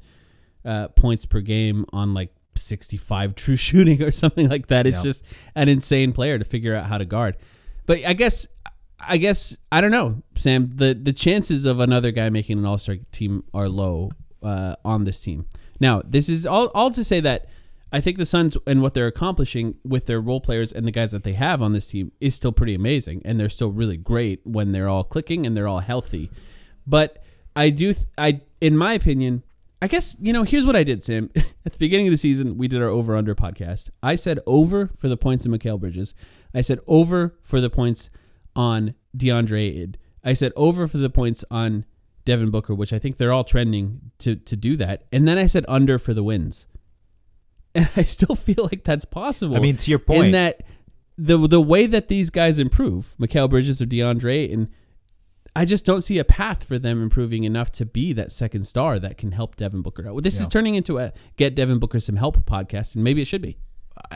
uh, 0.64 0.88
points 0.88 1.24
per 1.24 1.40
game 1.40 1.85
on 1.92 2.12
like 2.14 2.31
65 2.55 3.35
true 3.35 3.57
shooting 3.68 4.03
or 4.03 4.12
something 4.12 4.48
like 4.48 4.66
that. 4.66 4.87
It's 4.87 4.98
Yeah. 4.98 5.05
just 5.11 5.24
an 5.55 5.68
insane 5.68 6.12
player 6.12 6.38
to 6.38 6.44
figure 6.44 6.74
out 6.74 6.87
how 6.87 6.98
to 6.98 7.05
guard. 7.07 7.37
But 7.87 8.05
I 8.05 8.12
guess 8.12 8.46
I 9.01 9.16
guess 9.16 9.57
I 9.72 9.81
don't 9.81 9.92
know, 9.92 10.22
Sam. 10.35 10.70
The 10.74 10.92
the 10.92 11.12
chances 11.12 11.64
of 11.64 11.81
another 11.81 12.11
guy 12.11 12.29
making 12.31 12.59
an 12.59 12.66
All 12.66 12.79
Star 12.79 12.96
team 13.12 13.44
are 13.55 13.68
low 13.68 14.11
uh, 14.42 14.74
on 14.85 15.05
this 15.05 15.20
team. 15.20 15.46
Now, 15.81 16.03
this 16.05 16.29
is 16.29 16.44
all 16.46 16.66
all 16.74 16.90
to 16.90 17.05
say 17.05 17.20
that 17.20 17.46
I 17.92 18.01
think 18.01 18.18
the 18.18 18.27
Suns 18.27 18.57
and 18.66 18.83
what 18.83 18.94
they're 18.94 19.07
accomplishing 19.07 19.77
with 19.85 20.07
their 20.07 20.20
role 20.20 20.40
players 20.40 20.72
and 20.72 20.87
the 20.87 20.90
guys 20.90 21.12
that 21.12 21.24
they 21.24 21.33
have 21.33 21.62
on 21.62 21.72
this 21.72 21.87
team 21.87 22.12
is 22.20 22.35
still 22.35 22.53
pretty 22.53 22.74
amazing, 22.74 23.22
and 23.24 23.40
they're 23.40 23.48
still 23.48 23.72
really 23.72 23.96
great 23.96 24.40
when 24.44 24.72
they're 24.72 24.88
all 24.88 25.05
clicking 25.05 25.46
and 25.46 25.57
they're 25.57 25.68
all 25.68 25.81
healthy. 25.81 26.31
But 26.87 27.22
I 27.57 27.70
do, 27.70 27.94
th- 27.94 28.07
I 28.16 28.42
in 28.61 28.77
my 28.77 28.92
opinion, 28.92 29.42
I 29.81 29.87
guess 29.87 30.16
you 30.20 30.33
know. 30.33 30.42
Here's 30.42 30.66
what 30.66 30.77
I 30.77 30.83
did, 30.83 31.03
Sam. 31.05 31.31
At 31.37 31.72
the 31.72 31.79
beginning 31.79 32.09
of 32.09 32.11
the 32.11 32.18
season, 32.18 32.59
we 32.59 32.68
did 32.68 32.83
our 32.83 32.88
over 32.88 33.16
under 33.16 33.35
podcast. 33.35 33.90
I 34.03 34.16
said 34.16 34.40
over 34.46 34.90
for 34.96 35.09
the 35.09 35.16
points 35.16 35.46
in 35.46 35.53
Mikal 35.53 35.79
Bridges. 35.79 36.14
I 36.55 36.62
said 36.62 36.81
over 36.87 37.38
for 37.42 37.61
the 37.61 37.70
points 37.70 38.11
on 38.57 38.94
DeAndre. 39.16 39.94
I 40.24 40.33
said 40.33 40.53
over 40.57 40.88
for 40.88 40.98
the 40.98 41.11
points 41.11 41.44
on 41.51 41.85
Devin 42.24 42.51
Booker, 42.51 42.74
which 42.74 42.92
I 42.92 42.98
think 42.98 43.16
they're 43.16 43.33
all 43.33 43.44
trending 43.44 44.11
to 44.18 44.37
to 44.37 44.57
do 44.57 44.77
that. 44.77 45.05
And 45.12 45.27
then 45.27 45.38
I 45.38 45.46
said 45.46 45.64
under 45.68 45.98
for 45.98 46.12
the 46.12 46.22
wins. 46.22 46.66
And 47.74 47.88
I 47.96 48.02
still 48.02 48.35
feel 48.35 48.68
like 48.72 48.83
that's 48.85 49.04
possible. 49.04 49.54
I 49.57 49.61
mean, 49.61 49.76
to 49.76 49.90
your 49.90 49.98
point, 49.98 50.26
in 50.26 50.31
that 50.33 50.62
the 51.16 51.37
the 51.37 51.61
way 51.61 51.87
that 51.87 52.09
these 52.09 52.31
guys 52.31 52.59
improve, 52.59 53.14
Mikal 53.20 53.48
Bridges 53.50 53.81
or 53.83 53.87
DeAndre 53.87 54.33
Ayton, 54.44 54.68
I 55.54 55.64
just 55.64 55.85
don't 55.85 56.00
see 56.00 56.18
a 56.18 56.24
path 56.24 56.64
for 56.64 56.78
them 56.78 57.02
improving 57.02 57.44
enough 57.44 57.70
to 57.72 57.85
be 57.87 58.12
that 58.14 58.33
second 58.33 58.64
star 58.66 58.98
that 58.98 59.18
can 59.18 59.33
help 59.33 59.57
Devin 59.57 59.83
Booker 59.83 60.07
out. 60.09 60.14
Well, 60.14 60.22
This 60.22 60.37
Yeah. 60.37 60.42
is 60.42 60.48
turning 60.48 60.74
into 60.76 60.98
a 60.98 61.12
get 61.37 61.54
Devin 61.54 61.78
Booker 61.78 61.98
some 62.00 62.16
help 62.16 62.38
podcast, 62.46 62.94
and 62.94 63.04
maybe 63.04 63.20
it 63.20 63.26
should 63.26 63.42
be. 63.42 63.59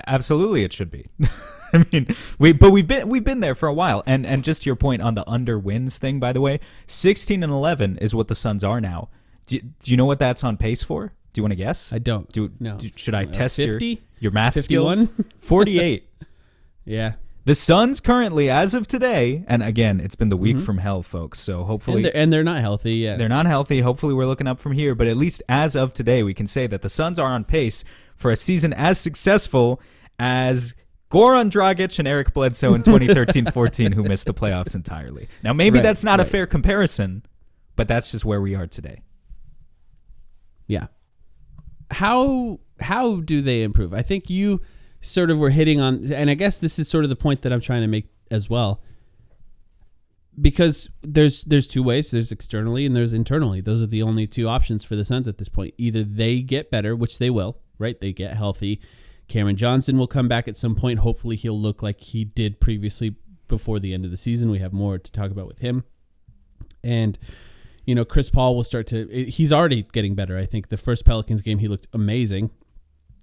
absolutely 0.07 0.63
it 0.65 0.73
should 0.73 0.91
be. 0.91 1.07
I 1.75 1.85
mean, 1.93 2.07
we 2.39 2.53
but 2.53 2.71
we've 2.71 2.87
been 2.87 3.09
we've 3.09 3.25
been 3.25 3.41
there 3.41 3.55
for 3.55 3.67
a 3.69 3.75
while, 3.75 4.03
and 4.07 4.25
and 4.27 4.45
just 4.45 4.63
to 4.63 4.67
your 4.69 4.77
point 4.77 5.03
on 5.03 5.15
the 5.15 5.29
under 5.29 5.59
wins 5.59 5.99
thing, 5.99 6.19
by 6.21 6.33
the 6.33 6.41
way, 6.41 6.61
sixteen 6.87 7.43
and 7.43 7.53
eleven 7.53 7.99
is 7.99 8.15
what 8.15 8.29
the 8.29 8.35
Suns 8.35 8.63
are 8.65 8.81
now. 8.81 9.09
Do, 9.47 9.59
do 9.59 9.91
you 9.91 9.97
know 9.97 10.05
what 10.07 10.19
that's 10.21 10.45
on 10.45 10.57
pace 10.57 10.83
for? 10.83 11.15
Do 11.33 11.39
you 11.41 11.43
want 11.43 11.53
to 11.53 11.57
guess? 11.57 11.93
I 11.93 11.99
don't. 11.99 12.31
Do, 12.33 12.51
no. 12.61 12.77
do- 12.77 12.91
should 12.97 13.15
I 13.15 13.25
Uh, 13.25 13.27
test 13.33 13.59
your 13.59 13.75
50? 13.75 14.03
your 14.21 14.33
math 14.33 14.55
51? 14.55 14.97
skills? 15.07 15.27
Forty 15.39 15.79
eight. 15.81 16.09
Yeah. 16.85 17.13
The 17.45 17.55
Suns 17.57 18.01
currently, 18.01 18.49
as 18.51 18.73
of 18.75 18.87
today, 18.87 19.45
and 19.49 19.63
again, 19.65 19.99
it's 20.01 20.15
been 20.15 20.29
the 20.29 20.37
week 20.37 20.61
from 20.61 20.79
hell, 20.79 21.03
folks. 21.03 21.41
So 21.41 21.65
hopefully 21.65 21.97
And 21.97 22.05
they're, 22.05 22.17
and 22.17 22.33
they're 22.33 22.45
not 22.45 22.61
healthy. 22.61 22.95
Yeah. 22.97 23.17
They're 23.17 23.29
not 23.29 23.47
healthy. 23.47 23.81
Hopefully, 23.81 24.15
we're 24.15 24.27
looking 24.27 24.47
up 24.47 24.61
from 24.61 24.73
here. 24.73 24.95
But 24.95 25.07
at 25.09 25.17
least 25.17 25.43
as 25.49 25.75
of 25.75 25.93
today, 25.93 26.23
we 26.23 26.35
can 26.35 26.47
say 26.47 26.67
that 26.69 26.83
the 26.83 26.89
Suns 26.89 27.19
are 27.19 27.33
on 27.33 27.43
pace 27.45 27.83
for 28.17 28.31
a 28.31 28.37
season 28.37 28.73
as 28.73 29.01
successful 29.01 29.81
as 30.21 30.75
Goran 31.11 31.51
Dragic 31.51 31.99
and 31.99 32.07
Eric 32.07 32.33
Bledsoe 32.33 32.75
in 32.75 32.83
2013-14, 32.85 33.95
who 33.95 34.05
missed 34.05 34.27
the 34.27 34.35
playoffs 34.35 34.75
entirely. 34.77 35.27
Now, 35.43 35.53
maybe 35.53 35.79
Right, 35.79 35.83
that's 35.83 36.05
not 36.05 36.21
a 36.21 36.23
right. 36.23 36.31
fair 36.33 36.47
comparison, 36.47 37.25
but 37.75 37.89
that's 37.89 38.11
just 38.13 38.25
where 38.25 38.41
we 38.41 38.55
are 38.55 38.67
today. 38.69 39.03
Yeah. 40.69 40.87
How 41.93 42.61
how 42.81 43.21
do 43.21 43.41
they 43.43 43.63
improve? 43.63 43.95
I 43.95 44.03
think 44.03 44.29
you 44.29 44.61
sort 45.01 45.31
of 45.31 45.39
were 45.39 45.51
hitting 45.51 45.81
on 45.81 46.13
and 46.13 46.31
I 46.31 46.35
guess 46.35 46.59
this 46.59 46.79
is 46.79 46.89
sort 46.89 47.05
of 47.05 47.11
the 47.11 47.17
point 47.17 47.43
that 47.43 47.53
I'm 47.53 47.61
trying 47.61 47.83
to 47.83 47.89
make 47.89 48.09
as 48.31 48.49
well. 48.49 48.83
Because 50.41 50.89
there's 51.03 51.45
there's 51.45 51.67
two 51.67 51.83
ways. 51.83 52.11
There's 52.11 52.33
externally 52.33 52.87
and 52.87 52.97
there's 52.97 53.13
internally. 53.13 53.61
Those 53.61 53.83
are 53.83 53.87
the 53.87 54.03
only 54.03 54.27
two 54.27 54.49
options 54.49 54.83
for 54.83 54.97
the 54.97 55.05
Suns 55.05 55.29
at 55.29 55.39
this 55.39 55.49
point. 55.49 55.75
Either 55.77 56.03
they 56.03 56.41
get 56.41 56.71
better, 56.71 56.97
which 56.97 57.19
they 57.19 57.29
will, 57.31 57.59
right? 57.79 58.01
They 58.01 58.13
get 58.13 58.35
healthy. 58.37 58.81
Cameron 59.29 59.57
Johnson 59.57 59.99
will 59.99 60.07
come 60.07 60.29
back 60.29 60.49
at 60.49 60.57
some 60.57 60.75
point. 60.75 61.01
Hopefully 61.01 61.37
he'll 61.37 61.61
look 61.61 61.83
like 61.83 62.01
he 62.01 62.25
did 62.25 62.61
previously 62.61 63.17
before 63.49 63.79
the 63.79 63.93
end 63.93 64.05
of 64.05 64.11
the 64.11 64.17
season. 64.17 64.51
We 64.51 64.59
have 64.61 64.73
more 64.73 64.99
to 64.99 65.13
talk 65.13 65.31
about 65.31 65.47
with 65.47 65.59
him. 65.59 65.85
And 66.83 67.19
you 67.85 67.95
know, 67.95 68.05
Chris 68.05 68.31
Paul 68.31 68.55
will 68.55 68.65
start 68.65 68.87
to. 68.89 69.07
He's 69.29 69.53
already 69.53 69.83
getting 69.83 70.15
better. 70.15 70.39
I 70.39 70.47
think 70.47 70.69
the 70.69 70.77
first 70.77 71.05
Pelicans 71.05 71.43
game 71.43 71.59
he 71.59 71.69
looked 71.69 71.89
amazing. 71.93 72.51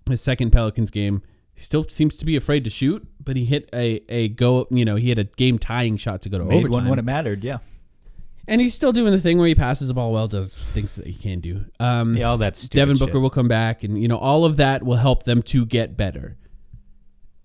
His 0.10 0.22
second 0.22 0.52
Pelicans 0.52 0.89
game, 0.89 1.22
he 1.54 1.62
still 1.62 1.84
seems 1.84 2.17
to 2.17 2.26
be 2.26 2.36
afraid 2.36 2.63
to 2.63 2.69
shoot, 2.69 3.08
but 3.24 3.38
he 3.38 3.45
hit 3.45 3.69
a 3.74 4.02
a 4.10 4.30
go. 4.30 4.67
You 4.69 4.86
know, 4.86 4.95
he 4.95 5.10
had 5.10 5.19
a 5.19 5.26
game 5.26 5.60
tying 5.60 5.98
shot 5.98 6.22
to 6.24 6.30
go 6.30 6.39
to 6.39 6.45
Made 6.45 6.58
overtime, 6.58 6.72
one 6.72 6.89
when 6.89 7.00
it 7.00 7.06
mattered. 7.06 7.43
Yeah, 7.43 7.60
and 8.48 8.60
he's 8.60 8.74
still 8.74 8.91
doing 8.91 9.12
the 9.13 9.22
thing 9.22 9.38
where 9.38 9.48
he 9.48 9.56
passes 9.56 9.88
the 9.88 9.93
ball 9.93 10.12
well, 10.12 10.28
does 10.28 10.65
things 10.74 10.95
that 10.95 11.08
he 11.08 11.13
can 11.13 11.39
do. 11.39 11.65
Um, 11.80 12.17
yeah, 12.17 12.26
all 12.26 12.38
that 12.39 12.58
stupid 12.58 12.76
Devin 12.76 12.98
shit. 12.98 13.08
Booker 13.08 13.19
will 13.19 13.30
come 13.30 13.48
back, 13.48 13.84
and 13.84 14.02
you 14.02 14.08
know 14.08 14.17
all 14.17 14.43
of 14.43 14.58
that 14.58 14.84
will 14.84 14.98
help 14.98 15.24
them 15.24 15.41
to 15.43 15.65
get 15.65 15.95
better. 15.95 16.38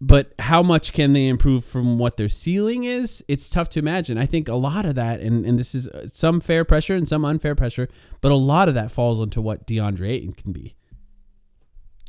But 0.01 0.35
how 0.39 0.63
much 0.63 0.93
can 0.93 1.13
they 1.13 1.29
improve 1.29 1.65
from 1.65 1.99
what 1.99 2.17
their 2.17 2.29
ceiling 2.29 2.85
is? 2.85 3.25
It's 3.29 3.49
tough 3.49 3.69
to 3.71 3.79
imagine. 3.79 4.19
I 4.19 4.27
think 4.27 4.49
a 4.49 4.55
lot 4.55 4.85
of 4.85 4.97
that, 4.97 5.21
and, 5.21 5.47
and 5.47 5.59
this 5.59 5.75
is 5.75 5.89
uh, 5.89 6.09
some 6.09 6.41
fair 6.41 6.65
pressure 6.65 6.95
and 6.95 7.09
some 7.09 7.25
unfair 7.25 7.55
pressure, 7.55 7.89
but 8.21 8.31
a 8.33 8.35
lot 8.37 8.69
of 8.69 8.75
that 8.75 8.91
falls 8.91 9.19
into 9.21 9.41
what 9.41 9.67
DeAndre 9.67 10.11
Ayton 10.11 10.33
can 10.33 10.53
be, 10.53 10.75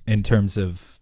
in 0.08 0.24
terms 0.24 0.58
of 0.58 1.00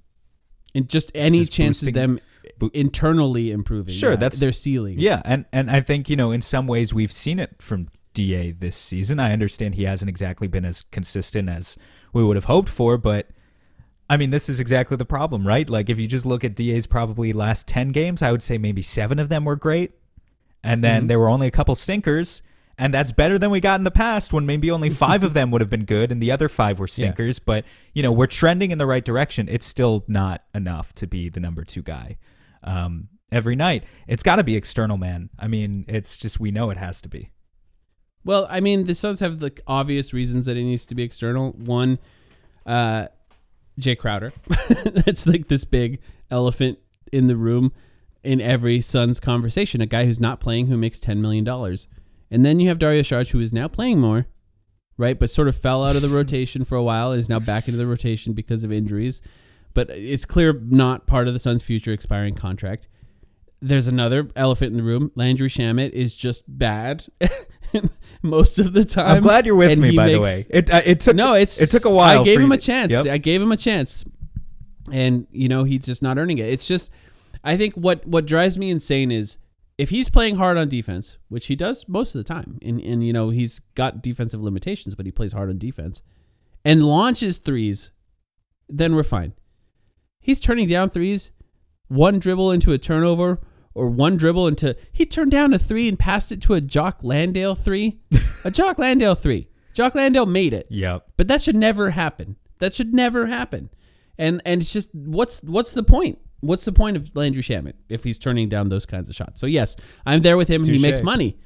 and 0.76 0.90
just 0.90 1.12
any 1.16 1.40
Just 1.42 1.52
chance 1.52 1.84
of 1.84 1.94
them 1.94 2.20
bo- 2.60 2.70
internally 2.74 3.52
improving. 3.52 3.94
Sure, 3.94 4.12
Yeah, 4.12 4.16
that's- 4.18 4.40
their 4.40 4.52
ceiling. 4.52 5.00
Yeah, 5.00 5.22
and 5.26 5.46
and 5.52 5.72
I 5.72 5.82
think 5.82 6.10
you 6.10 6.16
know 6.16 6.32
in 6.32 6.42
some 6.42 6.68
ways 6.68 6.94
we've 6.94 7.12
seen 7.12 7.40
it 7.40 7.56
from 7.62 7.84
Da 8.14 8.52
this 8.52 8.76
season. 8.76 9.20
I 9.20 9.34
understand 9.34 9.76
he 9.76 9.86
hasn't 9.86 10.10
exactly 10.10 10.48
been 10.48 10.66
as 10.66 10.84
consistent 10.92 11.50
as 11.50 11.78
we 12.12 12.24
would 12.24 12.36
have 12.38 12.46
hoped 12.46 12.70
for, 12.70 12.98
but 12.98 13.30
I 14.10 14.18
mean 14.18 14.30
this 14.32 14.50
is 14.50 14.60
exactly 14.60 14.98
the 14.98 15.06
problem, 15.06 15.48
right? 15.48 15.70
Like 15.70 15.90
if 15.90 16.00
you 16.00 16.08
just 16.08 16.26
look 16.26 16.44
at 16.44 16.56
Da's 16.56 16.86
probably 16.88 17.34
last 17.34 17.68
ten 17.68 17.90
games, 17.92 18.22
I 18.22 18.32
would 18.32 18.44
say 18.44 18.58
maybe 18.58 18.82
seven 18.82 19.18
of 19.20 19.30
them 19.30 19.46
were 19.46 19.56
great, 19.56 19.92
and 20.64 20.84
then 20.84 21.04
Mhm. 21.04 21.08
there 21.08 21.20
were 21.20 21.30
only 21.30 21.48
a 21.48 21.52
couple 21.52 21.76
stinkers. 21.76 22.42
And 22.76 22.92
that's 22.92 23.12
better 23.12 23.38
than 23.38 23.52
we 23.52 23.60
got 23.60 23.80
in 23.80 23.84
the 23.84 23.92
past 23.92 24.34
when 24.34 24.48
maybe 24.48 24.72
only 24.72 24.90
five 25.06 25.24
of 25.24 25.36
them 25.36 25.52
would 25.52 25.62
have 25.62 25.70
been 25.70 25.86
good 25.86 26.12
and 26.12 26.20
the 26.20 26.32
other 26.32 26.50
five 26.50 26.80
were 26.80 26.88
Yeah. 26.88 26.92
stinkers. 26.94 27.38
But, 27.38 27.66
you 27.94 28.02
know, 28.02 28.12
we're 28.12 28.26
trending 28.26 28.72
in 28.72 28.80
the 28.80 28.88
right 28.88 29.06
direction. 29.06 29.48
It's 29.48 29.66
still 29.66 30.04
not 30.08 30.44
enough 30.56 30.92
to 30.96 31.06
be 31.06 31.30
the 31.30 31.40
number 31.40 31.64
two 31.64 31.84
guy 31.84 32.18
um, 32.64 33.10
every 33.32 33.56
night. 33.56 33.84
It's 34.08 34.24
got 34.24 34.38
to 34.38 34.44
be 34.44 34.56
external, 34.56 34.98
man. 34.98 35.30
I 35.38 35.48
mean, 35.48 35.86
it's 35.88 36.18
just, 36.18 36.40
we 36.40 36.50
know 36.50 36.72
it 36.72 36.78
has 36.78 37.00
to 37.02 37.10
be. 37.10 37.30
Well, 38.26 38.48
I 38.50 38.60
mean, 38.60 38.86
the 38.86 38.96
Suns 38.96 39.20
have 39.20 39.38
the 39.40 39.52
obvious 39.68 40.12
reasons 40.12 40.48
that 40.48 40.58
it 40.58 40.64
needs 40.64 40.88
to 40.88 40.96
be 40.96 41.04
external. 41.04 41.52
One, 41.52 42.00
uh, 42.66 43.08
Jae 43.80 43.98
Crowder. 43.98 44.34
That's 44.86 45.26
like 45.26 45.48
this 45.48 45.66
big 45.66 46.00
elephant 46.30 46.80
in 47.12 47.28
the 47.28 47.36
room 47.36 47.72
in 48.24 48.40
every 48.42 48.82
Suns 48.82 49.20
conversation. 49.20 49.82
A 49.82 49.86
guy 49.86 50.06
who's 50.06 50.20
not 50.20 50.40
playing 50.40 50.68
who 50.68 50.78
makes 50.78 51.00
$10 51.00 51.18
million. 51.18 51.48
And 52.32 52.46
then 52.46 52.60
you 52.60 52.70
have 52.70 52.80
Dario 52.80 53.02
Saric, 53.02 53.32
who 53.32 53.40
is 53.40 53.54
now 53.54 53.68
playing 53.68 54.00
more, 54.00 54.26
right? 54.98 55.20
But 55.20 55.30
sort 55.30 55.48
of 55.48 55.56
fell 55.56 55.84
out 55.84 55.96
of 55.96 56.02
the 56.02 56.08
rotation 56.16 56.66
for 56.66 56.76
a 56.76 56.84
while 56.84 57.12
and 57.12 57.20
is 57.20 57.30
now 57.30 57.40
back 57.40 57.68
into 57.68 57.78
the 57.78 57.88
rotation 57.88 58.34
because 58.34 58.64
of 58.64 58.72
injuries. 58.72 59.22
But 59.74 59.90
it's 59.90 60.26
clear 60.26 60.54
not 60.54 61.08
part 61.08 61.28
of 61.28 61.34
the 61.34 61.40
Suns' 61.40 61.64
future 61.64 61.92
expiring 61.92 62.36
contract. 62.36 62.88
There's 63.66 63.88
another 63.88 64.30
elephant 64.36 64.72
in 64.72 64.78
the 64.78 64.84
room. 64.84 65.12
Landry 65.16 65.48
Shamet 65.48 65.92
is 65.92 66.18
just 66.18 66.44
bad 66.48 67.06
most 68.22 68.60
of 68.60 68.74
the 68.74 68.84
time. 68.84 69.16
I'm 69.18 69.24
glad 69.24 69.46
you're 69.46 69.56
with 69.56 69.72
and 69.72 69.82
me, 69.82 69.96
by 69.96 70.10
the 70.10 70.20
way. 70.20 70.46
It, 70.50 70.70
uh, 70.70 70.82
it 70.84 71.00
took, 71.00 71.16
no, 71.16 71.34
it's 71.34 71.62
it 71.62 71.70
took 71.70 71.86
a 71.86 71.90
while. 71.90 72.22
I 72.22 72.24
gave 72.26 72.42
him 72.42 72.52
a 72.52 72.58
chance. 72.58 72.92
Yep. 72.92 73.06
I 73.06 73.18
gave 73.18 73.42
him 73.42 73.54
a 73.54 73.58
chance, 73.58 74.04
and 74.92 75.28
you 75.32 75.48
know 75.48 75.64
he's 75.64 75.86
just 75.86 76.02
not 76.02 76.18
earning 76.18 76.40
it. 76.40 76.50
It's 76.50 76.68
just, 76.68 76.92
I 77.42 77.56
think 77.56 77.76
what 77.76 78.06
what 78.06 78.26
drives 78.26 78.58
me 78.58 78.70
insane 78.70 79.12
is 79.12 79.38
if 79.78 79.92
he's 79.92 80.10
playing 80.10 80.36
hard 80.36 80.58
on 80.58 80.68
defense, 80.68 81.18
which 81.30 81.48
he 81.48 81.56
does 81.56 81.88
most 81.88 82.16
of 82.16 82.20
the 82.20 82.34
time, 82.34 82.60
and 82.62 82.82
and 82.82 83.06
you 83.06 83.14
know 83.14 83.30
he's 83.30 83.60
got 83.76 84.02
defensive 84.02 84.42
limitations, 84.42 84.94
but 84.94 85.06
he 85.06 85.12
plays 85.14 85.32
hard 85.32 85.50
on 85.50 85.58
defense, 85.58 86.02
and 86.66 86.84
launches 86.84 87.38
threes, 87.38 87.92
then 88.68 88.94
we're 88.94 89.04
fine. 89.04 89.34
He's 90.20 90.40
turning 90.40 90.68
down 90.68 90.90
threes, 90.90 91.32
one 91.88 92.20
dribble 92.20 92.52
into 92.52 92.74
a 92.74 92.78
turnover. 92.78 93.40
Or 93.76 93.90
one 93.90 94.18
dribble 94.18 94.48
into 94.48 94.76
he 94.92 95.06
turned 95.06 95.32
down 95.32 95.52
a 95.54 95.60
three 95.60 95.88
and 95.88 95.98
passed 95.98 96.32
it 96.32 96.42
to 96.44 96.54
a 96.54 96.62
Jock 96.62 97.04
Landale 97.04 97.56
three, 97.56 98.00
a 98.44 98.52
Jock 98.52 98.78
Landale 98.78 99.16
three. 99.16 99.48
Jock 99.74 99.96
Landale 99.96 100.28
made 100.28 100.54
it. 100.54 100.68
Yep. 100.70 101.08
But 101.18 101.28
that 101.28 101.42
should 101.42 101.56
never 101.56 101.90
happen. 101.90 102.36
That 102.60 102.74
should 102.74 102.94
never 102.94 103.28
happen. 103.28 103.70
And 104.18 104.42
and 104.46 104.62
it's 104.62 104.72
just 104.72 104.94
what's 104.94 105.42
what's 105.44 105.74
the 105.74 105.84
point? 105.84 106.20
What's 106.42 106.66
the 106.66 106.72
point 106.72 106.98
of 106.98 107.16
Landry 107.16 107.42
Shamet 107.42 107.74
if 107.90 108.04
he's 108.04 108.20
turning 108.20 108.50
down 108.50 108.70
those 108.70 108.86
kinds 108.86 109.10
of 109.10 109.16
shots? 109.16 109.42
So 109.42 109.48
yes, 109.48 109.76
I'm 110.06 110.22
there 110.22 110.38
with 110.38 110.50
him. 110.50 110.64
He 110.64 110.78
makes 110.78 111.02
money. 111.02 111.38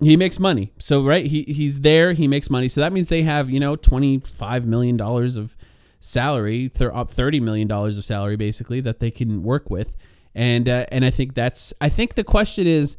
He 0.00 0.16
makes 0.16 0.38
money. 0.38 0.72
So 0.78 1.02
right, 1.02 1.26
he 1.26 1.42
he's 1.42 1.80
there. 1.80 2.12
He 2.12 2.28
makes 2.28 2.50
money. 2.50 2.68
So 2.68 2.80
that 2.80 2.92
means 2.92 3.08
they 3.08 3.22
have 3.22 3.50
you 3.50 3.58
know 3.58 3.74
twenty 3.74 4.20
five 4.20 4.64
million 4.66 4.96
dollars 4.96 5.36
of 5.36 5.56
salary, 5.98 6.70
up 6.80 7.10
thirty 7.10 7.40
million 7.40 7.66
dollars 7.66 7.98
of 7.98 8.04
salary 8.04 8.36
basically 8.36 8.80
that 8.82 9.00
they 9.00 9.10
can 9.10 9.42
work 9.42 9.70
with. 9.70 9.96
And 10.38 10.68
uh, 10.68 10.86
and 10.92 11.04
I 11.04 11.10
think 11.10 11.34
that's 11.34 11.74
I 11.80 11.88
think 11.88 12.14
the 12.14 12.22
question 12.22 12.64
is 12.68 12.96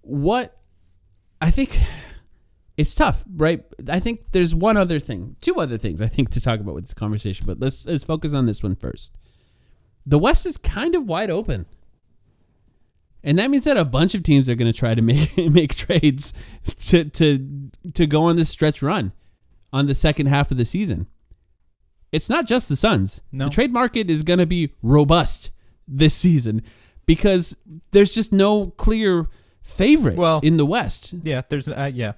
what 0.00 0.56
I 1.38 1.50
think 1.50 1.78
it's 2.78 2.94
tough, 2.94 3.24
right? 3.36 3.62
I 3.90 4.00
think 4.00 4.32
there's 4.32 4.54
one 4.54 4.78
other 4.78 4.98
thing, 4.98 5.36
two 5.42 5.56
other 5.56 5.76
things 5.76 6.00
I 6.00 6.06
think 6.06 6.30
to 6.30 6.40
talk 6.40 6.58
about 6.58 6.74
with 6.74 6.84
this 6.84 6.94
conversation, 6.94 7.44
but 7.46 7.60
let's 7.60 7.86
let's 7.86 8.04
focus 8.04 8.32
on 8.32 8.46
this 8.46 8.62
one 8.62 8.74
first. 8.74 9.14
The 10.06 10.18
West 10.18 10.46
is 10.46 10.56
kind 10.56 10.94
of 10.94 11.06
wide 11.06 11.30
open. 11.30 11.66
And 13.22 13.38
that 13.38 13.50
means 13.50 13.64
that 13.64 13.76
a 13.76 13.84
bunch 13.84 14.14
of 14.14 14.22
teams 14.22 14.48
are 14.48 14.54
going 14.54 14.72
to 14.72 14.78
try 14.78 14.94
to 14.94 15.02
make 15.10 15.36
make 15.36 15.74
trades 15.74 16.32
to 16.86 17.04
to 17.04 17.70
to 17.92 18.06
go 18.06 18.22
on 18.22 18.36
this 18.36 18.48
stretch 18.48 18.80
run 18.80 19.12
on 19.74 19.88
the 19.88 19.94
second 19.94 20.28
half 20.28 20.50
of 20.50 20.56
the 20.56 20.64
season. 20.64 21.06
It's 22.12 22.30
not 22.30 22.46
just 22.46 22.70
the 22.70 22.76
Suns. 22.76 23.20
No. 23.30 23.44
The 23.44 23.50
trade 23.50 23.74
market 23.74 24.08
is 24.08 24.22
going 24.22 24.38
to 24.38 24.46
be 24.46 24.72
robust 24.80 25.50
this 25.88 26.14
season 26.14 26.62
because 27.06 27.56
there's 27.92 28.14
just 28.14 28.32
no 28.32 28.68
clear 28.76 29.28
favorite 29.62 30.16
Well- 30.16 30.40
in 30.42 30.56
the 30.56 30.66
West. 30.66 31.14
Yeah, 31.22 31.42
there's 31.48 31.68
uh, 31.68 31.90
yeah. 31.92 32.12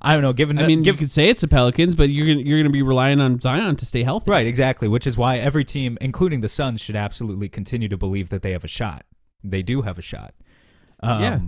I 0.00 0.12
don't 0.12 0.22
know. 0.22 0.32
Given 0.32 0.60
I 0.60 0.66
mean, 0.66 0.82
give, 0.82 0.94
you 0.94 0.98
could 1.00 1.10
say 1.10 1.28
it's 1.28 1.40
the 1.40 1.48
Pelicans, 1.48 1.96
but 1.96 2.08
you're 2.08 2.26
gonna, 2.26 2.46
you're 2.46 2.58
going 2.58 2.70
to 2.70 2.72
be 2.72 2.82
relying 2.82 3.20
on 3.20 3.40
Zion 3.40 3.74
to 3.76 3.84
stay 3.84 4.04
healthy. 4.04 4.30
right 4.30 4.46
exactly, 4.46 4.86
which 4.86 5.08
is 5.08 5.18
why 5.18 5.38
every 5.38 5.64
team, 5.64 5.98
including 6.00 6.40
the 6.40 6.48
Suns, 6.48 6.80
should 6.80 6.94
absolutely 6.94 7.48
continue 7.48 7.88
to 7.88 7.96
believe 7.96 8.28
that 8.28 8.42
they 8.42 8.52
have 8.52 8.62
a 8.62 8.68
shot. 8.68 9.04
They 9.42 9.62
do 9.62 9.82
have 9.82 9.98
a 9.98 10.02
shot. 10.02 10.34
Um, 11.00 11.20
Yeah. 11.22 11.40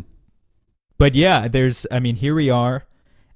But 0.98 1.14
yeah, 1.14 1.46
there's. 1.48 1.86
I 1.92 2.00
mean, 2.00 2.16
here 2.16 2.34
we 2.34 2.50
are, 2.50 2.86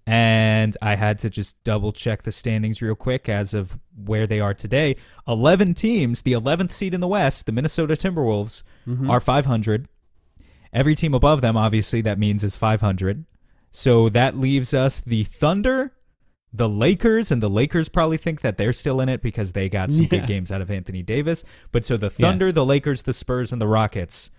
and 0.06 0.76
I 0.82 0.96
had 0.96 1.18
to 1.20 1.30
just 1.30 1.62
double 1.64 1.92
check 1.92 2.22
the 2.24 2.32
standings 2.32 2.82
real 2.82 2.94
quick 2.94 3.28
as 3.28 3.54
of 3.54 3.78
where 3.96 4.26
they 4.26 4.38
are 4.40 4.52
today. 4.54 4.96
Eleven 5.26 5.72
teams, 5.74 6.22
the 6.22 6.32
eleventh 6.32 6.72
seed 6.72 6.92
in 6.94 7.00
the 7.00 7.08
West, 7.08 7.46
the 7.46 7.52
Minnesota 7.52 7.94
Timberwolves, 7.94 8.62
Mm-hmm. 8.86 9.08
are 9.10 9.20
500. 9.20 9.88
Every 10.72 10.94
team 10.94 11.14
above 11.14 11.40
them, 11.40 11.56
obviously, 11.56 12.00
that 12.02 12.18
means 12.18 12.44
is 12.44 12.56
500. 12.56 13.24
So 13.72 14.08
that 14.10 14.36
leaves 14.36 14.74
us 14.74 15.00
the 15.00 15.24
Thunder, 15.24 15.92
the 16.52 16.68
Lakers, 16.68 17.30
and 17.32 17.42
the 17.42 17.48
Lakers 17.48 17.88
probably 17.88 18.16
think 18.18 18.42
that 18.42 18.58
they're 18.58 18.72
still 18.72 19.00
in 19.00 19.08
it 19.08 19.22
because 19.22 19.52
they 19.52 19.68
got 19.68 19.90
some 19.90 20.02
Yeah. 20.02 20.08
good 20.10 20.26
games 20.26 20.52
out 20.52 20.60
of 20.60 20.70
Anthony 20.70 21.02
Davis. 21.02 21.44
But 21.72 21.84
so 21.84 21.96
the 21.96 22.06
Yeah. 22.16 22.26
Thunder, 22.28 22.52
the 22.52 22.64
Lakers, 22.66 23.02
the 23.02 23.12
Spurs, 23.14 23.52
and 23.52 23.60
the 23.62 23.66
Rockets. 23.68 24.30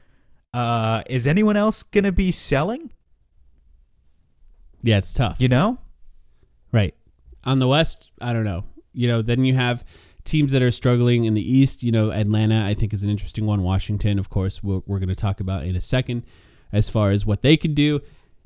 Uh, 0.53 1.01
is 1.09 1.25
anyone 1.25 1.57
else 1.57 1.83
gonna 1.83 2.11
be 2.11 2.31
selling? 2.31 2.91
Yeah, 4.85 4.99
it's 4.99 5.13
tough. 5.13 5.41
You 5.41 5.47
know, 5.47 5.79
Right. 6.75 6.93
On 7.45 7.59
the 7.59 7.67
West, 7.69 8.11
I 8.19 8.33
don't 8.33 8.43
know. 8.43 8.65
You 8.91 9.07
know, 9.07 9.21
then 9.21 9.45
you 9.45 9.55
have 9.55 9.85
teams 10.25 10.51
that 10.51 10.61
are 10.61 10.71
struggling 10.71 11.23
in 11.23 11.33
the 11.33 11.53
East. 11.53 11.83
You 11.83 11.91
know, 11.91 12.11
Atlanta, 12.11 12.65
I 12.65 12.73
think, 12.73 12.93
is 12.93 13.01
an 13.01 13.09
interesting 13.09 13.45
one. 13.45 13.63
Washington, 13.63 14.19
of 14.19 14.29
course, 14.29 14.61
we're, 14.61 14.81
we're 14.85 14.99
going 14.99 15.07
to 15.09 15.15
talk 15.15 15.39
about 15.39 15.63
in 15.63 15.75
a 15.77 15.81
second 15.81 16.23
as 16.73 16.89
far 16.89 17.11
as 17.11 17.25
what 17.25 17.43
they 17.43 17.55
could 17.55 17.75
do. 17.75 18.01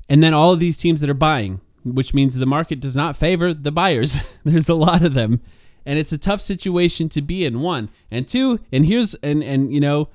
And 0.08 0.22
then 0.22 0.32
all 0.32 0.52
of 0.52 0.60
these 0.60 0.76
teams 0.76 1.00
that 1.00 1.10
are 1.10 1.14
buying, 1.14 1.60
which 1.84 2.14
means 2.14 2.36
the 2.36 2.46
market 2.46 2.78
does 2.78 2.94
not 2.94 3.16
favor 3.16 3.52
the 3.52 3.72
buyers. 3.72 4.22
There's 4.44 4.68
a 4.68 4.74
lot 4.74 5.02
of 5.02 5.14
them. 5.14 5.40
And 5.84 5.98
it's 5.98 6.12
a 6.12 6.18
tough 6.18 6.40
situation 6.40 7.08
to 7.10 7.22
be 7.22 7.44
in, 7.44 7.60
one. 7.60 7.88
And 8.12 8.28
two, 8.28 8.60
and 8.70 8.86
here's, 8.86 9.14
and, 9.16 9.42
and, 9.42 9.74
you 9.74 9.80
know, 9.80 10.08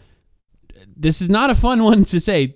this 0.95 1.21
is 1.21 1.29
not 1.29 1.49
a 1.49 1.55
fun 1.55 1.83
one 1.91 2.05
to 2.05 2.19
say, 2.19 2.55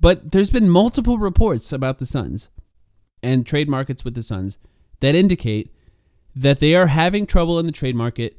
but 0.00 0.32
there's 0.32 0.50
been 0.50 0.68
multiple 0.68 1.16
reports 1.16 1.72
about 1.72 1.98
the 1.98 2.06
Suns 2.06 2.50
and 3.26 3.44
trade 3.44 3.68
markets 3.68 4.04
with 4.04 4.14
the 4.14 4.22
Suns 4.22 4.56
that 5.00 5.14
indicate 5.14 5.74
that 6.34 6.60
they 6.60 6.74
are 6.74 6.86
having 6.86 7.26
trouble 7.26 7.58
in 7.58 7.66
the 7.66 7.72
trade 7.72 7.96
market 7.96 8.36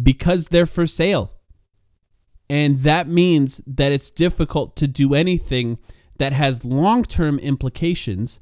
because 0.00 0.46
they're 0.46 0.66
for 0.66 0.86
sale. 0.86 1.32
And 2.48 2.80
that 2.80 3.08
means 3.08 3.60
that 3.66 3.92
it's 3.92 4.10
difficult 4.10 4.76
to 4.76 4.86
do 4.86 5.14
anything 5.14 5.78
that 6.18 6.32
has 6.32 6.64
long-term 6.64 7.38
implications 7.38 8.40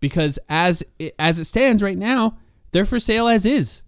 because 0.00 0.38
as 0.48 0.82
it, 0.98 1.14
as 1.18 1.38
it 1.38 1.44
stands 1.44 1.82
right 1.82 1.98
now, 1.98 2.38
they're 2.72 2.84
for 2.84 2.98
sale 2.98 3.28
as 3.28 3.46
is. 3.46 3.82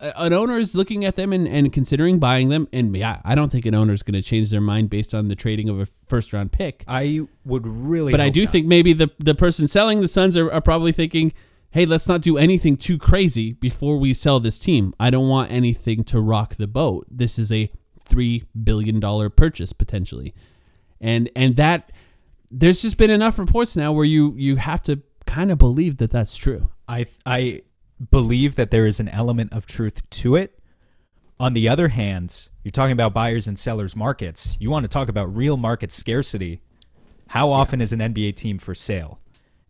An 0.00 0.32
owner 0.32 0.56
is 0.56 0.74
looking 0.74 1.04
at 1.04 1.16
them 1.16 1.32
and, 1.32 1.46
and 1.46 1.72
considering 1.72 2.18
buying 2.18 2.48
them. 2.48 2.68
And 2.72 2.96
yeah, 2.96 3.20
I 3.24 3.34
don't 3.34 3.52
think 3.52 3.66
an 3.66 3.74
owner 3.74 3.92
is 3.92 4.02
going 4.02 4.14
to 4.14 4.22
change 4.22 4.50
their 4.50 4.60
mind 4.60 4.90
based 4.90 5.14
on 5.14 5.28
the 5.28 5.34
trading 5.34 5.68
of 5.68 5.78
a 5.78 5.86
first 6.06 6.32
round 6.32 6.52
pick. 6.52 6.84
I 6.88 7.26
would 7.44 7.66
really. 7.66 8.12
But 8.12 8.20
I 8.20 8.30
do 8.30 8.44
not. 8.44 8.52
think 8.52 8.66
maybe 8.66 8.92
the 8.92 9.10
the 9.18 9.34
person 9.34 9.68
selling 9.68 10.00
the 10.00 10.08
Suns 10.08 10.36
are, 10.36 10.50
are 10.50 10.62
probably 10.62 10.92
thinking, 10.92 11.32
"Hey, 11.70 11.84
let's 11.84 12.08
not 12.08 12.22
do 12.22 12.38
anything 12.38 12.76
too 12.76 12.98
crazy 12.98 13.52
before 13.52 13.98
we 13.98 14.14
sell 14.14 14.40
this 14.40 14.58
team. 14.58 14.94
I 14.98 15.10
don't 15.10 15.28
want 15.28 15.52
anything 15.52 16.04
to 16.04 16.20
rock 16.20 16.56
the 16.56 16.66
boat. 16.66 17.06
This 17.10 17.38
is 17.38 17.52
a 17.52 17.70
three 18.02 18.44
billion 18.62 19.00
dollar 19.00 19.28
purchase 19.28 19.72
potentially, 19.72 20.34
and 21.00 21.30
and 21.36 21.56
that 21.56 21.92
there's 22.50 22.82
just 22.82 22.96
been 22.96 23.10
enough 23.10 23.38
reports 23.38 23.76
now 23.76 23.92
where 23.92 24.04
you 24.04 24.34
you 24.36 24.56
have 24.56 24.82
to 24.82 25.00
kind 25.26 25.50
of 25.50 25.58
believe 25.58 25.98
that 25.98 26.10
that's 26.10 26.36
true. 26.36 26.70
I 26.88 27.06
I 27.24 27.62
believe 28.10 28.54
that 28.54 28.70
there 28.70 28.86
is 28.86 29.00
an 29.00 29.08
element 29.08 29.52
of 29.52 29.66
truth 29.66 30.08
to 30.10 30.36
it. 30.36 30.58
On 31.38 31.54
the 31.54 31.68
other 31.68 31.88
hand, 31.88 32.48
you're 32.62 32.70
talking 32.70 32.92
about 32.92 33.14
buyers 33.14 33.46
and 33.48 33.58
sellers 33.58 33.96
markets. 33.96 34.56
You 34.60 34.70
want 34.70 34.84
to 34.84 34.88
talk 34.88 35.08
about 35.08 35.34
real 35.34 35.56
market 35.56 35.92
scarcity. 35.92 36.60
How 37.28 37.50
often 37.50 37.80
is 37.80 37.92
an 37.92 38.00
NBA 38.00 38.36
team 38.36 38.58
for 38.58 38.74
sale? 38.74 39.20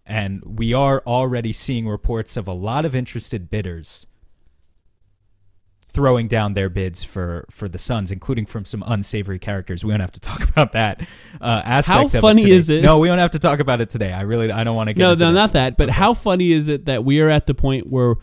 And 0.04 0.42
we 0.44 0.74
are 0.74 1.02
already 1.06 1.52
seeing 1.52 1.86
reports 1.86 2.36
of 2.36 2.48
a 2.48 2.52
lot 2.52 2.84
of 2.84 2.94
interested 2.94 3.50
bidders 3.50 4.06
throwing 5.92 6.28
down 6.28 6.54
their 6.54 6.68
bids 6.68 7.02
for 7.02 7.44
for 7.50 7.68
the 7.68 7.78
Suns, 7.78 8.12
including 8.12 8.46
from 8.46 8.64
some 8.64 8.84
unsavory 8.86 9.38
characters. 9.38 9.84
We 9.84 9.90
don't 9.90 10.00
have 10.00 10.12
to 10.12 10.20
talk 10.20 10.42
about 10.48 10.72
that 10.72 11.00
uh, 11.40 11.62
aspect. 11.64 11.98
How 11.98 12.04
of 12.06 12.12
funny 12.22 12.42
today. 12.44 12.54
is 12.54 12.68
it? 12.68 12.82
No, 12.82 12.98
we 12.98 13.08
don't 13.08 13.18
have 13.18 13.32
to 13.32 13.38
talk 13.38 13.60
about 13.60 13.80
it 13.80 13.90
today. 13.90 14.12
I 14.12 14.22
really 14.22 14.50
I 14.52 14.64
don't 14.64 14.76
want 14.76 14.88
to 14.88 14.94
get 14.94 15.00
No, 15.02 15.12
into 15.12 15.24
no, 15.24 15.28
that. 15.28 15.34
not 15.34 15.52
that. 15.54 15.76
But 15.76 15.90
how 15.90 16.14
funny 16.14 16.52
is 16.52 16.68
it 16.68 16.84
that 16.86 17.04
we 17.04 17.20
are 17.20 17.28
at 17.28 17.46
the 17.46 17.54
point 17.54 17.88
where 17.88 18.14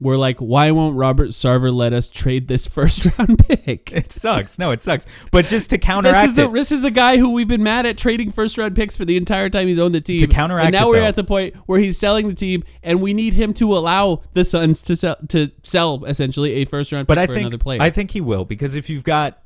we're 0.00 0.16
like, 0.16 0.38
why 0.38 0.70
won't 0.72 0.96
Robert 0.96 1.30
Sarver 1.30 1.72
let 1.72 1.92
us 1.92 2.10
trade 2.10 2.48
this 2.48 2.66
first 2.68 3.06
round 3.18 3.38
pick? 3.38 3.92
It 3.92 4.12
sucks. 4.12 4.58
No, 4.58 4.70
it 4.72 4.82
sucks. 4.82 5.06
But 5.30 5.46
just 5.46 5.70
to 5.70 5.76
This 5.78 5.86
counteract 5.86 6.26
is 6.26 6.34
the 6.34 6.46
it, 6.46 6.52
this 6.52 6.72
is 6.72 6.84
a 6.84 6.90
guy 6.90 7.16
who 7.16 7.32
we've 7.32 7.48
been 7.48 7.62
mad 7.62 7.86
at 7.86 7.96
trading 7.96 8.30
first 8.32 8.58
round 8.58 8.74
picks 8.74 8.96
for 8.96 9.04
the 9.04 9.16
entire 9.16 9.48
time 9.48 9.68
he's 9.68 9.78
owned 9.78 9.94
the 9.94 10.00
team. 10.00 10.20
To 10.20 10.26
counteract 10.26 10.66
and 10.66 10.72
now 10.72 10.88
it, 10.88 10.90
we're 10.90 11.00
though- 11.00 11.06
at 11.06 11.14
the 11.16 11.24
point 11.24 11.54
where 11.66 11.78
he's 11.80 11.98
selling 11.98 12.28
the 12.28 12.34
team, 12.34 12.64
and 12.82 13.00
we 13.00 13.14
need 13.14 13.34
him 13.34 13.54
to 13.54 13.72
allow 13.74 14.22
the 14.32 14.44
Suns 14.44 14.82
to 14.82 14.96
sell 14.96 15.16
to 15.28 15.50
sell 15.62 16.04
essentially 16.04 16.54
a 16.54 16.64
first 16.64 16.92
round 16.92 17.04
pick 17.06 17.08
but 17.08 17.18
I 17.18 17.26
for 17.26 17.34
think 17.34 17.46
another 17.46 17.58
player. 17.58 17.80
I 17.80 17.90
think 17.90 18.10
he 18.10 18.20
will 18.20 18.44
because 18.44 18.74
if 18.74 18.90
you've 18.90 19.04
got 19.04 19.40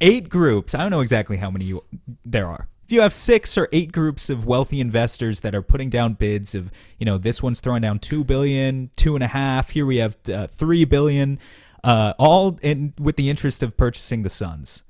eight 0.00 0.28
groups, 0.28 0.74
I 0.74 0.78
don't 0.78 0.90
know 0.90 1.00
exactly 1.00 1.36
how 1.36 1.50
many 1.50 1.66
you, 1.66 1.84
there 2.24 2.46
are. 2.46 2.68
If 2.88 2.92
you 2.92 3.02
have 3.02 3.12
six 3.12 3.58
or 3.58 3.68
eight 3.70 3.92
groups 3.92 4.30
of 4.30 4.46
wealthy 4.46 4.80
investors 4.80 5.40
that 5.40 5.54
are 5.54 5.60
putting 5.60 5.90
down 5.90 6.14
bids 6.14 6.54
of, 6.54 6.70
you 6.98 7.04
know, 7.04 7.18
this 7.18 7.42
one's 7.42 7.60
throwing 7.60 7.82
down 7.82 7.98
two 7.98 8.24
billion, 8.24 8.88
two 8.96 9.14
and 9.14 9.22
a 9.22 9.26
half. 9.26 9.68
Here 9.68 9.84
we 9.84 9.98
have 9.98 10.16
uh, 10.26 10.46
three 10.46 10.86
billion, 10.86 11.38
uh, 11.84 12.14
all 12.18 12.58
in 12.62 12.94
with 12.98 13.16
the 13.16 13.28
interest 13.28 13.62
of 13.62 13.76
purchasing 13.76 14.22
the 14.22 14.30
Suns. 14.30 14.84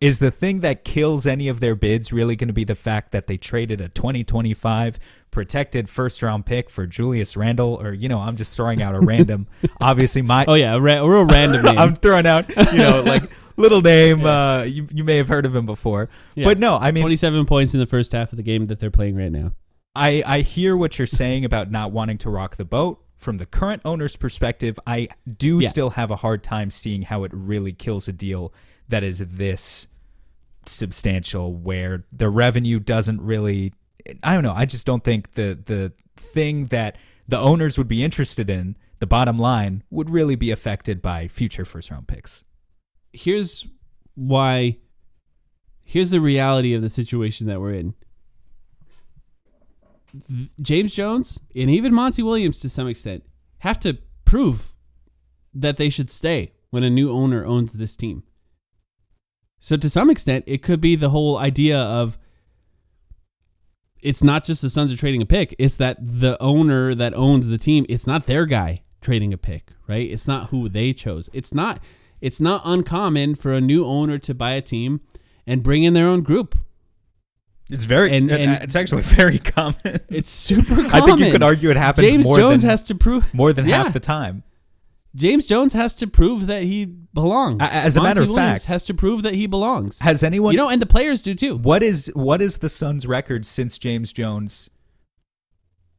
Is 0.00 0.20
the 0.20 0.30
thing 0.30 0.60
that 0.60 0.84
kills 0.84 1.26
any 1.26 1.48
of 1.48 1.58
their 1.58 1.74
bids 1.74 2.12
really 2.12 2.36
going 2.36 2.46
to 2.46 2.54
be 2.54 2.62
the 2.62 2.76
fact 2.76 3.10
that 3.10 3.26
they 3.26 3.36
traded 3.36 3.80
a 3.80 3.88
2025 3.88 5.00
protected 5.32 5.88
first 5.88 6.22
round 6.22 6.46
pick 6.46 6.70
for 6.70 6.86
Julius 6.86 7.36
Randle? 7.36 7.74
Or, 7.82 7.92
you 7.92 8.08
know, 8.08 8.20
I'm 8.20 8.36
just 8.36 8.54
throwing 8.56 8.80
out 8.82 8.94
a 8.94 9.00
random, 9.00 9.48
obviously, 9.80 10.22
my. 10.22 10.44
oh 10.46 10.54
yeah, 10.54 10.74
a, 10.74 10.80
ra- 10.80 11.04
real 11.04 11.24
random 11.24 11.62
name. 11.64 11.76
I'm 11.76 11.96
throwing 11.96 12.28
out, 12.28 12.48
you 12.72 12.78
know, 12.78 13.02
like 13.04 13.24
little 13.60 13.80
name. 13.82 14.24
Uh, 14.24 14.62
you, 14.64 14.88
you 14.92 15.04
may 15.04 15.16
have 15.16 15.28
heard 15.28 15.46
of 15.46 15.54
him 15.54 15.66
before. 15.66 16.08
Yeah. 16.34 16.44
But 16.46 16.58
no, 16.58 16.76
I 16.76 16.90
mean, 16.90 17.02
27 17.02 17.44
27 17.44 17.46
points 17.46 17.74
in 17.74 17.80
the 17.80 17.86
first 17.86 18.12
half 18.12 18.32
of 18.32 18.36
the 18.36 18.42
game 18.42 18.66
that 18.66 18.80
they're 18.80 18.90
playing 18.90 19.16
right 19.16 19.30
now. 19.32 19.52
I, 19.94 20.22
I 20.26 20.40
hear 20.40 20.76
what 20.76 20.98
you're 20.98 21.06
saying 21.06 21.44
about 21.44 21.70
not 21.70 21.92
wanting 21.92 22.18
to 22.18 22.30
rock 22.30 22.56
the 22.56 22.64
boat. 22.64 23.02
From 23.16 23.36
the 23.36 23.44
current 23.46 23.82
owner's 23.84 24.16
perspective, 24.16 24.78
I 24.86 25.08
do 25.36 25.58
Yeah. 25.60 25.68
still 25.68 25.90
have 25.90 26.10
a 26.10 26.16
hard 26.16 26.42
time 26.42 26.70
seeing 26.70 27.02
how 27.02 27.24
it 27.24 27.32
really 27.34 27.72
kills 27.72 28.08
a 28.08 28.12
deal 28.12 28.52
that 28.88 29.02
is 29.04 29.18
this 29.18 29.86
substantial 30.66 31.54
where 31.54 32.04
the 32.12 32.28
revenue 32.28 32.78
doesn't 32.78 33.20
really 33.20 33.72
I 34.22 34.32
don't 34.34 34.42
know, 34.42 34.54
I 34.54 34.64
just 34.64 34.86
don't 34.86 35.04
think 35.04 35.34
the 35.34 35.58
the 35.66 35.92
thing 36.16 36.66
that 36.66 36.96
the 37.28 37.38
owners 37.38 37.76
would 37.78 37.88
be 37.88 38.02
interested 38.02 38.48
in, 38.50 38.76
the 38.98 39.06
bottom 39.06 39.38
line, 39.38 39.82
would 39.90 40.10
really 40.10 40.34
be 40.34 40.50
affected 40.50 41.00
by 41.02 41.28
future 41.28 41.64
first 41.64 41.90
round 41.90 42.08
picks. 42.08 42.44
Here's 43.12 43.68
why 44.14 44.78
here's 45.84 46.10
the 46.10 46.20
reality 46.20 46.74
of 46.74 46.82
the 46.82 46.90
situation 46.90 47.46
that 47.46 47.60
we're 47.60 47.74
in 47.74 47.94
james 50.60 50.94
jones 50.94 51.38
and 51.54 51.70
even 51.70 51.94
monty 51.94 52.22
williams 52.22 52.60
to 52.60 52.68
some 52.68 52.88
extent 52.88 53.24
have 53.58 53.78
to 53.78 53.98
prove 54.24 54.72
that 55.54 55.76
they 55.76 55.88
should 55.88 56.10
stay 56.10 56.52
when 56.70 56.82
a 56.82 56.90
new 56.90 57.10
owner 57.10 57.44
owns 57.44 57.74
this 57.74 57.96
team 57.96 58.22
so 59.60 59.76
to 59.76 59.90
some 59.90 60.10
extent 60.10 60.44
it 60.46 60.62
could 60.62 60.80
be 60.80 60.96
the 60.96 61.10
whole 61.10 61.38
idea 61.38 61.78
of 61.78 62.18
it's 64.02 64.22
not 64.22 64.44
just 64.44 64.62
the 64.62 64.70
Suns 64.70 64.92
are 64.92 64.96
trading 64.96 65.22
a 65.22 65.26
pick. 65.26 65.54
It's 65.58 65.76
that 65.76 65.98
the 66.00 66.40
owner 66.40 66.94
that 66.94 67.14
owns 67.14 67.48
the 67.48 67.58
team, 67.58 67.84
it's 67.88 68.06
not 68.06 68.26
their 68.26 68.46
guy 68.46 68.82
trading 69.00 69.32
a 69.32 69.38
pick, 69.38 69.70
right? 69.86 70.10
It's 70.10 70.26
not 70.26 70.50
who 70.50 70.68
they 70.68 70.92
chose. 70.92 71.28
It's 71.32 71.52
not 71.52 71.80
it's 72.20 72.40
not 72.40 72.62
uncommon 72.64 73.34
for 73.34 73.52
a 73.52 73.60
new 73.60 73.84
owner 73.86 74.18
to 74.18 74.34
buy 74.34 74.52
a 74.52 74.60
team 74.62 75.00
and 75.46 75.62
bring 75.62 75.84
in 75.84 75.94
their 75.94 76.06
own 76.06 76.22
group. 76.22 76.56
It's 77.70 77.84
very 77.84 78.14
And- 78.16 78.30
and, 78.30 78.62
it's 78.62 78.74
actually 78.76 79.02
very 79.20 79.38
common. 79.38 80.00
It's 80.08 80.28
super 80.48 80.74
common. 80.74 80.90
I 80.90 81.00
think 81.02 81.20
you 81.20 81.30
could 81.30 81.42
argue 81.42 81.70
it 81.70 81.76
happens 81.76 82.08
James 82.10 82.24
more 82.24 82.36
Jones 82.36 82.62
than 82.62 82.70
has 82.70 82.82
to 82.84 82.94
prove 82.94 83.32
more 83.32 83.52
than 83.52 83.66
Yeah. 83.68 83.84
half 83.84 83.92
the 83.92 84.00
time. 84.00 84.42
James 85.16 85.46
Jones 85.48 85.72
has 85.72 85.94
to 85.96 86.06
prove 86.06 86.46
that 86.46 86.62
he 86.62 86.84
belongs. 86.84 87.58
As 87.62 87.96
a 87.96 88.02
matter 88.02 88.22
of 88.22 88.28
Williams 88.28 88.62
fact- 88.62 88.70
has 88.70 88.84
to 88.86 88.94
prove 88.94 89.22
that 89.22 89.34
he 89.34 89.46
belongs. 89.48 89.98
Has 90.00 90.22
anyone 90.22 90.52
you 90.52 90.56
know, 90.58 90.68
and 90.68 90.80
the 90.80 90.86
players 90.86 91.20
do 91.20 91.34
too. 91.34 91.56
what 91.56 91.82
is 91.82 92.10
what 92.14 92.40
is 92.40 92.58
the 92.58 92.68
Suns' 92.68 93.06
record 93.06 93.44
since 93.44 93.76
James 93.78 94.12
Jones 94.12 94.70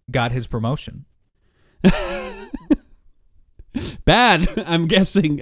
got 0.09 0.31
his 0.31 0.47
promotion? 0.47 1.03
Bad, 4.05 4.49
I'm 4.67 4.87
guessing, 4.87 5.41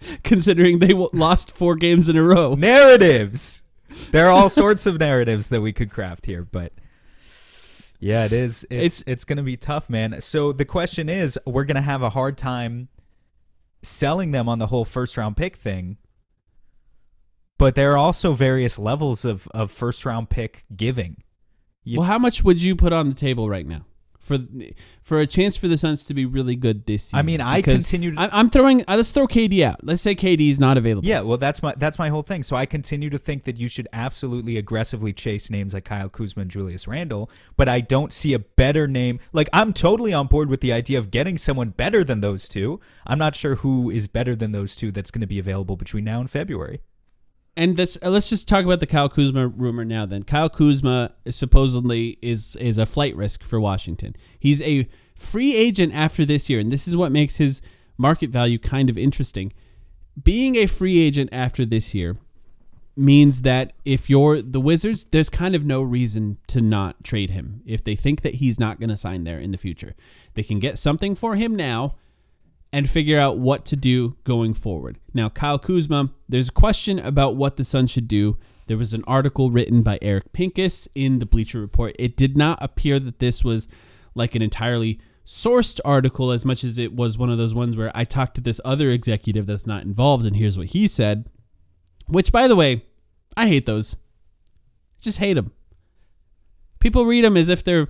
considering 0.24 0.78
they 0.78 0.88
w- 0.88 1.08
lost 1.12 1.50
four 1.52 1.76
games 1.76 2.08
in 2.08 2.16
a 2.16 2.22
row. 2.22 2.54
narratives. 2.54 3.62
There 4.10 4.26
are 4.26 4.30
all 4.30 4.48
sorts 4.62 4.86
of 4.86 4.98
narratives 4.98 5.48
that 5.48 5.60
we 5.60 5.72
could 5.72 5.90
craft 5.90 6.26
here, 6.26 6.44
but 6.44 6.72
yeah, 7.98 8.24
it 8.24 8.32
is. 8.32 8.66
It's 8.70 9.02
it's, 9.06 9.24
going 9.24 9.36
to 9.36 9.42
be 9.42 9.56
tough, 9.58 9.90
man. 9.90 10.20
So 10.20 10.52
the 10.52 10.64
question 10.64 11.08
is, 11.08 11.38
we're 11.44 11.64
going 11.64 11.74
to 11.74 11.82
have 11.82 12.02
a 12.02 12.10
hard 12.10 12.38
time 12.38 12.88
selling 13.82 14.30
them 14.30 14.48
on 14.48 14.58
the 14.58 14.68
whole 14.68 14.84
first 14.84 15.16
round 15.16 15.36
pick 15.36 15.56
thing. 15.56 15.98
But 17.58 17.74
there 17.74 17.92
are 17.92 17.98
also 17.98 18.32
various 18.32 18.78
levels 18.78 19.24
of 19.26 19.46
of 19.48 19.70
first 19.70 20.06
round 20.06 20.30
pick 20.30 20.64
giving. 20.74 21.22
You- 21.84 21.98
Well, 21.98 22.08
how 22.08 22.18
much 22.18 22.42
would 22.42 22.62
you 22.62 22.74
put 22.74 22.92
on 22.94 23.08
the 23.08 23.14
table 23.14 23.48
right 23.50 23.66
now 23.66 23.84
for 24.20 24.38
for 25.02 25.18
a 25.18 25.26
chance 25.26 25.56
for 25.56 25.66
the 25.66 25.76
Suns 25.76 26.04
to 26.04 26.14
be 26.14 26.24
really 26.26 26.54
good 26.54 26.86
this 26.86 27.04
season? 27.04 27.18
I 27.18 27.22
mean, 27.22 27.40
I 27.40 27.62
continue 27.62 28.14
to- 28.14 28.20
I, 28.20 28.28
I'm 28.38 28.50
throwing. 28.50 28.82
Uh, 28.86 28.96
let's 28.96 29.10
throw 29.12 29.26
KD 29.26 29.62
out. 29.64 29.80
Let's 29.82 30.02
say 30.02 30.14
KD 30.14 30.50
is 30.50 30.60
not 30.60 30.76
available. 30.78 31.08
Yeah, 31.08 31.20
well, 31.22 31.38
that's 31.38 31.62
my 31.62 31.74
that's 31.76 31.98
my 31.98 32.10
whole 32.10 32.22
thing. 32.22 32.42
So 32.42 32.54
I 32.54 32.66
continue 32.66 33.10
to 33.10 33.18
think 33.18 33.44
that 33.44 33.56
you 33.56 33.66
should 33.66 33.88
absolutely 33.92 34.56
aggressively 34.58 35.12
chase 35.12 35.50
names 35.50 35.74
like 35.74 35.84
Kyle 35.86 36.08
Kuzma 36.10 36.42
and 36.42 36.50
Julius 36.50 36.86
Randle, 36.86 37.30
but 37.56 37.68
I 37.68 37.80
don't 37.80 38.12
see 38.12 38.34
a 38.34 38.38
better 38.38 38.86
name. 38.86 39.18
Like 39.32 39.48
I'm 39.52 39.72
totally 39.72 40.12
on 40.12 40.26
board 40.26 40.48
with 40.50 40.60
the 40.60 40.72
idea 40.72 40.98
of 40.98 41.10
getting 41.10 41.38
someone 41.38 41.70
better 41.70 42.04
than 42.04 42.20
those 42.20 42.46
two. 42.48 42.78
I'm 43.06 43.18
not 43.18 43.34
sure 43.34 43.56
who 43.56 43.90
is 43.90 44.06
better 44.06 44.36
than 44.36 44.52
those 44.52 44.76
two 44.76 44.92
that's 44.92 45.10
going 45.10 45.22
to 45.22 45.26
be 45.26 45.38
available 45.38 45.76
between 45.76 46.04
now 46.04 46.20
and 46.20 46.30
February. 46.30 46.80
And 47.60 47.76
this, 47.76 47.98
uh, 48.02 48.08
let's 48.08 48.30
just 48.30 48.48
talk 48.48 48.64
about 48.64 48.80
the 48.80 48.86
Kyle 48.86 49.10
Kuzma 49.10 49.46
rumor 49.46 49.84
now. 49.84 50.06
Then 50.06 50.22
Kyle 50.22 50.48
Kuzma 50.48 51.12
supposedly 51.28 52.16
is 52.22 52.56
is 52.56 52.78
a 52.78 52.86
flight 52.86 53.14
risk 53.14 53.44
for 53.44 53.60
Washington. 53.60 54.16
He's 54.38 54.62
a 54.62 54.88
free 55.14 55.54
agent 55.54 55.92
after 55.92 56.24
this 56.24 56.48
year, 56.48 56.58
and 56.58 56.72
this 56.72 56.88
is 56.88 56.96
what 56.96 57.12
makes 57.12 57.36
his 57.36 57.60
market 57.98 58.30
value 58.30 58.58
kind 58.58 58.88
of 58.88 58.96
interesting. 58.96 59.52
Being 60.24 60.56
a 60.56 60.64
free 60.64 61.00
agent 61.00 61.28
after 61.32 61.66
this 61.66 61.94
year 61.94 62.16
means 62.96 63.42
that 63.42 63.74
if 63.84 64.08
you're 64.08 64.40
the 64.40 64.60
Wizards, 64.60 65.04
there's 65.10 65.28
kind 65.28 65.54
of 65.54 65.62
no 65.62 65.82
reason 65.82 66.38
to 66.46 66.62
not 66.62 67.04
trade 67.04 67.28
him. 67.28 67.60
If 67.66 67.84
they 67.84 67.94
think 67.94 68.22
that 68.22 68.36
he's 68.36 68.58
not 68.58 68.80
going 68.80 68.88
to 68.88 68.96
sign 68.96 69.24
there 69.24 69.38
in 69.38 69.50
the 69.50 69.58
future, 69.58 69.94
they 70.32 70.42
can 70.42 70.60
get 70.60 70.78
something 70.78 71.14
for 71.14 71.36
him 71.36 71.54
now 71.56 71.96
and 72.72 72.88
figure 72.88 73.18
out 73.18 73.38
what 73.38 73.64
to 73.66 73.76
do 73.76 74.16
going 74.24 74.54
forward. 74.54 74.98
Now, 75.12 75.28
Kyle 75.28 75.58
Kuzma, 75.58 76.10
there's 76.28 76.50
a 76.50 76.52
question 76.52 76.98
about 76.98 77.36
what 77.36 77.56
the 77.56 77.64
Suns 77.64 77.90
should 77.90 78.08
do. 78.08 78.38
There 78.66 78.76
was 78.78 78.94
an 78.94 79.02
article 79.06 79.50
written 79.50 79.82
by 79.82 79.98
Eric 80.00 80.32
Pincus 80.32 80.86
in 80.94 81.18
the 81.18 81.26
Bleacher 81.26 81.60
Report. 81.60 81.96
It 81.98 82.16
did 82.16 82.36
not 82.36 82.62
appear 82.62 83.00
that 83.00 83.18
this 83.18 83.42
was 83.42 83.66
like 84.14 84.34
an 84.34 84.42
entirely 84.42 85.00
sourced 85.26 85.80
article 85.84 86.30
as 86.30 86.44
much 86.44 86.64
as 86.64 86.78
it 86.78 86.94
was 86.94 87.18
one 87.18 87.30
of 87.30 87.38
those 87.38 87.54
ones 87.54 87.76
where 87.76 87.90
I 87.94 88.04
talked 88.04 88.36
to 88.36 88.40
this 88.40 88.60
other 88.64 88.90
executive 88.90 89.46
that's 89.46 89.66
not 89.66 89.82
involved 89.82 90.26
and 90.26 90.36
here's 90.36 90.58
what 90.58 90.68
he 90.68 90.86
said. 90.86 91.28
Which, 92.06 92.32
by 92.32 92.48
the 92.48 92.56
way, 92.56 92.84
I 93.36 93.46
hate 93.46 93.66
those. 93.66 93.96
Just 95.00 95.18
hate 95.18 95.34
them. 95.34 95.52
People 96.80 97.04
read 97.06 97.24
them 97.24 97.36
as 97.36 97.48
if 97.48 97.62
they're 97.62 97.88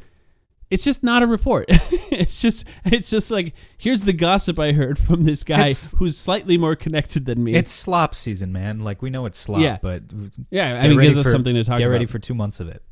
it's 0.70 0.84
just 0.84 1.02
not 1.02 1.22
a 1.22 1.26
report. 1.26 1.66
it's 1.68 2.40
just 2.40 2.64
it's 2.84 3.10
just 3.10 3.30
like 3.30 3.54
here's 3.76 4.02
the 4.02 4.12
gossip 4.12 4.58
I 4.58 4.72
heard 4.72 4.98
from 4.98 5.24
this 5.24 5.42
guy 5.44 5.68
It's- 5.68 5.94
who's 5.98 6.16
slightly 6.16 6.56
more 6.58 6.76
connected 6.76 7.26
than 7.26 7.42
me. 7.42 7.54
It's 7.54 7.70
slop 7.72 8.14
season, 8.14 8.52
man. 8.52 8.80
Like 8.80 9.02
we 9.02 9.10
know 9.10 9.26
it's 9.26 9.38
slop, 9.38 9.60
Yeah. 9.60 9.78
but 9.82 10.02
yeah, 10.50 10.80
I 10.82 10.88
mean, 10.88 11.00
gives 11.00 11.18
us 11.18 11.30
something 11.30 11.54
to 11.54 11.62
talk 11.64 11.70
about. 11.72 11.78
Get 11.78 11.84
about. 11.86 11.92
ready 11.92 12.06
for 12.06 12.18
two 12.18 12.34
months 12.34 12.60
of 12.60 12.68
it. 12.68 12.82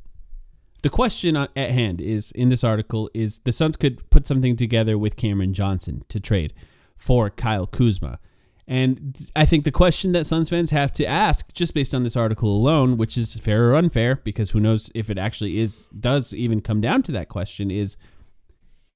the 0.83 0.89
question 0.89 1.37
at 1.37 1.70
hand 1.70 2.01
is 2.01 2.31
in 2.33 2.49
this 2.51 2.62
article 2.64 3.11
is 3.14 3.41
the 3.41 3.53
Suns 3.53 3.76
could 3.76 4.09
put 4.11 4.26
something 4.26 4.55
together 4.57 4.97
with 4.99 5.16
Cameron 5.16 5.53
Johnson 5.55 6.05
to 6.09 6.20
trade 6.20 6.53
for 6.97 7.31
Kyle 7.31 7.66
Kuzma. 7.66 8.18
And 8.71 9.16
I 9.35 9.47
think 9.47 9.64
the 9.64 9.71
question 9.71 10.12
that 10.12 10.27
Suns 10.27 10.51
fans 10.51 10.71
have 10.73 10.93
to 10.93 11.07
ask, 11.07 11.55
just 11.55 11.73
based 11.73 11.95
on 11.95 12.03
this 12.03 12.16
article 12.16 12.55
alone, 12.55 12.99
which 12.99 13.16
is 13.16 13.35
fair 13.35 13.71
or 13.71 13.75
unfair, 13.75 14.16
because 14.16 14.51
who 14.51 14.61
knows 14.61 14.93
if 14.95 15.09
it 15.09 15.16
actually 15.16 15.59
is 15.59 15.89
does 15.89 16.35
even 16.35 16.61
come 16.61 16.83
down 16.83 17.03
to 17.05 17.12
that 17.12 17.31
question, 17.31 17.71
is 17.71 17.97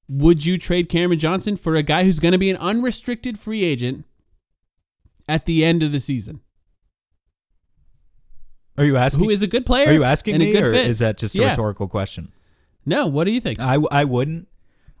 would 0.07 0.45
you 0.45 0.59
trade 0.59 0.89
Cameron 0.89 1.17
Johnson 1.17 1.55
for 1.55 1.73
a 1.75 1.81
guy 1.81 2.03
who's 2.03 2.19
going 2.19 2.33
to 2.33 2.37
be 2.37 2.51
an 2.51 2.57
unrestricted 2.57 3.39
free 3.39 3.63
agent 3.63 4.05
at 5.27 5.47
the 5.47 5.65
end 5.65 5.81
of 5.81 5.91
the 5.91 5.99
season? 5.99 6.41
Are 8.77 8.85
you 8.85 8.95
asking? 8.95 9.23
Who 9.23 9.29
is 9.31 9.41
a 9.41 9.47
good 9.47 9.65
player? 9.65 9.89
Are 9.89 9.93
you 9.93 10.03
asking 10.03 10.37
me, 10.37 10.51
good 10.51 10.65
or 10.65 10.71
fit? 10.71 10.87
is 10.87 10.99
that 10.99 11.17
just 11.17 11.33
a 11.33 11.39
Yeah. 11.39 11.49
rhetorical 11.49 11.87
question? 11.87 12.31
No, 12.85 13.07
what 13.07 13.23
do 13.23 13.31
you 13.31 13.41
think? 13.41 13.59
I, 13.59 13.77
I 13.91 14.03
wouldn't. 14.03 14.47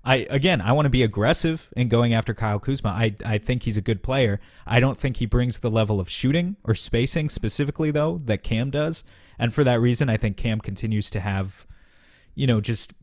I 0.03 0.27
again, 0.29 0.59
I 0.59 0.73
want 0.73 0.85
to 0.85 0.89
be 0.89 1.03
aggressive 1.03 1.69
in 1.77 1.87
going 1.87 2.13
after 2.13 2.33
Kyle 2.33 2.59
Kuzma. 2.59 2.89
I 2.89 3.15
I 3.25 3.37
think 3.37 3.63
he's 3.63 3.77
a 3.77 3.81
good 3.81 4.03
player. 4.03 4.39
I 4.67 4.79
don't 4.79 4.99
think 4.99 5.17
he 5.17 5.25
brings 5.25 5.59
the 5.59 5.71
level 5.71 5.99
of 5.99 6.09
shooting 6.09 6.57
or 6.63 6.75
spacing 6.75 7.29
specifically 7.29 7.89
though 7.91 8.21
that 8.25 8.43
Cam 8.43 8.69
does. 8.69 9.03
And 9.39 9.53
for 9.53 9.63
that 9.63 9.79
reason, 9.79 10.09
I 10.09 10.17
think 10.17 10.37
Cam 10.37 10.59
continues 10.59 11.09
to 11.11 11.19
have, 11.19 11.65
you 12.35 12.45
know, 12.45 12.61
just 12.61 12.93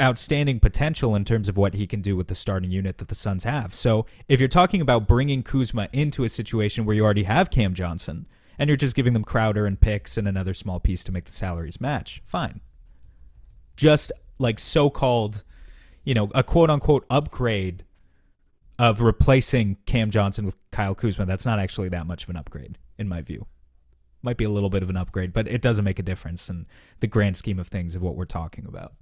outstanding 0.00 0.60
potential 0.60 1.14
in 1.14 1.24
terms 1.24 1.48
of 1.48 1.56
what 1.56 1.74
he 1.74 1.86
can 1.86 2.00
do 2.00 2.16
with 2.16 2.28
the 2.28 2.34
starting 2.34 2.70
unit 2.70 2.98
that 2.98 3.08
the 3.08 3.14
Suns 3.14 3.44
have. 3.44 3.74
So 3.74 4.06
if 4.28 4.38
you're 4.38 4.48
talking 4.48 4.80
about 4.80 5.08
bringing 5.08 5.42
Kuzma 5.42 5.88
into 5.92 6.24
a 6.24 6.28
situation 6.28 6.84
where 6.84 6.96
you 6.96 7.04
already 7.04 7.24
have 7.24 7.50
Cam 7.50 7.74
Johnson 7.74 8.26
and 8.58 8.68
you're 8.68 8.76
just 8.76 8.96
giving 8.96 9.12
them 9.12 9.24
Crowder 9.24 9.66
and 9.66 9.80
picks 9.80 10.16
and 10.16 10.28
another 10.28 10.54
small 10.54 10.80
piece 10.80 11.02
to 11.04 11.12
make 11.12 11.24
the 11.24 11.32
salaries 11.32 11.80
match, 11.80 12.22
fine. 12.24 12.60
Just 13.76 14.12
like 14.38 14.58
so-called 14.58 15.44
you 16.04 16.14
know, 16.14 16.30
a 16.34 16.42
quote 16.42 16.70
unquote 16.70 17.04
upgrade 17.10 17.84
of 18.78 19.00
replacing 19.00 19.76
Cam 19.86 20.10
Johnson 20.10 20.46
with 20.46 20.56
Kyle 20.70 20.94
Kuzma, 20.94 21.26
that's 21.26 21.44
not 21.44 21.58
actually 21.58 21.88
that 21.90 22.06
much 22.06 22.24
of 22.24 22.30
an 22.30 22.36
upgrade, 22.36 22.78
in 22.98 23.08
my 23.08 23.20
view. 23.20 23.46
Might 24.22 24.36
be 24.36 24.44
a 24.44 24.50
little 24.50 24.70
bit 24.70 24.82
of 24.82 24.90
an 24.90 24.96
upgrade, 24.96 25.32
but 25.32 25.46
it 25.48 25.62
doesn't 25.62 25.84
make 25.84 25.98
a 25.98 26.02
difference 26.02 26.48
in 26.48 26.66
the 27.00 27.06
grand 27.06 27.36
scheme 27.36 27.58
of 27.58 27.68
things 27.68 27.94
of 27.94 28.02
what 28.02 28.16
we're 28.16 28.24
talking 28.24 28.66
about. 28.66 28.94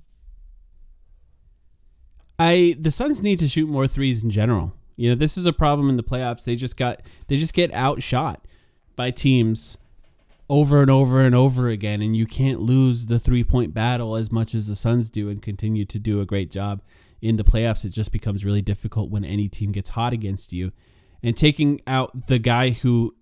I 2.38 2.76
the 2.78 2.90
Suns 2.90 3.22
need 3.22 3.38
to 3.40 3.48
shoot 3.48 3.68
more 3.68 3.86
threes 3.86 4.22
in 4.22 4.30
general. 4.30 4.72
You 4.96 5.10
know, 5.10 5.14
this 5.14 5.36
is 5.36 5.46
a 5.46 5.52
problem 5.52 5.88
in 5.88 5.96
the 5.96 6.02
playoffs. 6.02 6.44
They 6.44 6.56
just 6.56 6.76
got 6.76 7.02
they 7.26 7.36
just 7.36 7.54
get 7.54 7.72
outshot 7.72 8.46
by 8.96 9.10
teams 9.10 9.78
over 10.50 10.80
and 10.80 10.90
over 10.90 11.20
and 11.20 11.34
over 11.34 11.68
again, 11.68 12.00
and 12.02 12.16
you 12.16 12.26
can't 12.26 12.60
lose 12.60 13.06
the 13.06 13.18
three 13.18 13.44
point 13.44 13.74
battle 13.74 14.16
as 14.16 14.32
much 14.32 14.54
as 14.54 14.68
the 14.68 14.76
Suns 14.76 15.10
do 15.10 15.28
and 15.28 15.42
continue 15.42 15.84
to 15.84 15.98
do 15.98 16.20
a 16.20 16.24
great 16.26 16.50
job 16.50 16.82
in 17.20 17.36
the 17.36 17.44
playoffs. 17.44 17.84
It 17.84 17.90
just 17.90 18.12
becomes 18.12 18.44
really 18.44 18.62
difficult 18.62 19.10
when 19.10 19.24
any 19.24 19.48
team 19.48 19.72
gets 19.72 19.90
hot 19.90 20.12
against 20.12 20.52
you. 20.52 20.72
And 21.22 21.36
taking 21.36 21.80
out 21.86 22.28
the 22.28 22.38
guy 22.38 22.70
who 22.70 23.14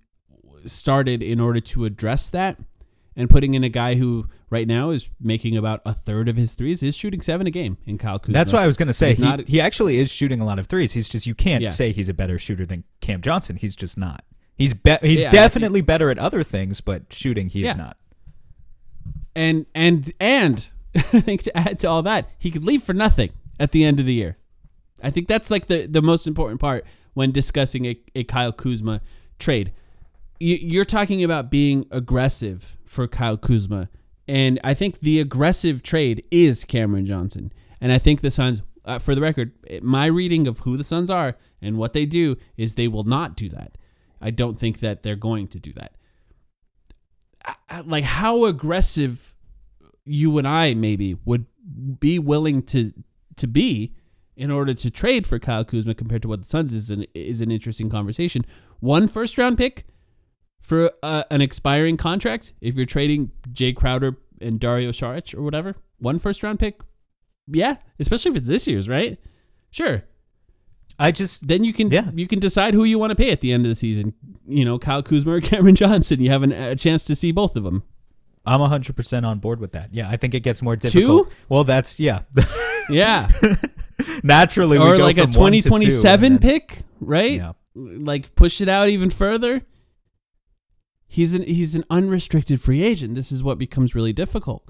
started 0.67 1.23
in 1.23 1.41
order 1.41 1.61
to 1.61 1.85
address 1.85 2.29
that 2.31 2.59
and 3.15 3.31
putting 3.31 3.55
in 3.55 3.65
a 3.65 3.69
guy 3.69 3.95
who 3.95 4.29
right 4.51 4.67
now 4.69 4.91
is 4.91 5.11
making 5.21 5.57
about 5.57 5.81
a 5.87 5.95
third 5.95 6.29
of 6.29 6.37
his 6.37 6.55
threes 6.55 6.83
is 6.83 6.97
shooting 6.97 7.21
seven 7.21 7.47
a 7.47 7.51
game 7.51 7.79
in 7.87 7.97
Kyle 7.99 8.19
Kuzma. 8.19 8.35
That's 8.35 8.53
what 8.53 8.63
I 8.63 8.67
was 8.67 8.77
going 8.77 8.89
to 8.89 8.93
say. 8.93 9.09
He's 9.09 9.17
He, 9.17 9.23
not- 9.23 9.49
he 9.49 9.61
actually 9.61 9.99
is 9.99 10.11
shooting 10.11 10.41
a 10.41 10.45
lot 10.45 10.59
of 10.59 10.67
threes. 10.67 10.93
He's 10.93 11.09
just 11.09 11.27
you 11.27 11.35
can't 11.35 11.63
Yeah. 11.63 11.71
say 11.71 11.93
he's 11.93 12.09
a 12.09 12.15
better 12.15 12.39
shooter 12.39 12.67
than 12.67 12.85
Cam 13.01 13.21
Johnson. 13.23 13.57
He's 13.57 13.75
just 13.75 13.97
not. 13.97 14.25
He's 14.57 14.73
be- 14.75 14.97
he's 15.03 15.21
Yeah, 15.23 15.31
definitely 15.31 15.81
better 15.83 16.11
at 16.11 16.19
other 16.19 16.43
things, 16.43 16.81
but 16.81 17.13
shooting 17.13 17.49
he 17.49 17.63
Yeah. 17.65 17.71
is 17.73 17.77
not. 17.77 17.97
and 19.35 19.67
and 19.75 20.13
and 20.21 20.71
I 20.97 21.01
think 21.21 21.43
to 21.43 21.57
add 21.57 21.79
to 21.81 21.89
all 21.89 22.03
that, 22.03 22.29
he 22.39 22.51
could 22.51 22.65
leave 22.65 22.83
for 22.83 22.95
nothing 22.95 23.31
at 23.61 23.73
the 23.73 23.85
end 23.85 24.01
of 24.01 24.07
the 24.07 24.15
year. 24.15 24.39
I 25.03 25.11
think 25.11 25.29
that's 25.29 25.51
like 25.51 25.67
the 25.67 25.87
the 25.87 26.03
most 26.03 26.27
important 26.27 26.61
part 26.61 26.85
when 27.15 27.33
discussing 27.33 27.85
a, 27.87 27.99
a 28.15 28.25
Kyle 28.25 28.53
Kuzma 28.53 29.01
trade. 29.39 29.73
You, 30.41 30.57
you're 30.57 30.85
talking 30.85 31.23
about 31.25 31.51
being 31.51 31.87
aggressive 31.91 32.77
for 32.85 33.07
Kyle 33.09 33.37
Kuzma, 33.37 33.89
and 34.29 34.59
I 34.65 34.75
think 34.75 35.01
the 35.01 35.21
aggressive 35.21 35.83
trade 35.83 36.25
is 36.31 36.65
Cameron 36.65 37.07
Johnson. 37.07 37.53
And 37.79 37.93
I 37.93 37.99
think 37.99 38.23
the 38.23 38.31
Suns, 38.31 38.63
uh, 38.87 38.99
for 38.99 39.15
the 39.15 39.21
record, 39.21 39.53
my 39.83 40.07
reading 40.07 40.47
of 40.47 40.61
who 40.61 40.79
the 40.79 40.85
Suns 40.85 41.11
are 41.11 41.37
and 41.61 41.77
what 41.77 41.93
they 41.93 42.07
do 42.07 42.37
is 42.57 42.75
they 42.75 42.89
will 42.89 43.03
not 43.05 43.37
do 43.37 43.51
that. 43.51 43.77
I 44.21 44.31
don't 44.31 44.59
think 44.59 44.81
that 44.81 45.03
they're 45.03 45.17
going 45.17 45.49
to 45.49 45.59
do 45.59 45.73
that. 45.75 45.97
Like 47.85 48.05
how 48.05 48.45
aggressive 48.45 49.35
you 50.05 50.39
and 50.39 50.49
I 50.49 50.75
maybe 50.75 51.17
would 51.25 51.47
be 52.01 52.19
willing 52.19 52.63
to 52.63 52.93
to 53.37 53.47
be 53.47 53.95
in 54.37 54.51
order 54.51 54.75
to 54.75 54.91
trade 54.91 55.27
for 55.27 55.39
Kyle 55.39 55.65
Kuzma 55.65 55.95
compared 55.95 56.23
to 56.23 56.29
what 56.29 56.43
the 56.43 56.49
Suns 56.49 56.73
is 56.73 56.91
an 56.91 57.05
is 57.15 57.41
an 57.41 57.51
interesting 57.51 57.91
conversation. 57.91 58.45
One 58.81 59.09
first 59.09 59.39
round 59.39 59.59
pick 59.59 59.87
for 60.61 60.91
uh, 61.03 61.25
an 61.31 61.41
expiring 61.41 61.97
contract. 61.97 62.53
If 62.61 62.75
you're 62.75 62.87
trading 62.87 63.31
Jae 63.53 63.75
Crowder 63.75 64.17
and 64.41 64.61
Dario 64.61 64.91
Saric 64.91 65.37
or 65.37 65.43
whatever, 65.43 65.77
one 65.99 66.19
first 66.19 66.43
round 66.43 66.59
pick, 66.59 66.81
yeah, 67.47 67.77
especially 67.99 68.33
if 68.33 68.37
it's 68.39 68.49
this 68.49 68.67
year's, 68.67 68.89
right? 68.89 69.19
Sure. 69.71 70.05
I 70.99 71.13
just 71.13 71.47
then 71.49 71.65
you 71.65 71.73
can 71.73 71.91
Yeah. 71.91 72.11
you 72.15 72.27
can 72.27 72.39
decide 72.39 72.73
who 72.75 72.85
you 72.85 72.99
want 72.99 73.11
to 73.11 73.17
pay 73.17 73.31
at 73.31 73.41
the 73.41 73.53
end 73.53 73.65
of 73.67 73.69
the 73.71 73.75
season. 73.75 74.15
You 74.49 74.65
know, 74.65 74.79
Kyle 74.79 75.03
Kuzma 75.03 75.33
or 75.33 75.41
Cameron 75.53 75.75
Johnson. 75.75 76.21
You 76.21 76.31
have 76.31 76.43
an, 76.43 76.53
a 76.53 76.75
chance 76.77 77.05
to 77.05 77.15
see 77.15 77.33
both 77.33 77.57
of 77.57 77.65
them. 77.65 77.83
I'm 78.49 78.61
100% 78.61 79.25
on 79.27 79.41
board 79.41 79.59
with 79.59 79.73
that. 79.73 79.93
Yeah, 79.93 80.09
I 80.09 80.17
think 80.17 80.33
it 80.33 80.41
gets 80.41 80.63
more 80.63 80.77
difficult. 80.77 81.33
Well, 81.49 81.65
that's 81.65 81.99
yeah. 81.99 82.21
Yeah, 82.89 83.29
Naturally, 84.23 84.79
we 84.79 84.85
or 84.85 84.97
go 84.97 85.03
like 85.03 85.19
a 85.19 85.23
from 85.33 85.43
one 85.43 85.53
to 85.53 85.59
two, 85.61 85.65
2027 85.69 86.21
then- 86.35 86.39
pick, 86.39 86.83
right? 87.01 87.33
Yeah. 87.33 87.53
Like 87.75 88.35
push 88.37 88.61
it 88.61 88.69
out 88.69 88.89
even 88.89 89.11
further. 89.11 89.63
He's 91.09 91.35
an 91.35 91.43
he's 91.43 91.75
an 91.75 91.85
unrestricted 91.91 92.61
free 92.61 92.83
agent. 92.85 93.17
This 93.17 93.33
is 93.33 93.43
what 93.43 93.59
becomes 93.59 93.95
really 93.97 94.13
difficult 94.13 94.69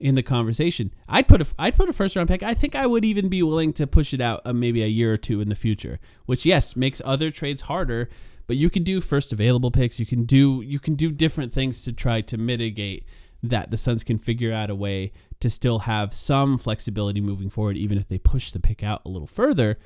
in 0.00 0.14
the 0.14 0.22
conversation. 0.22 0.92
I'd 1.08 1.28
put 1.28 1.42
a 1.42 1.46
I'd 1.58 1.76
put 1.76 1.88
a 1.88 1.92
first 1.92 2.16
round 2.16 2.28
pick. 2.28 2.42
I 2.42 2.54
think 2.54 2.74
I 2.74 2.86
would 2.86 3.04
even 3.04 3.28
be 3.28 3.42
willing 3.42 3.72
to 3.74 3.86
push 3.86 4.14
it 4.14 4.20
out 4.20 4.42
uh, 4.44 4.52
maybe 4.52 4.82
a 4.82 4.86
year 4.86 5.12
or 5.12 5.16
two 5.16 5.40
in 5.40 5.48
the 5.48 5.54
future, 5.54 5.98
which 6.26 6.46
yes 6.46 6.76
makes 6.76 7.02
other 7.04 7.30
trades 7.30 7.62
harder. 7.62 8.08
But 8.46 8.56
you 8.56 8.70
can 8.70 8.82
do 8.82 9.00
first 9.00 9.32
available 9.32 9.70
picks. 9.70 10.00
You 10.00 10.06
can 10.06 10.24
do 10.24 10.62
you 10.62 10.78
can 10.78 10.94
do 10.94 11.10
different 11.10 11.52
things 11.52 11.84
to 11.84 11.92
try 11.92 12.20
to 12.22 12.38
mitigate 12.38 13.04
that. 13.42 13.70
The 13.70 13.76
Suns 13.76 14.04
can 14.04 14.18
figure 14.18 14.52
out 14.52 14.70
a 14.70 14.74
way 14.74 15.12
to 15.40 15.50
still 15.50 15.80
have 15.80 16.14
some 16.14 16.58
flexibility 16.58 17.20
moving 17.20 17.50
forward, 17.50 17.76
even 17.76 17.98
if 17.98 18.08
they 18.08 18.18
push 18.18 18.50
the 18.50 18.60
pick 18.60 18.82
out 18.82 19.02
a 19.04 19.08
little 19.08 19.26
further. 19.26 19.78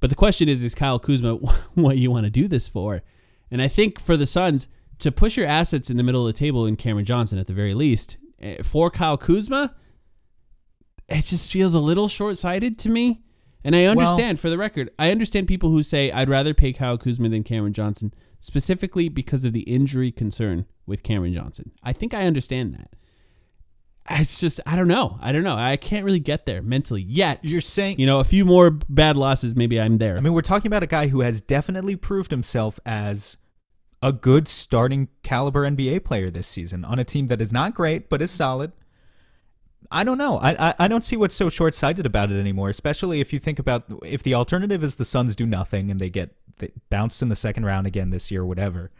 But 0.00 0.10
the 0.10 0.16
question 0.16 0.48
is, 0.48 0.64
is 0.64 0.74
Kyle 0.74 0.98
Kuzma 0.98 1.36
what 1.74 1.96
you 1.96 2.10
want 2.10 2.24
to 2.24 2.30
do 2.30 2.48
this 2.48 2.68
for? 2.68 3.02
And 3.50 3.62
I 3.62 3.68
think 3.68 4.00
for 4.00 4.16
the 4.16 4.26
Suns 4.26 4.66
to 4.98 5.12
push 5.12 5.36
your 5.36 5.46
assets 5.46 5.90
in 5.90 5.96
the 5.96 6.02
middle 6.02 6.26
of 6.26 6.32
the 6.32 6.38
table 6.38 6.66
in 6.66 6.76
Cameron 6.76 7.04
Johnson 7.04 7.38
at 7.38 7.46
the 7.46 7.52
very 7.52 7.74
least 7.74 8.16
Eh, 8.42 8.62
for 8.62 8.90
Kyle 8.90 9.16
Kuzma, 9.16 9.74
it 11.08 11.24
just 11.24 11.50
feels 11.50 11.74
a 11.74 11.80
little 11.80 12.08
short 12.08 12.36
sighted 12.38 12.78
to 12.80 12.90
me. 12.90 13.22
And 13.64 13.76
I 13.76 13.84
understand, 13.84 14.40
for 14.40 14.50
the 14.50 14.58
record, 14.58 14.90
I 14.98 15.12
understand 15.12 15.46
people 15.46 15.70
who 15.70 15.84
say 15.84 16.10
I'd 16.10 16.28
rather 16.28 16.52
pay 16.52 16.72
Kyle 16.72 16.98
Kuzma 16.98 17.28
than 17.28 17.44
Cameron 17.44 17.72
Johnson, 17.72 18.12
specifically 18.40 19.08
because 19.08 19.44
of 19.44 19.52
the 19.52 19.60
injury 19.60 20.10
concern 20.10 20.66
with 20.84 21.04
Cameron 21.04 21.32
Johnson. 21.32 21.70
I 21.82 21.92
think 21.92 22.12
I 22.12 22.26
understand 22.26 22.74
that. 22.74 22.96
It's 24.10 24.40
just 24.40 24.58
I 24.66 24.74
don't 24.74 24.88
know. 24.88 25.16
I 25.20 25.30
don't 25.30 25.44
know. 25.44 25.56
I 25.56 25.76
can't 25.76 26.04
really 26.04 26.18
get 26.18 26.44
there 26.44 26.60
mentally 26.60 27.02
yet. 27.02 27.38
You're 27.42 27.60
saying 27.60 28.00
you 28.00 28.06
know, 28.06 28.18
a 28.18 28.24
few 28.24 28.44
more 28.44 28.70
bad 28.70 29.16
losses, 29.16 29.54
maybe 29.54 29.80
I'm 29.80 29.98
there. 29.98 30.16
I 30.16 30.20
mean, 30.20 30.32
we're 30.32 30.40
talking 30.40 30.66
about 30.66 30.82
a 30.82 30.88
guy 30.88 31.06
who 31.06 31.20
has 31.20 31.40
definitely 31.40 31.94
proved 31.94 32.32
himself 32.32 32.80
as 32.84 33.36
a 34.02 34.12
good 34.12 34.48
starting 34.48 35.08
caliber 35.22 35.62
NBA 35.62 36.04
player 36.04 36.28
this 36.28 36.46
season 36.46 36.84
on 36.84 36.98
a 36.98 37.04
team 37.04 37.28
that 37.28 37.40
is 37.40 37.52
not 37.52 37.74
great 37.74 38.08
but 38.08 38.20
is 38.20 38.30
solid. 38.30 38.72
I 39.90 40.04
don't 40.04 40.18
know. 40.18 40.38
I, 40.38 40.68
I 40.70 40.74
I 40.80 40.88
don't 40.88 41.04
see 41.04 41.16
what's 41.16 41.34
so 41.34 41.48
short 41.48 41.74
sighted 41.74 42.06
about 42.06 42.30
it 42.32 42.38
anymore. 42.38 42.70
Especially 42.70 43.20
if 43.20 43.32
you 43.32 43.38
think 43.38 43.58
about 43.58 43.84
if 44.04 44.22
the 44.22 44.34
alternative 44.34 44.82
is 44.82 44.94
the 44.94 45.04
Suns 45.04 45.36
do 45.36 45.46
nothing 45.46 45.90
and 45.90 46.00
they 46.00 46.08
get 46.08 46.34
they 46.58 46.70
bounced 46.88 47.20
in 47.22 47.28
the 47.28 47.36
second 47.36 47.64
round 47.66 47.86
again 47.86 48.10
this 48.10 48.30
year, 48.30 48.42
or 48.42 48.46
whatever. 48.46 48.90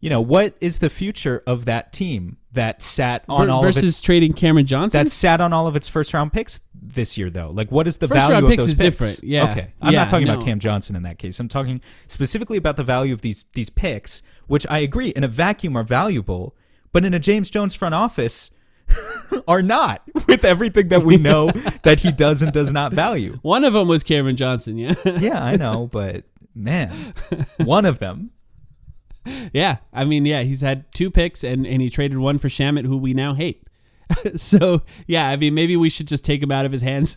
You 0.00 0.10
know 0.10 0.20
what 0.20 0.54
is 0.60 0.78
the 0.80 0.90
future 0.90 1.42
of 1.46 1.64
that 1.64 1.92
team 1.92 2.36
that 2.52 2.82
sat 2.82 3.24
on 3.28 3.46
Ver- 3.46 3.52
all 3.52 3.62
versus 3.62 3.82
of 3.82 3.88
its 3.88 4.00
trading 4.00 4.32
Cameron 4.32 4.66
Johnson. 4.66 5.04
that 5.04 5.10
sat 5.10 5.40
on 5.40 5.52
all 5.52 5.66
of 5.66 5.76
its 5.76 5.88
first 5.88 6.12
round 6.14 6.32
picks 6.32 6.60
this 6.86 7.16
year 7.18 7.30
though? 7.30 7.50
Like 7.50 7.70
what 7.72 7.86
is 7.86 7.96
the 7.98 8.08
First 8.08 8.20
value 8.20 8.32
round 8.34 8.44
of 8.44 8.50
picks 8.50 8.62
those 8.64 8.70
is 8.72 8.78
picks? 8.78 8.98
different. 8.98 9.24
Yeah. 9.24 9.50
Okay. 9.50 9.72
I'm 9.80 9.92
Yeah, 9.92 10.00
not 10.00 10.10
talking 10.10 10.26
no. 10.26 10.34
about 10.34 10.44
Cam 10.44 10.58
Johnson 10.58 10.96
in 10.96 11.02
that 11.04 11.18
case. 11.18 11.40
I'm 11.40 11.48
talking 11.48 11.80
specifically 12.06 12.56
about 12.58 12.76
the 12.76 12.84
value 12.84 13.12
of 13.14 13.22
these 13.22 13.44
these 13.54 13.70
picks, 13.70 14.22
which 14.46 14.66
I 14.68 14.78
agree 14.78 15.08
in 15.08 15.24
a 15.24 15.28
vacuum 15.28 15.76
are 15.76 15.82
valuable, 15.84 16.54
but 16.92 17.04
in 17.04 17.14
a 17.14 17.18
James 17.18 17.50
Jones 17.50 17.74
front 17.74 17.94
office 17.94 18.50
are 19.48 19.62
not 19.62 20.02
with 20.28 20.44
everything 20.44 20.88
that 20.88 21.02
we 21.02 21.16
know 21.16 21.50
that 21.84 22.00
he 22.00 22.12
does 22.12 22.42
and 22.42 22.52
does 22.52 22.70
not 22.72 22.92
value. 22.92 23.38
One 23.42 23.64
of 23.64 23.72
them 23.72 23.88
was 23.88 24.02
Cameron 24.02 24.36
Johnson. 24.36 24.76
Yeah. 24.78 24.94
Yeah, 25.18 25.42
I 25.42 25.56
know, 25.56 25.88
but 25.90 26.24
man, 26.54 26.92
one 27.64 27.86
of 27.86 27.98
them. 27.98 28.30
yeah. 29.52 29.78
I 29.92 30.04
mean, 30.04 30.24
yeah, 30.26 30.42
he's 30.42 30.60
had 30.60 30.92
two 30.92 31.10
picks 31.10 31.42
and, 31.42 31.66
and 31.66 31.80
he 31.80 31.88
traded 31.88 32.18
one 32.18 32.36
for 32.38 32.48
Shamet, 32.48 32.84
who 32.86 32.96
we 32.98 33.14
now 33.14 33.34
hate. 33.34 33.66
so, 34.36 34.82
yeah, 35.06 35.28
I 35.28 35.36
mean, 35.36 35.54
maybe 35.54 35.76
we 35.76 35.88
should 35.88 36.08
just 36.08 36.24
take 36.24 36.42
him 36.42 36.52
out 36.52 36.66
of 36.66 36.72
his 36.72 36.82
hands. 36.82 37.16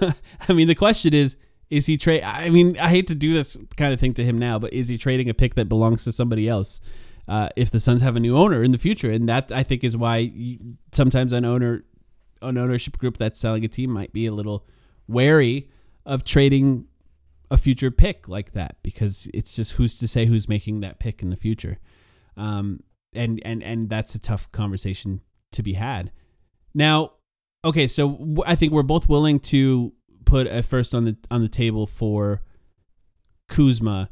I 0.48 0.52
mean, 0.52 0.68
the 0.68 0.74
question 0.74 1.14
is, 1.14 1.36
is 1.70 1.86
he 1.86 1.96
trade? 1.96 2.22
I 2.22 2.50
mean, 2.50 2.78
I 2.78 2.88
hate 2.88 3.06
to 3.08 3.14
do 3.14 3.32
this 3.32 3.56
kind 3.76 3.92
of 3.92 4.00
thing 4.00 4.14
to 4.14 4.24
him 4.24 4.38
now, 4.38 4.58
but 4.58 4.72
is 4.72 4.88
he 4.88 4.98
trading 4.98 5.28
a 5.28 5.34
pick 5.34 5.54
that 5.54 5.68
belongs 5.68 6.04
to 6.04 6.12
somebody 6.12 6.48
else? 6.48 6.80
Uh, 7.26 7.48
if 7.56 7.70
the 7.70 7.80
Suns 7.80 8.02
have 8.02 8.16
a 8.16 8.20
new 8.20 8.36
owner 8.36 8.62
in 8.62 8.70
the 8.70 8.78
future, 8.78 9.10
and 9.10 9.28
that 9.28 9.50
I 9.50 9.62
think 9.62 9.82
is 9.82 9.96
why 9.96 10.18
you, 10.18 10.76
sometimes 10.92 11.32
an 11.32 11.44
owner, 11.44 11.84
an 12.42 12.58
ownership 12.58 12.98
group 12.98 13.16
that's 13.16 13.40
selling 13.40 13.64
a 13.64 13.68
team 13.68 13.90
might 13.90 14.12
be 14.12 14.26
a 14.26 14.32
little 14.32 14.66
wary 15.08 15.70
of 16.04 16.24
trading 16.24 16.86
a 17.50 17.56
future 17.56 17.90
pick 17.90 18.28
like 18.28 18.52
that 18.52 18.76
because 18.82 19.28
it's 19.32 19.56
just 19.56 19.72
who's 19.72 19.96
to 19.98 20.08
say 20.08 20.26
who's 20.26 20.48
making 20.48 20.80
that 20.80 20.98
pick 20.98 21.22
in 21.22 21.30
the 21.30 21.36
future, 21.36 21.78
um, 22.36 22.80
and 23.14 23.40
and 23.42 23.62
and 23.62 23.88
that's 23.88 24.14
a 24.14 24.18
tough 24.18 24.52
conversation 24.52 25.22
to 25.54 25.62
be 25.62 25.74
had. 25.74 26.10
Now, 26.74 27.12
okay, 27.64 27.86
so 27.86 28.36
I 28.46 28.54
think 28.54 28.72
we're 28.72 28.82
both 28.82 29.08
willing 29.08 29.40
to 29.40 29.92
put 30.24 30.46
a 30.46 30.62
first 30.62 30.94
on 30.94 31.04
the 31.04 31.16
on 31.30 31.42
the 31.42 31.48
table 31.48 31.86
for 31.86 32.42
Kuzma. 33.48 34.10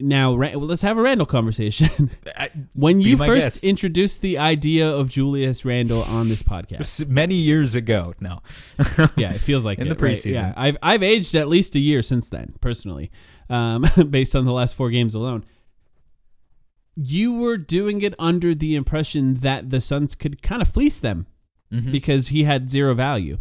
Now, 0.00 0.34
well, 0.34 0.58
let's 0.58 0.82
have 0.82 0.98
a 0.98 1.02
Randle 1.02 1.26
conversation. 1.26 2.10
when 2.74 3.00
you 3.00 3.16
first 3.16 3.46
guest. 3.46 3.64
introduced 3.64 4.22
the 4.22 4.38
idea 4.38 4.90
of 4.90 5.08
Julius 5.08 5.64
Randle 5.64 6.02
on 6.02 6.28
this 6.28 6.42
podcast, 6.42 7.08
Many 7.08 7.36
years 7.36 7.76
ago. 7.76 8.12
No. 8.18 8.40
yeah, 9.16 9.32
it 9.32 9.40
feels 9.40 9.64
like 9.64 9.78
In 9.78 9.86
it, 9.86 9.96
the 9.96 10.04
right? 10.04 10.16
preseason. 10.16 10.32
Yeah, 10.32 10.52
I've 10.56 10.76
I've 10.82 11.02
aged 11.02 11.36
at 11.36 11.48
least 11.48 11.76
a 11.76 11.78
year 11.78 12.02
since 12.02 12.28
then, 12.28 12.54
personally, 12.60 13.12
um, 13.48 13.84
based 14.10 14.34
on 14.34 14.44
the 14.46 14.52
last 14.52 14.74
four 14.74 14.90
games 14.90 15.14
alone. 15.14 15.44
You 16.96 17.34
were 17.40 17.56
doing 17.56 18.02
it 18.02 18.14
under 18.18 18.54
the 18.54 18.74
impression 18.76 19.34
that 19.36 19.70
the 19.70 19.80
Suns 19.80 20.14
could 20.14 20.42
kind 20.42 20.62
of 20.62 20.68
fleece 20.68 21.00
them 21.00 21.26
Mhm. 21.72 21.90
because 21.92 22.28
he 22.28 22.44
had 22.44 22.70
zero 22.70 22.94
value. 22.94 23.38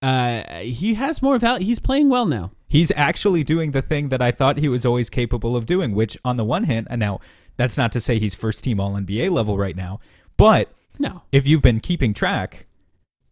Uh, 0.00 0.60
he 0.60 0.94
has 0.94 1.22
more 1.22 1.38
value. 1.38 1.64
He's 1.64 1.78
playing 1.78 2.08
well 2.08 2.26
now. 2.26 2.50
He's 2.66 2.90
actually 2.96 3.44
doing 3.44 3.70
the 3.72 3.82
thing 3.82 4.08
that 4.08 4.20
I 4.22 4.32
thought 4.32 4.58
he 4.58 4.68
was 4.68 4.84
always 4.84 5.08
capable 5.10 5.54
of 5.56 5.66
doing, 5.66 5.94
which 5.94 6.16
on 6.24 6.36
the 6.36 6.44
one 6.44 6.64
hand, 6.64 6.86
and 6.90 6.98
now 6.98 7.20
that's 7.56 7.76
not 7.76 7.92
to 7.92 8.00
say 8.00 8.18
he's 8.18 8.34
first 8.34 8.64
team 8.64 8.80
all 8.80 8.96
NBA 8.96 9.28
level 9.30 9.56
right 9.58 9.76
now, 9.76 10.00
but 10.36 10.74
No, 10.98 11.22
if 11.32 11.46
you've 11.46 11.62
been 11.62 11.80
keeping 11.80 12.12
track, 12.14 12.66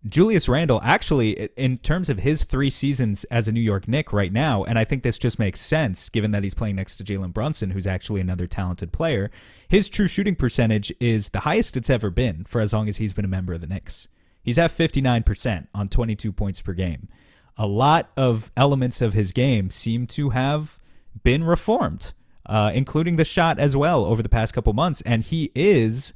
Julius 0.09 0.49
Randle 0.49 0.81
actually, 0.83 1.51
in 1.57 1.77
terms 1.79 2.09
of 2.09 2.21
his 2.21 2.43
three 2.45 2.71
seasons 2.71 3.25
as 3.25 3.49
a 3.49 3.53
New 3.53 3.61
York 3.61 3.87
Knick 3.87 4.13
right 4.13 4.33
now, 4.33 4.65
and 4.65 4.79
I 4.79 4.85
think 4.85 5.03
this 5.03 5.19
just 5.19 5.39
makes 5.39 5.61
sense 5.61 6.09
given 6.09 6.31
that 6.31 6.43
he's 6.43 6.55
playing 6.55 6.77
next 6.77 6.97
to 6.97 7.05
Jalen 7.05 7.35
Brunson, 7.35 7.71
who's 7.71 7.87
actually 7.87 8.23
another 8.23 8.47
talented 8.47 8.93
player, 8.93 9.31
his 9.69 9.91
true 9.91 10.07
shooting 10.07 10.37
percentage 10.37 10.91
is 11.01 11.29
the 11.29 11.41
highest 11.41 11.77
it's 11.77 11.91
ever 11.91 12.09
been 12.09 12.45
for 12.45 12.63
as 12.63 12.73
long 12.73 12.89
as 12.89 12.97
he's 12.97 13.13
been 13.13 13.27
a 13.27 13.29
member 13.29 13.53
of 13.53 13.61
the 13.61 13.67
Knicks. 13.67 14.09
He's 14.43 14.59
at 14.59 14.71
59% 14.71 15.67
on 15.75 15.89
22 15.89 16.33
points 16.33 16.63
per 16.63 16.73
game. 16.73 17.09
A 17.59 17.67
lot 17.67 18.11
of 18.17 18.51
elements 18.57 19.03
of 19.03 19.13
his 19.13 19.33
game 19.33 19.69
seem 19.69 20.07
to 20.09 20.31
have 20.31 20.79
been 21.23 21.45
reformed, 21.45 22.15
uh, 22.47 22.71
including 22.73 23.17
the 23.17 23.25
shot 23.25 23.59
as 23.59 23.77
well 23.77 24.07
over 24.07 24.23
the 24.23 24.31
past 24.31 24.55
couple 24.55 24.73
months, 24.73 25.03
and 25.03 25.25
he 25.25 25.53
is 25.55 26.15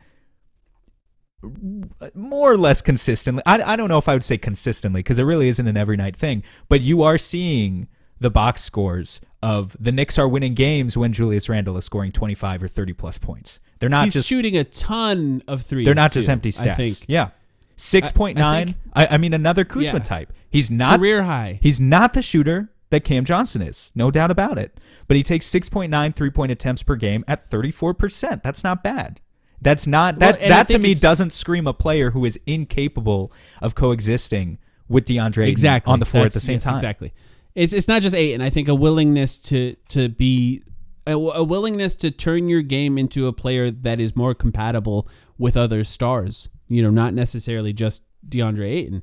more 2.15 2.53
or 2.53 2.57
less 2.57 2.81
consistently. 2.81 3.43
I, 3.47 3.73
I 3.73 3.77
don't 3.77 3.89
know 3.89 3.99
if 3.99 4.09
I 4.09 4.15
would 4.15 4.25
say 4.25 4.39
consistently 4.39 5.01
because 5.01 5.19
it 5.19 5.25
really 5.25 5.49
isn't 5.49 5.67
an 5.67 5.77
every 5.77 5.97
night 5.97 6.17
thing, 6.17 6.43
but 6.69 6.81
you 6.81 7.03
are 7.03 7.19
seeing 7.19 7.89
the 8.21 8.31
box 8.31 8.63
scores 8.63 9.21
of 9.43 9.77
the 9.79 9.93
Knicks 9.93 10.19
are 10.19 10.29
winning 10.29 10.55
games 10.55 10.97
when 10.97 11.13
Julius 11.13 11.49
Randle 11.49 11.77
is 11.77 11.85
scoring 11.85 12.13
25 12.13 12.63
or 12.63 12.69
30 12.69 12.93
plus 12.95 13.19
points. 13.19 13.61
They're 13.79 13.89
not 13.89 14.05
he's 14.05 14.15
just 14.15 14.29
shooting 14.29 14.57
a 14.57 14.65
ton 14.65 15.43
of 15.47 15.63
threes. 15.63 15.85
they're 15.85 15.95
not 15.95 16.13
just 16.13 16.27
too, 16.27 16.33
empty 16.33 16.51
stats. 16.53 16.71
I 16.71 16.75
think 16.75 17.05
Yeah. 17.07 17.31
6.9. 17.77 18.39
I, 18.41 18.65
think- 18.65 18.77
I, 18.95 19.19
mean 19.19 19.35
another 19.35 19.65
Kuzma 19.65 19.99
Yeah. 19.99 19.99
type. 19.99 20.33
He's 20.49 20.71
not 20.71 20.99
career 21.01 21.25
high. 21.25 21.59
He's 21.61 21.81
not 21.81 22.15
the 22.15 22.23
shooter 22.23 22.71
that 22.91 23.01
Cam 23.05 23.25
Johnson 23.25 23.61
is, 23.63 23.91
no 23.95 24.11
doubt 24.11 24.31
about 24.31 24.59
it. 24.59 24.79
But 25.09 25.17
he 25.17 25.23
takes 25.23 25.51
6.9 25.51 26.15
three 26.15 26.31
point 26.31 26.53
attempts 26.53 26.83
per 26.83 26.97
game 26.97 27.25
at 27.29 27.45
34%. 27.45 28.43
That's 28.43 28.65
not 28.65 28.83
bad. 28.83 29.21
That's 29.65 29.87
not 29.87 30.19
that 30.19 30.43
I 30.43 30.49
that 30.49 30.69
to 30.69 30.79
me 30.79 30.95
doesn't 30.95 31.31
scream 31.31 31.67
a 31.67 31.73
player 31.73 32.11
who 32.11 32.25
is 32.27 32.39
incapable 32.47 33.33
of 33.63 33.75
coexisting 33.75 34.59
with 34.89 35.07
DeAndre 35.07 35.49
exactly 35.49 35.91
on 35.91 36.01
the 36.01 36.07
floor 36.07 36.27
at 36.27 36.33
the 36.33 36.41
same 36.41 36.57
yes, 36.57 36.65
time. 36.65 36.75
Exactly. 36.75 37.15
It's 37.55 37.73
it's 37.73 37.89
not 37.89 38.03
just 38.03 38.15
eight, 38.15 38.35
and 38.35 38.43
I 38.43 38.51
think 38.51 38.69
a 38.69 38.75
willingness 38.75 39.41
to 39.41 39.75
to 39.89 40.11
be 40.11 40.63
a, 41.07 41.13
a 41.13 41.43
willingness 41.43 41.95
to 41.97 42.11
turn 42.11 42.49
your 42.49 42.61
game 42.61 42.99
into 42.99 43.27
a 43.27 43.33
player 43.33 43.71
that 43.71 44.01
is 44.01 44.15
more 44.15 44.35
compatible 44.35 45.09
with 45.39 45.57
other 45.57 45.83
stars. 45.83 46.51
You 46.69 46.83
know, 46.83 46.91
not 46.91 47.15
necessarily 47.15 47.73
just 47.73 48.03
DeAndre 48.29 48.71
Ayton. 48.71 49.03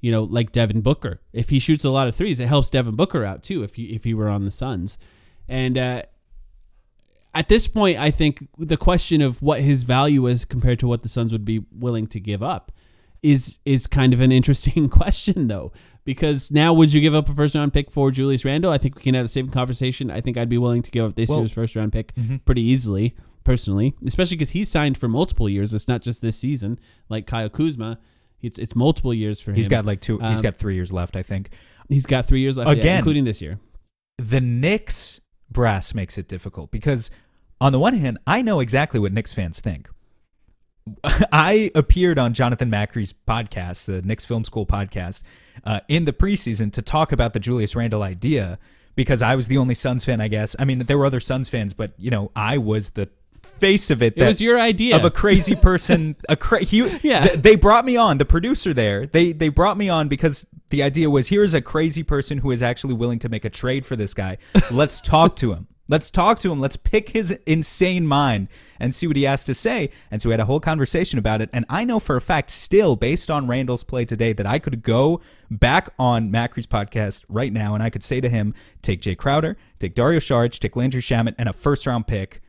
You 0.00 0.10
know, 0.10 0.24
like 0.24 0.50
Devin 0.50 0.80
Booker. 0.80 1.20
If 1.32 1.50
he 1.50 1.60
shoots 1.60 1.84
a 1.84 1.90
lot 1.90 2.08
of 2.08 2.16
threes, 2.16 2.40
it 2.40 2.48
helps 2.48 2.70
Devin 2.70 2.96
Booker 2.96 3.24
out 3.24 3.44
too. 3.44 3.62
If 3.62 3.76
he 3.76 3.94
if 3.94 4.02
he 4.02 4.12
were 4.14 4.28
on 4.28 4.44
the 4.44 4.50
Suns, 4.50 4.98
and 5.46 5.78
uh, 5.78 6.02
at 7.34 7.48
this 7.48 7.66
point, 7.68 7.98
I 7.98 8.10
think 8.10 8.48
the 8.58 8.76
question 8.76 9.20
of 9.20 9.40
what 9.42 9.60
his 9.60 9.84
value 9.84 10.26
is 10.26 10.44
compared 10.44 10.78
to 10.80 10.86
what 10.88 11.02
the 11.02 11.08
Suns 11.08 11.32
would 11.32 11.44
be 11.44 11.64
willing 11.72 12.06
to 12.08 12.20
give 12.20 12.42
up 12.42 12.72
is 13.22 13.58
is 13.66 13.86
kind 13.86 14.12
of 14.14 14.20
an 14.20 14.32
interesting 14.38 14.88
question 14.88 15.46
though 15.48 15.70
because 16.04 16.50
now 16.50 16.72
would 16.72 16.92
you 16.94 17.00
give 17.02 17.14
up 17.14 17.28
a 17.28 17.34
first 17.34 17.54
round 17.54 17.72
pick 17.72 17.90
for 17.90 18.10
Julius 18.10 18.44
Randle? 18.44 18.72
I 18.72 18.78
think 18.78 18.96
we 18.96 19.02
can 19.02 19.14
have 19.14 19.24
the 19.26 19.28
same 19.28 19.48
conversation. 19.50 20.10
I 20.10 20.20
think 20.20 20.36
I'd 20.38 20.48
be 20.48 20.58
willing 20.58 20.82
to 20.82 20.90
give 20.90 21.04
up 21.04 21.14
this 21.14 21.28
Well- 21.28 21.40
year's 21.40 21.52
first 21.52 21.76
round 21.76 21.92
pick 21.92 22.14
Mhm. 22.14 22.44
pretty 22.46 22.62
easily, 22.62 23.14
personally, 23.44 23.94
especially 24.06 24.36
because 24.38 24.50
he's 24.50 24.70
signed 24.70 24.96
for 24.96 25.06
multiple 25.08 25.48
years. 25.48 25.74
It's 25.74 25.86
not 25.88 26.02
just 26.02 26.22
this 26.22 26.36
season, 26.36 26.78
like 27.10 27.26
Kyle 27.26 27.48
Kuzma. 27.50 27.98
It's 28.40 28.58
it's 28.58 28.74
multiple 28.74 29.12
years 29.12 29.38
for 29.38 29.50
him. 29.50 29.56
He's 29.56 29.68
got 29.68 29.84
like 29.84 30.00
two. 30.00 30.18
he's 30.18 30.38
Um, 30.38 30.42
got 30.42 30.56
three 30.56 30.74
years 30.74 30.90
left, 30.92 31.14
I 31.14 31.22
think. 31.22 31.50
he's 31.90 32.06
got 32.06 32.24
three 32.26 32.40
years 32.40 32.56
left, 32.56 32.68
yeah, 32.70 32.76
Again. 32.80 32.96
including 32.98 33.24
this 33.24 33.42
year. 33.42 33.60
the 34.18 34.40
Knicks 34.40 35.20
brass 35.50 35.94
makes 35.94 36.16
it 36.18 36.28
difficult 36.28 36.70
because 36.70 37.10
on 37.60 37.72
the 37.72 37.78
one 37.78 37.94
hand, 37.94 38.18
I 38.26 38.42
know 38.42 38.60
exactly 38.60 38.98
what 39.00 39.12
Knicks 39.12 39.32
fans 39.32 39.60
think. 39.60 39.88
I 41.04 41.70
appeared 41.74 42.18
on 42.18 42.34
Jonathan 42.34 42.70
Macri's 42.70 43.12
podcast, 43.12 43.84
the 43.86 44.02
Knicks 44.02 44.24
Film 44.24 44.44
School 44.44 44.66
podcast, 44.66 45.22
uh, 45.64 45.80
in 45.88 46.04
the 46.04 46.12
preseason 46.12 46.72
to 46.72 46.82
talk 46.82 47.12
about 47.12 47.32
the 47.32 47.40
Julius 47.40 47.76
Randle 47.76 48.02
idea 48.02 48.58
because 48.96 49.22
I 49.22 49.34
was 49.36 49.48
the 49.48 49.58
only 49.58 49.74
Suns 49.74 50.04
fan, 50.04 50.20
I 50.20 50.28
guess. 50.28 50.56
I 50.58 50.64
mean, 50.64 50.80
there 50.80 50.98
were 50.98 51.06
other 51.06 51.20
Suns 51.20 51.48
fans, 51.48 51.74
but 51.74 51.92
you 51.98 52.10
know, 52.10 52.30
I 52.34 52.58
was 52.58 52.90
the 52.90 53.08
face 53.58 53.90
of 53.90 54.02
it. 54.02 54.16
It 54.16 54.24
was 54.24 54.40
your 54.40 54.58
idea 54.60 54.96
of 54.96 55.04
a 55.04 55.10
crazy 55.10 55.54
person. 55.54 56.16
a 56.28 56.36
cra- 56.36 56.64
he, 56.64 56.78
Yeah. 57.02 57.26
th- 57.26 57.40
they 57.42 57.56
brought 57.56 57.84
me 57.84 57.96
on. 57.96 58.18
The 58.18 58.24
producer 58.24 58.72
there, 58.74 59.06
they 59.06 59.32
they 59.32 59.48
brought 59.48 59.76
me 59.76 59.88
on 59.88 60.08
because 60.08 60.46
the 60.70 60.82
idea 60.82 61.10
was 61.10 61.28
here's 61.28 61.54
a 61.54 61.60
crazy 61.60 62.02
person 62.02 62.38
who 62.38 62.50
is 62.50 62.62
actually 62.62 62.94
willing 62.94 63.18
to 63.20 63.28
make 63.28 63.44
a 63.44 63.50
trade 63.50 63.84
for 63.84 63.96
this 63.96 64.14
guy. 64.14 64.38
Let's 64.70 65.00
talk 65.02 65.36
to 65.36 65.52
him. 65.52 65.68
Let's 65.88 66.08
talk 66.08 66.38
to 66.40 66.52
him. 66.52 66.60
Let's 66.60 66.76
pick 66.76 67.10
his 67.10 67.32
insane 67.46 68.06
mind 68.06 68.46
and 68.78 68.94
see 68.94 69.08
what 69.08 69.16
he 69.16 69.24
has 69.24 69.44
to 69.44 69.54
say. 69.54 69.90
And 70.08 70.22
so 70.22 70.28
we 70.28 70.32
had 70.32 70.40
a 70.40 70.44
whole 70.44 70.60
conversation 70.60 71.18
about 71.18 71.42
it. 71.42 71.50
And 71.52 71.66
I 71.68 71.82
know 71.82 71.98
for 71.98 72.14
a 72.14 72.20
fact, 72.20 72.50
still 72.50 72.94
based 72.94 73.28
on 73.28 73.48
Randle's 73.48 73.82
play 73.82 74.04
today, 74.04 74.32
that 74.32 74.46
I 74.46 74.60
could 74.60 74.84
go 74.84 75.20
back 75.50 75.92
on 75.98 76.30
Macri's 76.30 76.68
podcast 76.68 77.24
right 77.28 77.52
now 77.52 77.74
and 77.74 77.82
I 77.82 77.90
could 77.90 78.04
say 78.04 78.20
to 78.20 78.28
him, 78.28 78.54
take 78.82 79.02
Jae 79.02 79.16
Crowder, 79.18 79.56
take 79.80 79.96
Dario 79.96 80.20
Saric, 80.20 80.60
take 80.60 80.76
Landry 80.76 81.02
Shamet, 81.02 81.34
and 81.36 81.48
a 81.48 81.52
first 81.52 81.84
round 81.86 82.06
pick 82.06 82.40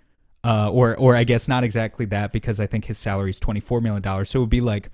uh, 0.44 0.72
or 0.72 0.96
or 0.98 1.16
I 1.16 1.24
guess 1.24 1.48
not 1.48 1.64
exactly 1.64 2.06
that 2.08 2.32
because 2.32 2.60
I 2.60 2.66
think 2.66 2.86
his 2.86 2.98
salary 2.98 3.30
is 3.30 3.40
twenty 3.40 3.60
four 3.60 3.82
million 3.82 4.02
dollars. 4.02 4.30
So 4.30 4.40
it 4.40 4.42
would 4.42 4.50
be 4.50 4.62
like 4.62 4.90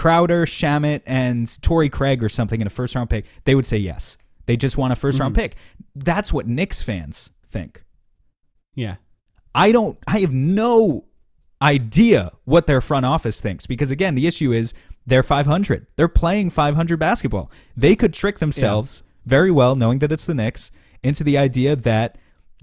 Crowder, 0.00 0.46
Shamet, 0.46 1.02
and 1.04 1.60
Torrey 1.60 1.90
Craig 1.90 2.24
or 2.24 2.30
something 2.30 2.62
in 2.62 2.66
a 2.66 2.70
first 2.70 2.94
round 2.94 3.10
pick. 3.10 3.26
They 3.44 3.54
would 3.54 3.66
say 3.66 3.76
yes. 3.76 4.16
They 4.46 4.56
just 4.56 4.78
want 4.78 4.94
a 4.94 4.96
1st 4.96 5.20
round 5.20 5.34
mm-hmm. 5.34 5.42
pick. 5.42 5.56
That's 5.94 6.32
what 6.32 6.46
Knicks 6.46 6.80
fans 6.80 7.32
think. 7.46 7.84
yeah. 8.74 8.96
I 9.54 9.72
don't. 9.72 9.98
I 10.06 10.20
have 10.20 10.32
no 10.32 11.04
idea 11.60 12.32
what 12.44 12.66
their 12.66 12.80
front 12.80 13.04
office 13.04 13.42
thinks 13.42 13.66
because 13.66 13.90
again, 13.90 14.14
the 14.14 14.26
issue 14.26 14.52
is 14.52 14.72
they're 15.04 15.22
500. 15.22 15.86
They're 15.96 16.08
playing 16.08 16.48
500 16.48 16.98
basketball. 16.98 17.50
They 17.76 17.94
could 17.94 18.14
trick 18.14 18.38
themselves 18.38 19.02
very 19.26 19.50
well, 19.50 19.76
knowing 19.76 19.98
that 19.98 20.12
it's 20.12 20.24
the 20.24 20.34
Knicks, 20.34 20.70
into 21.02 21.24
the 21.24 21.36
idea 21.36 21.76
that 21.76 22.16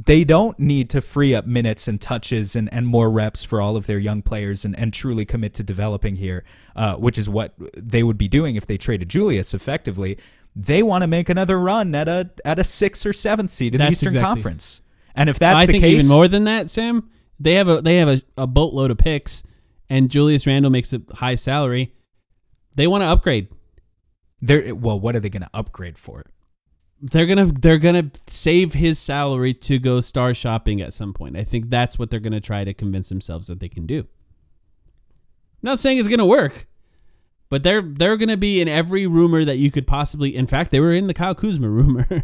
they 0.05 0.23
don't 0.23 0.59
need 0.59 0.89
to 0.91 1.01
free 1.01 1.33
up 1.33 1.45
minutes 1.45 1.87
and 1.87 1.99
touches 1.99 2.55
and, 2.55 2.71
and 2.71 2.85
more 2.87 3.09
reps 3.09 3.43
for 3.43 3.59
all 3.59 3.75
of 3.75 3.87
their 3.87 3.97
young 3.97 4.21
players 4.21 4.63
and, 4.63 4.77
and 4.77 4.93
truly 4.93 5.25
commit 5.25 5.53
to 5.55 5.63
developing 5.63 6.17
here, 6.17 6.43
uh, 6.75 6.95
which 6.95 7.17
is 7.17 7.27
what 7.29 7.53
they 7.75 8.03
would 8.03 8.17
be 8.17 8.27
doing 8.27 8.55
if 8.55 8.65
they 8.67 8.77
traded 8.77 9.09
Julius 9.09 9.53
effectively. 9.53 10.17
They 10.55 10.83
want 10.83 11.01
to 11.03 11.07
make 11.07 11.29
another 11.29 11.59
run 11.59 11.93
at 11.95 12.07
a 12.07 12.29
at 12.45 12.59
a 12.59 12.63
six 12.63 13.05
or 13.05 13.13
seventh 13.13 13.51
seed 13.51 13.75
in 13.75 13.79
the 13.79 13.91
Eastern 13.91 14.07
exactly- 14.07 14.21
Conference. 14.21 14.81
And 15.15 15.29
if 15.29 15.39
that's 15.39 15.59
I 15.59 15.65
the 15.65 15.73
think 15.73 15.83
case, 15.83 15.95
even 15.95 16.07
more 16.07 16.27
than 16.27 16.43
that, 16.43 16.69
Sam. 16.69 17.09
They 17.39 17.55
have 17.55 17.67
a 17.67 17.81
they 17.81 17.97
have 17.97 18.07
a, 18.07 18.21
a 18.37 18.47
boatload 18.47 18.91
of 18.91 18.97
picks, 18.97 19.43
and 19.89 20.09
Julius 20.09 20.45
Randle 20.45 20.71
makes 20.71 20.93
a 20.93 21.01
high 21.13 21.35
salary. 21.35 21.93
They 22.75 22.87
want 22.87 23.01
to 23.01 23.07
upgrade. 23.07 23.47
They're 24.41 24.73
well. 24.75 24.99
What 24.99 25.15
are 25.15 25.19
they 25.19 25.29
going 25.29 25.41
to 25.43 25.49
upgrade 25.53 25.97
for? 25.97 26.25
They're 26.99 27.27
gonna 27.27 27.45
they're 27.45 27.77
gonna 27.77 28.11
save 28.27 28.73
his 28.73 28.97
salary 28.97 29.53
to 29.53 29.77
go 29.77 30.01
star 30.01 30.33
shopping 30.33 30.81
at 30.81 30.93
some 30.93 31.13
point. 31.13 31.37
I 31.37 31.43
think 31.43 31.69
that's 31.69 31.99
what 31.99 32.09
they're 32.09 32.19
gonna 32.19 32.41
try 32.41 32.63
to 32.63 32.73
convince 32.73 33.09
themselves 33.09 33.47
that 33.47 33.59
they 33.59 33.69
can 33.69 33.85
do. 33.85 33.99
I'm 33.99 34.07
not 35.61 35.79
saying 35.79 35.99
it's 35.99 36.07
gonna 36.07 36.25
work, 36.25 36.67
but 37.49 37.61
they're 37.61 37.83
they're 37.83 38.17
gonna 38.17 38.37
be 38.37 38.61
in 38.61 38.67
every 38.67 39.05
rumor 39.05 39.45
that 39.45 39.57
you 39.57 39.69
could 39.69 39.85
possibly. 39.85 40.35
In 40.35 40.47
fact, 40.47 40.71
they 40.71 40.79
were 40.79 40.93
in 40.93 41.07
the 41.07 41.13
Kyle 41.13 41.35
Kuzma 41.35 41.69
rumor. 41.69 42.23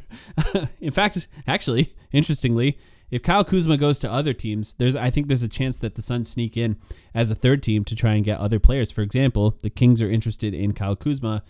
in 0.82 0.91
fact, 0.91 1.28
actually, 1.45 1.93
interestingly, 2.11 2.80
if 3.11 3.21
Kyle 3.21 3.43
Kuzma 3.43 3.78
goes 3.78 3.99
to 3.99 4.11
other 4.11 4.34
teams, 4.34 4.74
there's 4.74 4.95
I 4.95 5.11
think 5.11 5.28
there's 5.28 5.43
a 5.43 5.47
chance 5.47 5.78
that 5.78 5.93
the 5.93 6.01
Suns 6.01 6.32
sneak 6.32 6.57
in 6.57 6.78
as 7.13 7.30
a 7.30 7.36
third 7.36 7.61
team 7.61 7.84
to 7.86 7.95
try 7.95 8.13
and 8.13 8.26
get 8.26 8.39
other 8.39 8.59
players. 8.59 8.91
For 8.91 9.03
example, 9.03 9.55
the 9.61 9.69
Kings 9.69 10.01
are 10.01 10.09
interested 10.09 10.55
in 10.55 10.74
Kyle 10.74 10.95
Kuzma. 10.95 11.43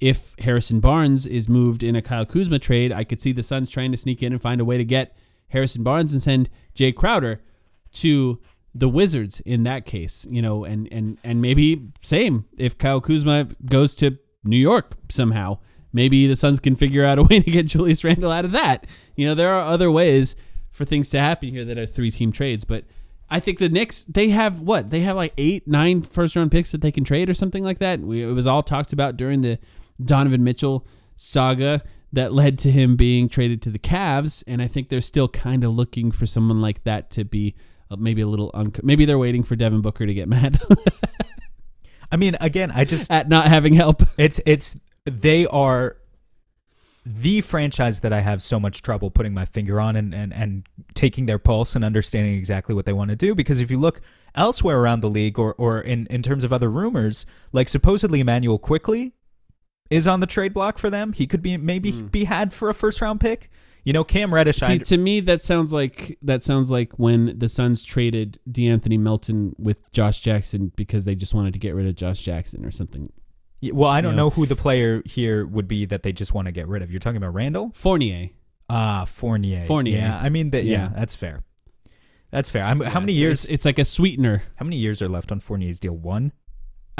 If 0.00 0.34
Harrison 0.38 0.80
Barnes 0.80 1.26
is 1.26 1.48
moved 1.48 1.82
in 1.82 1.94
a 1.94 2.02
Kyle 2.02 2.24
Kuzma 2.24 2.58
trade, 2.58 2.92
I 2.92 3.04
could 3.04 3.20
see 3.20 3.32
the 3.32 3.42
Suns 3.42 3.70
trying 3.70 3.90
to 3.90 3.98
sneak 3.98 4.22
in 4.22 4.32
and 4.32 4.40
find 4.40 4.60
a 4.60 4.64
way 4.64 4.78
to 4.78 4.84
get 4.84 5.14
Harrison 5.48 5.82
Barnes 5.82 6.12
and 6.12 6.22
send 6.22 6.48
Jae 6.74 6.94
Crowder 6.94 7.42
to 7.92 8.40
the 8.74 8.88
Wizards 8.88 9.40
in 9.40 9.64
that 9.64 9.84
case, 9.84 10.26
you 10.30 10.40
know, 10.40 10.64
and 10.64 10.88
and 10.92 11.18
and 11.24 11.42
maybe 11.42 11.88
same 12.02 12.46
if 12.56 12.78
Kyle 12.78 13.00
Kuzma 13.00 13.48
goes 13.68 13.94
to 13.96 14.18
New 14.44 14.56
York 14.56 14.94
somehow, 15.10 15.58
maybe 15.92 16.26
the 16.26 16.36
Suns 16.36 16.60
can 16.60 16.76
figure 16.76 17.04
out 17.04 17.18
a 17.18 17.22
way 17.30 17.40
to 17.40 17.50
get 17.50 17.66
Julius 17.66 18.04
Randle 18.04 18.30
out 18.30 18.44
of 18.44 18.52
that. 18.52 18.86
You 19.16 19.26
know, 19.28 19.34
there 19.34 19.52
are 19.52 19.66
other 19.66 19.90
ways 19.90 20.36
for 20.70 20.84
things 20.84 21.10
to 21.10 21.20
happen 21.20 21.50
here 21.50 21.64
that 21.64 21.78
are 21.78 21.86
three 21.86 22.10
team 22.10 22.32
trades, 22.32 22.64
but 22.64 22.84
I 23.28 23.40
think 23.40 23.58
the 23.58 23.68
Knicks 23.68 24.04
they 24.04 24.30
have 24.30 24.60
what 24.60 24.90
they 24.90 25.00
have 25.00 25.16
like 25.16 25.32
eight, 25.36 25.66
nine 25.68 26.02
first 26.02 26.36
round 26.36 26.50
picks 26.50 26.72
that 26.72 26.80
they 26.80 26.92
can 26.92 27.04
trade 27.04 27.28
or 27.28 27.34
something 27.34 27.62
like 27.62 27.78
that. 27.78 28.00
We, 28.00 28.22
it 28.22 28.32
was 28.32 28.46
all 28.46 28.62
talked 28.62 28.92
about 28.92 29.16
during 29.16 29.40
the 29.42 29.58
Donovan 30.04 30.44
Mitchell 30.44 30.86
saga 31.16 31.82
that 32.12 32.32
led 32.32 32.58
to 32.60 32.70
him 32.70 32.96
being 32.96 33.28
traded 33.28 33.62
to 33.62 33.70
the 33.70 33.78
Cavs, 33.78 34.42
and 34.46 34.60
I 34.60 34.66
think 34.66 34.88
they're 34.88 35.00
still 35.00 35.28
kind 35.28 35.62
of 35.62 35.72
looking 35.72 36.10
for 36.10 36.26
someone 36.26 36.60
like 36.60 36.82
that 36.84 37.10
to 37.10 37.24
be 37.24 37.54
uh, 37.90 37.96
maybe 37.96 38.20
a 38.20 38.26
little 38.26 38.50
un- 38.54 38.72
maybe 38.82 39.04
they're 39.04 39.18
waiting 39.18 39.42
for 39.42 39.56
Devin 39.56 39.80
Booker 39.80 40.06
to 40.06 40.14
get 40.14 40.28
mad 40.28 40.60
I 42.12 42.16
mean, 42.16 42.36
again, 42.40 42.70
I 42.70 42.84
just 42.84 43.10
at 43.12 43.28
not 43.28 43.46
having 43.46 43.74
help. 43.74 44.02
it's 44.18 44.40
it's 44.46 44.78
they 45.04 45.46
are 45.46 45.96
the 47.06 47.40
franchise 47.40 48.00
that 48.00 48.12
I 48.12 48.20
have 48.20 48.42
so 48.42 48.60
much 48.60 48.82
trouble 48.82 49.10
putting 49.10 49.32
my 49.32 49.46
finger 49.46 49.80
on 49.80 49.96
and, 49.96 50.14
and, 50.14 50.34
and 50.34 50.66
taking 50.94 51.26
their 51.26 51.38
pulse 51.38 51.74
and 51.74 51.84
understanding 51.84 52.34
exactly 52.34 52.74
what 52.74 52.84
they 52.84 52.92
want 52.92 53.10
to 53.10 53.16
do. 53.16 53.34
Because 53.34 53.58
if 53.60 53.70
you 53.70 53.78
look 53.78 54.02
elsewhere 54.34 54.78
around 54.78 55.00
the 55.00 55.08
league 55.08 55.38
or, 55.38 55.54
or 55.54 55.80
in, 55.80 56.06
in 56.08 56.22
terms 56.22 56.44
of 56.44 56.52
other 56.52 56.70
rumors, 56.70 57.24
like 57.52 57.68
supposedly 57.68 58.20
Immanuel 58.20 58.58
Quickley 58.58 59.12
is 59.90 60.06
on 60.06 60.20
the 60.20 60.26
trade 60.26 60.54
block 60.54 60.78
for 60.78 60.88
them. 60.88 61.12
He 61.12 61.26
could 61.26 61.42
be 61.42 61.56
maybe 61.56 61.90
be 61.92 62.24
had 62.24 62.52
for 62.52 62.68
a 62.70 62.74
first 62.74 63.00
round 63.00 63.20
pick. 63.20 63.50
You 63.84 63.92
know, 63.92 64.04
Cam 64.04 64.32
Reddish. 64.32 64.58
See, 64.58 64.74
I, 64.74 64.78
to 64.78 64.98
me, 64.98 65.20
that 65.20 65.42
sounds 65.42 65.72
like 65.72 66.18
that 66.22 66.42
sounds 66.44 66.70
like 66.70 66.98
when 66.98 67.38
the 67.38 67.48
Suns 67.48 67.84
traded 67.84 68.38
DeAnthony 68.50 68.98
Melton 68.98 69.54
with 69.58 69.90
Josh 69.90 70.20
Jackson 70.20 70.70
because 70.76 71.06
they 71.06 71.14
just 71.14 71.34
wanted 71.34 71.54
to 71.54 71.58
get 71.58 71.74
rid 71.74 71.86
of 71.86 71.94
Josh 71.94 72.20
Jackson 72.20 72.64
or 72.64 72.70
something. 72.70 73.10
well, 73.72 73.88
I 73.90 74.00
don't 74.02 74.12
you 74.12 74.16
know 74.16 74.24
know. 74.24 74.30
who 74.30 74.46
the 74.46 74.56
player 74.56 75.02
here 75.06 75.46
would 75.46 75.66
be 75.66 75.86
that 75.86 76.02
they 76.02 76.12
just 76.12 76.34
want 76.34 76.46
to 76.46 76.52
get 76.52 76.68
rid 76.68 76.82
of. 76.82 76.90
You're 76.90 77.00
talking 77.00 77.16
about 77.16 77.32
Randle? 77.34 77.72
Fournier. 77.74 78.30
Ah, 78.68 79.04
Fournier. 79.06 79.62
Fournier. 79.62 79.96
Yeah, 79.98 80.18
I 80.18 80.28
mean, 80.28 80.50
that, 80.50 80.64
yeah, 80.64 80.82
Yeah. 80.82 80.88
that's 80.94 81.16
fair. 81.16 81.42
That's 82.30 82.48
fair. 82.48 82.62
I'm, 82.62 82.80
how 82.80 83.00
many 83.00 83.14
so 83.14 83.18
years? 83.20 83.44
It's, 83.44 83.52
it's 83.52 83.64
like 83.64 83.78
a 83.80 83.84
sweetener. 83.84 84.44
How 84.56 84.64
many 84.64 84.76
years 84.76 85.02
are 85.02 85.08
left 85.08 85.32
on 85.32 85.40
Fournier's 85.40 85.80
deal? 85.80 85.96
One. 85.96 86.32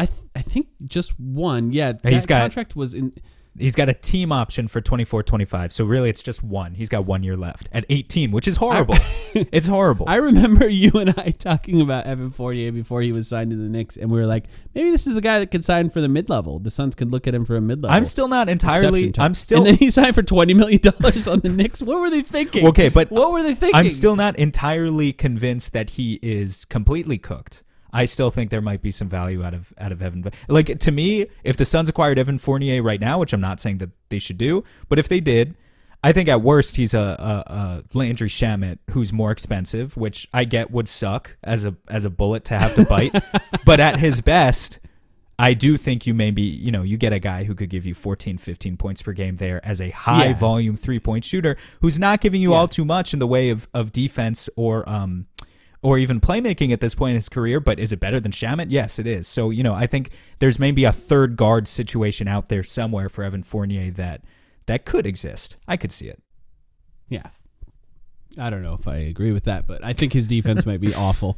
I 0.00 0.06
th- 0.06 0.18
I 0.34 0.40
think 0.40 0.68
just 0.86 1.20
one. 1.20 1.72
Yeah, 1.72 1.92
that 1.92 2.10
He's 2.12 2.24
got- 2.24 2.40
contract 2.40 2.74
was 2.74 2.94
in. 2.94 3.12
He's 3.58 3.74
got 3.74 3.88
a 3.88 3.94
team 3.94 4.30
option 4.30 4.68
for 4.68 4.80
24 4.80 5.24
25. 5.24 5.72
So 5.72 5.84
really, 5.84 6.08
it's 6.08 6.22
just 6.22 6.42
one. 6.42 6.72
He's 6.74 6.88
got 6.88 7.04
one 7.04 7.24
year 7.24 7.36
left 7.36 7.68
at 7.72 7.84
18, 7.90 8.30
which 8.30 8.46
is 8.46 8.56
horrible. 8.56 8.94
it's 9.34 9.66
horrible. 9.66 10.06
I 10.08 10.16
remember 10.16 10.68
you 10.82 10.92
and 10.94 11.10
I 11.18 11.30
talking 11.32 11.80
about 11.80 12.06
Evan 12.06 12.30
Fournier 12.30 12.70
before 12.70 13.02
he 13.02 13.10
was 13.10 13.26
signed 13.28 13.50
to 13.50 13.56
the 13.56 13.68
Knicks, 13.68 13.96
and 13.96 14.08
we 14.08 14.20
were 14.20 14.26
like, 14.26 14.44
maybe 14.72 14.90
this 14.92 15.06
is 15.06 15.16
a 15.16 15.20
guy 15.20 15.40
that 15.40 15.50
could 15.50 15.64
sign 15.64 15.90
for 15.90 16.00
the 16.00 16.08
mid 16.08 16.30
level. 16.30 16.60
The 16.60 16.70
Suns 16.70 16.94
could 16.94 17.10
look 17.10 17.26
at 17.26 17.34
him 17.34 17.44
for 17.44 17.56
a 17.56 17.60
mid 17.60 17.82
level. 17.82 17.94
I'm 17.94 18.04
still 18.06 18.28
not 18.28 18.48
entirely. 18.48 19.12
I'm 19.18 19.34
still. 19.34 19.58
And 19.58 19.66
then 19.66 19.74
he 19.74 19.90
signed 19.98 20.14
for 20.14 20.22
twenty 20.22 20.54
million 20.54 20.80
dollars 20.80 21.26
on 21.28 21.40
the 21.40 21.50
Knicks. 21.50 21.82
What 21.82 22.00
were 22.00 22.08
they 22.08 22.22
thinking? 22.22 22.66
Okay, 22.68 22.88
but 22.88 23.10
what 23.10 23.32
were 23.32 23.42
they 23.42 23.54
thinking? 23.54 23.78
I'm 23.78 23.90
still 23.90 24.16
not 24.16 24.38
entirely 24.38 25.12
convinced 25.12 25.72
that 25.72 25.90
he 25.90 26.20
is 26.22 26.64
completely 26.66 27.18
cooked. 27.18 27.64
I 27.92 28.04
still 28.04 28.30
think 28.30 28.50
there 28.50 28.60
might 28.60 28.82
be 28.82 28.90
some 28.90 29.08
value 29.08 29.42
out 29.44 29.54
of 29.54 29.72
out 29.78 29.92
of 29.92 30.00
Evan. 30.02 30.24
Like 30.48 30.78
to 30.78 30.90
me, 30.90 31.26
if 31.44 31.56
the 31.56 31.64
Suns 31.64 31.88
acquired 31.88 32.18
Evan 32.18 32.38
Fournier 32.38 32.82
right 32.82 33.00
now, 33.00 33.18
which 33.18 33.32
I'm 33.32 33.40
not 33.40 33.60
saying 33.60 33.78
that 33.78 33.90
they 34.08 34.18
should 34.18 34.38
do, 34.38 34.64
but 34.88 34.98
if 34.98 35.08
they 35.08 35.20
did, 35.20 35.54
I 36.02 36.12
think 36.12 36.28
at 36.28 36.40
worst 36.40 36.76
he's 36.76 36.94
a, 36.94 36.98
a, 36.98 37.52
a 37.52 37.84
Landry 37.92 38.28
Shamet 38.28 38.78
who's 38.90 39.12
more 39.12 39.30
expensive, 39.30 39.96
which 39.96 40.28
I 40.32 40.44
get 40.44 40.70
would 40.70 40.88
suck 40.88 41.36
as 41.44 41.64
a 41.64 41.74
as 41.88 42.04
a 42.04 42.10
bullet 42.10 42.44
to 42.46 42.58
have 42.58 42.74
to 42.76 42.84
bite. 42.86 43.12
but 43.64 43.80
at 43.80 43.98
his 43.98 44.20
best, 44.20 44.78
I 45.38 45.52
do 45.54 45.76
think 45.76 46.06
you 46.06 46.14
maybe, 46.14 46.42
you 46.42 46.70
know, 46.70 46.82
you 46.82 46.96
get 46.96 47.12
a 47.12 47.18
guy 47.18 47.44
who 47.44 47.54
could 47.54 47.70
give 47.70 47.84
you 47.86 47.94
14, 47.94 48.38
15 48.38 48.76
points 48.76 49.02
per 49.02 49.12
game 49.12 49.36
there 49.36 49.64
as 49.66 49.80
a 49.80 49.90
high 49.90 50.26
Yeah. 50.28 50.34
volume 50.38 50.76
three 50.76 51.00
point 51.00 51.24
shooter 51.24 51.56
who's 51.80 51.98
not 51.98 52.20
giving 52.20 52.40
you 52.40 52.52
Yeah. 52.52 52.58
all 52.58 52.68
too 52.68 52.84
much 52.84 53.12
in 53.12 53.18
the 53.18 53.26
way 53.26 53.50
of, 53.50 53.66
of 53.74 53.90
defense 53.90 54.48
or 54.56 54.88
um 54.88 55.26
or 55.82 55.98
even 55.98 56.20
playmaking 56.20 56.72
at 56.72 56.80
this 56.80 56.94
point 56.94 57.10
in 57.10 57.14
his 57.16 57.28
career, 57.28 57.58
but 57.60 57.78
is 57.78 57.92
it 57.92 58.00
better 58.00 58.20
than 58.20 58.32
Shamet? 58.32 58.66
Yes, 58.68 58.98
it 58.98 59.06
is. 59.06 59.26
So, 59.26 59.50
you 59.50 59.62
know, 59.62 59.74
I 59.74 59.86
think 59.86 60.10
there's 60.38 60.58
maybe 60.58 60.84
a 60.84 60.92
third 60.92 61.36
guard 61.36 61.66
situation 61.66 62.28
out 62.28 62.48
there 62.48 62.62
somewhere 62.62 63.08
for 63.08 63.24
Evan 63.24 63.42
Fournier 63.42 63.90
that 63.92 64.22
that 64.66 64.84
could 64.84 65.06
exist. 65.06 65.56
I 65.66 65.76
could 65.76 65.90
see 65.90 66.08
it. 66.08 66.22
Yeah. 67.08 67.28
I 68.38 68.48
don't 68.48 68.62
know 68.62 68.74
if 68.74 68.86
I 68.86 68.96
agree 68.96 69.32
with 69.32 69.44
that, 69.44 69.66
but 69.66 69.82
I 69.82 69.92
think 69.92 70.12
his 70.12 70.28
defense 70.28 70.64
might 70.64 70.80
be 70.80 70.94
awful. 71.06 71.36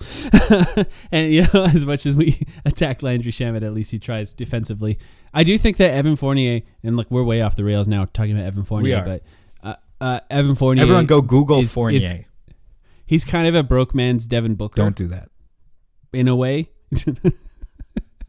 and 1.13 1.33
you 1.33 1.47
know, 1.55 1.65
as 1.73 1.87
much 1.87 2.05
as 2.05 2.15
we 2.17 2.45
attack 2.67 3.03
Landry 3.03 3.33
Shamet, 3.33 3.63
at 3.63 3.73
least 3.73 3.93
he 3.93 3.99
tries 3.99 4.35
defensively. 4.35 4.99
I 5.33 5.45
do 5.45 5.57
think 5.57 5.79
that 5.79 5.93
Evan 5.93 6.17
Fournier, 6.17 6.61
and 6.83 6.97
look, 6.97 7.11
we're 7.11 7.23
way 7.23 7.41
off 7.43 7.57
the 7.57 7.65
rails 7.65 7.89
now 7.89 8.07
talking 8.13 8.33
about 8.33 8.45
Evan 8.45 8.65
Fournier, 8.65 8.99
are. 8.99 9.05
but 9.05 9.23
uh, 9.63 9.75
uh, 10.03 10.21
Evan 10.29 10.55
Fournier. 10.55 10.83
Everyone 10.83 11.07
go 11.07 11.23
Google 11.23 11.61
is- 11.61 11.73
Fournier. 11.73 11.99
is- 11.99 12.13
he's 13.07 13.25
kind 13.25 13.47
of 13.47 13.55
a 13.55 13.63
broke 13.63 13.95
man's 13.95 14.27
Devin 14.27 14.55
Booker 14.55 14.77
Don't 14.77 14.97
do 14.97 15.07
that. 15.09 15.29
in 16.13 16.29
a 16.29 16.37
way. 16.37 16.71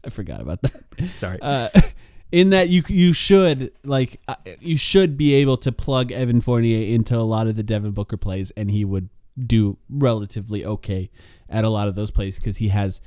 I 0.04 0.10
forgot 0.10 0.40
about 0.40 0.62
that. 0.62 0.82
Sorry. 1.06 1.38
Uh, 1.40 1.68
in 2.32 2.50
that 2.50 2.68
you 2.68 2.82
you 2.88 3.12
should 3.12 3.72
like 3.84 4.20
uh, 4.28 4.34
you 4.60 4.76
should 4.76 5.16
be 5.16 5.34
able 5.34 5.56
to 5.58 5.72
plug 5.72 6.12
Evan 6.12 6.40
Fournier 6.40 6.86
into 6.94 7.16
a 7.16 7.22
lot 7.24 7.46
of 7.46 7.56
the 7.56 7.62
Devin 7.62 7.92
Booker 7.92 8.16
plays, 8.16 8.50
and 8.56 8.70
he 8.70 8.84
would 8.84 9.08
do 9.38 9.78
relatively 9.88 10.64
okay 10.64 11.10
at 11.48 11.64
a 11.64 11.68
lot 11.68 11.88
of 11.88 11.94
those 11.94 12.10
plays 12.10 12.36
because 12.36 12.58
he 12.58 12.68
has 12.68 13.00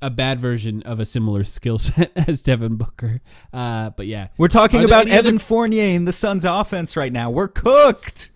a 0.00 0.10
bad 0.10 0.40
version 0.40 0.82
of 0.82 0.98
a 0.98 1.04
similar 1.04 1.44
skill 1.44 1.78
set 1.78 2.10
as 2.16 2.42
Devin 2.42 2.74
Booker. 2.76 3.20
Uh, 3.52 3.90
but 3.90 4.06
yeah, 4.06 4.28
We're 4.36 4.48
talking 4.48 4.82
about 4.84 5.02
any 5.02 5.12
other- 5.12 5.28
Evan 5.28 5.38
Fournier 5.38 5.84
in 5.84 6.04
the 6.06 6.12
Suns 6.12 6.44
offense 6.44 6.96
right 6.96 7.12
now. 7.12 7.30
We're 7.30 7.46
cooked. 7.48 8.31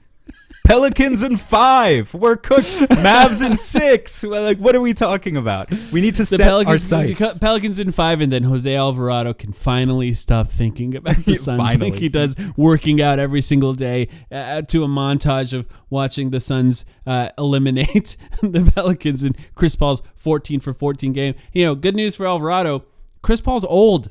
Pelicans 0.67 1.23
in 1.23 1.37
five. 1.37 2.12
We're 2.12 2.37
cooked. 2.37 2.64
Mavs 2.91 3.45
in 3.45 3.57
six. 3.57 4.25
Well, 4.25 4.43
Like, 4.43 4.59
what 4.59 4.75
are 4.75 4.81
we 4.81 4.95
talking 4.95 5.37
about? 5.37 5.71
We 5.93 6.01
need 6.01 6.17
to 6.17 6.27
set 6.27 6.41
our 6.41 6.47
Pelicans, 6.47 6.89
the 6.91 7.14
sights. 7.14 7.39
Pelicans 7.39 7.79
in 7.79 7.93
five, 7.93 8.21
and 8.21 8.33
then 8.33 8.43
Jose 8.43 8.75
Alvarado 8.75 9.33
can 9.33 9.53
finally 9.53 10.12
stop 10.12 10.49
thinking 10.49 10.97
about 10.97 11.17
the 11.25 11.35
Suns 11.47 11.59
like 11.59 11.79
finally. 11.81 11.99
he 11.99 12.09
does, 12.09 12.35
working 12.57 13.01
out 13.01 13.19
every 13.19 13.41
single 13.41 13.75
day 13.75 14.09
uh, 14.33 14.62
to 14.62 14.83
a 14.83 14.89
montage 14.89 15.53
of 15.53 15.69
watching 15.89 16.31
the 16.31 16.41
Suns 16.41 16.85
uh, 17.07 17.29
eliminate 17.39 18.17
the 18.43 18.71
Pelicans 18.75 19.23
and 19.23 19.37
Chris 19.55 19.77
Paul's 19.77 20.03
14 20.17 20.61
for 20.61 20.73
14 20.75 21.12
game. 21.12 21.35
You 21.53 21.67
know, 21.67 21.75
good 21.77 21.95
news 21.95 22.17
for 22.17 22.27
Alvarado. 22.27 22.85
Chris 23.23 23.41
Paul's 23.41 23.64
old. 23.64 24.11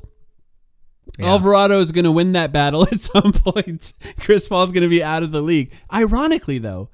Yeah. 1.18 1.26
Alvarado 1.28 1.80
is 1.80 1.92
going 1.92 2.04
to 2.04 2.12
win 2.12 2.32
that 2.32 2.52
battle 2.52 2.82
at 2.92 3.00
some 3.00 3.32
point. 3.32 3.92
Chris 4.20 4.48
Paul's 4.48 4.72
going 4.72 4.82
to 4.82 4.88
be 4.88 5.02
out 5.02 5.22
of 5.22 5.32
the 5.32 5.40
league. 5.40 5.72
Ironically, 5.92 6.58
though, 6.58 6.90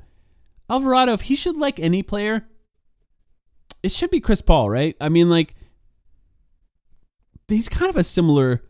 Alvarado, 0.71 1.13
if 1.15 1.23
he 1.23 1.35
should 1.35 1.57
like 1.57 1.81
any 1.81 2.03
player, 2.03 2.47
it 3.83 3.91
should 3.91 4.11
be 4.11 4.21
Chris 4.21 4.41
Paul, 4.43 4.71
right? 4.71 4.97
I 5.01 5.09
mean, 5.09 5.29
like, 5.29 5.55
he's 7.49 7.69
kind 7.69 7.91
of 7.91 7.97
a 7.97 8.05
similar. 8.05 8.63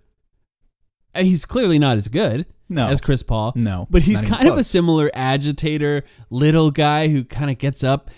uh, 1.14 1.22
He's 1.22 1.44
clearly 1.44 1.78
not 1.78 1.96
as 1.96 2.08
good 2.08 2.46
No. 2.68 2.88
as 2.88 3.00
Chris 3.00 3.22
Paul. 3.22 3.52
No, 3.54 3.86
But 3.90 4.02
he's 4.02 4.22
kind 4.22 4.48
of 4.48 4.56
a 4.58 4.64
similar 4.64 5.10
agitator, 5.14 6.04
little 6.30 6.70
guy 6.70 7.08
who 7.08 7.24
kind 7.24 7.50
of 7.50 7.58
gets 7.58 7.84
up 7.84 8.10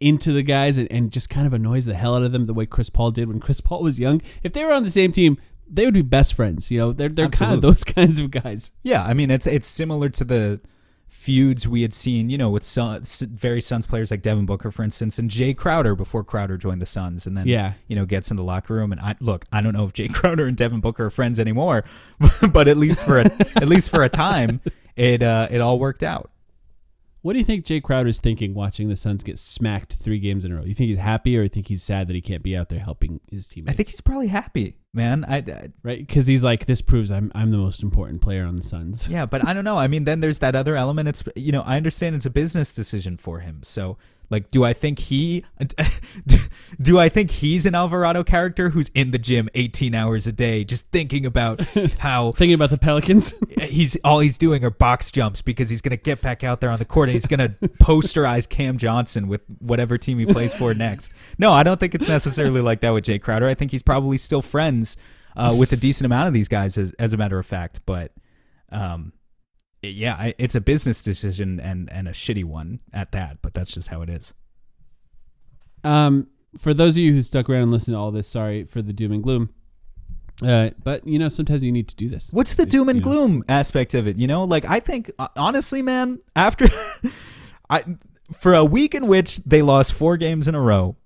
into 0.00 0.32
the 0.32 0.42
guys 0.42 0.76
and, 0.76 0.90
and 0.90 1.12
just 1.12 1.30
kind 1.30 1.46
of 1.46 1.52
annoys 1.52 1.84
the 1.86 1.94
hell 1.94 2.16
out 2.16 2.22
of 2.24 2.32
them 2.32 2.44
the 2.44 2.54
way 2.54 2.66
Chris 2.66 2.90
Paul 2.90 3.10
did 3.12 3.28
when 3.28 3.38
Chris 3.40 3.60
Paul 3.60 3.82
was 3.82 4.00
young. 4.00 4.20
If 4.42 4.52
they 4.52 4.64
were 4.64 4.72
on 4.72 4.82
the 4.82 4.90
same 4.90 5.12
team, 5.12 5.38
they 5.70 5.84
would 5.84 5.94
be 5.94 6.02
best 6.02 6.34
friends. 6.34 6.70
You 6.70 6.78
know, 6.78 6.92
they're 6.92 7.08
they're 7.08 7.28
kind 7.28 7.52
of 7.54 7.60
those 7.62 7.84
kinds 7.96 8.20
of 8.20 8.30
guys. 8.30 8.72
Yeah, 8.82 9.02
I 9.04 9.14
mean 9.14 9.30
it's 9.30 9.46
it's 9.46 9.66
similar 9.66 10.08
to 10.10 10.24
the 10.24 10.60
feuds 11.06 11.66
we 11.66 11.82
had 11.82 11.92
seen, 11.94 12.28
you 12.30 12.36
know, 12.36 12.50
with 12.50 12.62
some 12.62 13.02
very 13.04 13.60
Suns 13.62 13.86
players 13.86 14.10
like 14.10 14.20
Devin 14.22 14.44
Booker, 14.46 14.70
for 14.70 14.82
instance, 14.82 15.18
and 15.18 15.30
Jae 15.30 15.56
Crowder 15.56 15.94
before 15.94 16.22
Crowder 16.22 16.56
joined 16.58 16.82
the 16.82 16.86
Suns, 16.86 17.26
and 17.26 17.36
then 17.36 17.46
Yeah. 17.46 17.72
you 17.86 17.96
know 17.96 18.04
gets 18.04 18.30
in 18.30 18.36
the 18.36 18.42
locker 18.44 18.74
room. 18.74 18.92
And 18.92 19.00
I 19.00 19.14
look, 19.20 19.44
I 19.52 19.60
don't 19.60 19.72
know 19.72 19.84
if 19.84 19.92
Jae 19.94 20.12
Crowder 20.14 20.46
and 20.46 20.56
Devin 20.56 20.80
Booker 20.80 21.06
are 21.06 21.10
friends 21.10 21.40
anymore, 21.40 21.84
but 22.52 22.68
at 22.68 22.76
least 22.76 23.04
for 23.04 23.18
a, 23.20 23.24
at 23.56 23.68
least 23.68 23.90
for 23.90 24.02
a 24.04 24.08
time, 24.08 24.60
it 24.96 25.22
uh, 25.22 25.48
it 25.50 25.60
all 25.60 25.78
worked 25.78 26.02
out. 26.02 26.30
What 27.28 27.34
do 27.34 27.40
you 27.40 27.44
think 27.44 27.66
Jae 27.66 27.82
Crowder 27.82 28.08
is 28.08 28.20
thinking 28.20 28.54
watching 28.54 28.88
the 28.88 28.96
Suns 28.96 29.22
get 29.22 29.38
smacked 29.38 29.92
three 29.92 30.18
games 30.18 30.46
in 30.46 30.52
a 30.52 30.54
row? 30.54 30.64
You 30.64 30.72
think 30.72 30.88
he's 30.88 30.96
happy 30.96 31.36
or 31.36 31.42
you 31.42 31.50
think 31.50 31.68
he's 31.68 31.82
sad 31.82 32.08
that 32.08 32.14
he 32.14 32.22
can't 32.22 32.42
be 32.42 32.56
out 32.56 32.70
there 32.70 32.78
helping 32.78 33.20
his 33.30 33.46
teammates? 33.46 33.74
I 33.74 33.76
think 33.76 33.90
he's 33.90 34.00
probably 34.00 34.28
happy, 34.28 34.78
man. 34.94 35.26
I, 35.28 35.36
I 35.36 35.68
right 35.82 35.98
because 35.98 36.26
he's 36.26 36.42
like 36.42 36.64
this 36.64 36.80
proves 36.80 37.12
I'm 37.12 37.30
I'm 37.34 37.50
the 37.50 37.58
most 37.58 37.82
important 37.82 38.22
player 38.22 38.46
on 38.46 38.56
the 38.56 38.62
Suns. 38.62 39.10
Yeah, 39.10 39.26
but 39.26 39.46
I 39.46 39.52
don't 39.52 39.64
know. 39.64 39.76
I 39.76 39.88
mean, 39.88 40.04
then 40.04 40.20
there's 40.20 40.38
that 40.38 40.56
other 40.56 40.74
element. 40.74 41.06
It's 41.06 41.22
you 41.36 41.52
know, 41.52 41.60
I 41.60 41.76
understand 41.76 42.16
it's 42.16 42.24
a 42.24 42.30
business 42.30 42.74
decision 42.74 43.18
for 43.18 43.40
him. 43.40 43.60
So, 43.62 43.98
like, 44.30 44.50
do 44.50 44.64
I 44.64 44.72
think 44.72 44.98
he, 44.98 45.44
do 46.80 46.98
I 46.98 47.08
think 47.08 47.30
he's 47.30 47.64
an 47.64 47.74
Alvarado 47.74 48.22
character 48.22 48.70
who's 48.70 48.90
in 48.94 49.10
the 49.10 49.18
gym 49.18 49.48
18 49.54 49.94
hours 49.94 50.26
a 50.26 50.32
day, 50.32 50.64
just 50.64 50.86
thinking 50.88 51.24
about 51.24 51.60
how 51.98 52.32
Thinking 52.32 52.54
about 52.54 52.70
the 52.70 52.78
Pelicans. 52.78 53.34
he's 53.60 53.96
all 54.04 54.20
he's 54.20 54.36
doing 54.36 54.64
are 54.64 54.70
box 54.70 55.10
jumps 55.10 55.40
because 55.40 55.70
he's 55.70 55.80
gonna 55.80 55.96
get 55.96 56.20
back 56.20 56.44
out 56.44 56.60
there 56.60 56.70
on 56.70 56.78
the 56.78 56.84
court 56.84 57.08
and 57.08 57.14
he's 57.14 57.26
gonna 57.26 57.48
posterize 57.80 58.48
Cam 58.48 58.76
Johnson 58.76 59.28
with 59.28 59.40
whatever 59.60 59.96
team 59.96 60.18
he 60.18 60.26
plays 60.26 60.52
for 60.52 60.74
next. 60.74 61.12
No, 61.38 61.52
I 61.52 61.62
don't 61.62 61.80
think 61.80 61.94
it's 61.94 62.08
necessarily 62.08 62.60
like 62.60 62.80
that 62.80 62.90
with 62.90 63.04
Jae 63.04 63.20
Crowder. 63.20 63.48
I 63.48 63.54
think 63.54 63.70
he's 63.70 63.82
probably 63.82 64.18
still 64.18 64.42
friends 64.42 64.96
uh, 65.36 65.54
with 65.58 65.72
a 65.72 65.76
decent 65.76 66.06
amount 66.06 66.28
of 66.28 66.34
these 66.34 66.48
guys, 66.48 66.76
as, 66.76 66.92
as 66.98 67.12
a 67.12 67.16
matter 67.16 67.38
of 67.38 67.46
fact. 67.46 67.80
But 67.86 68.12
um, 68.70 69.12
yeah, 69.82 70.14
I, 70.14 70.34
it's 70.38 70.54
a 70.54 70.60
business 70.60 71.02
decision 71.02 71.60
and 71.60 71.90
and 71.90 72.08
a 72.08 72.12
shitty 72.12 72.44
one 72.44 72.80
at 72.92 73.12
that. 73.12 73.38
But 73.42 73.54
that's 73.54 73.70
just 73.70 73.88
how 73.88 74.02
it 74.02 74.08
is. 74.10 74.34
Um, 75.84 76.28
for 76.56 76.74
those 76.74 76.94
of 76.96 76.98
you 76.98 77.12
who 77.12 77.22
stuck 77.22 77.48
around 77.48 77.62
and 77.62 77.70
listened 77.70 77.94
to 77.94 77.98
all 77.98 78.10
this, 78.10 78.26
sorry 78.28 78.64
for 78.64 78.82
the 78.82 78.92
doom 78.92 79.12
and 79.12 79.22
gloom. 79.22 79.50
Uh, 80.42 80.70
but 80.82 81.06
you 81.06 81.18
know, 81.18 81.28
sometimes 81.28 81.62
you 81.62 81.72
need 81.72 81.88
to 81.88 81.96
do 81.96 82.08
this. 82.08 82.30
What's 82.32 82.54
the 82.54 82.66
doom 82.66 82.88
and 82.88 82.98
you 82.98 83.04
know. 83.04 83.10
gloom 83.10 83.44
aspect 83.48 83.94
of 83.94 84.06
it? 84.06 84.16
You 84.16 84.26
know, 84.26 84.44
like 84.44 84.64
I 84.64 84.80
think 84.80 85.10
uh, 85.18 85.28
honestly, 85.36 85.82
man, 85.82 86.20
after 86.36 86.68
I 87.70 87.84
for 88.38 88.54
a 88.54 88.64
week 88.64 88.94
in 88.94 89.06
which 89.06 89.38
they 89.38 89.62
lost 89.62 89.92
four 89.92 90.16
games 90.16 90.46
in 90.46 90.54
a 90.54 90.60
row, 90.60 90.96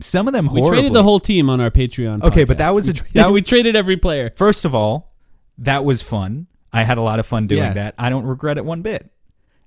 some 0.00 0.26
of 0.26 0.32
them 0.32 0.48
We 0.52 0.66
traded 0.66 0.92
the 0.92 1.02
whole 1.02 1.20
team 1.20 1.50
on 1.50 1.60
our 1.60 1.70
Patreon. 1.70 2.22
Okay, 2.24 2.44
but 2.44 2.58
that 2.58 2.74
was 2.74 2.86
we 2.86 2.92
a- 2.92 2.94
traded, 2.94 3.14
that 3.14 3.30
we 3.32 3.42
traded 3.42 3.76
every 3.76 3.96
player. 3.96 4.32
First 4.36 4.64
of 4.64 4.74
all, 4.74 5.12
that 5.58 5.84
was 5.84 6.02
fun. 6.02 6.46
I 6.72 6.84
had 6.84 6.98
a 6.98 7.02
lot 7.02 7.18
of 7.20 7.26
fun 7.26 7.46
doing 7.46 7.62
Yeah. 7.62 7.72
that. 7.74 7.94
I 7.98 8.10
don't 8.10 8.24
regret 8.24 8.58
it 8.58 8.64
one 8.64 8.82
bit. 8.82 9.10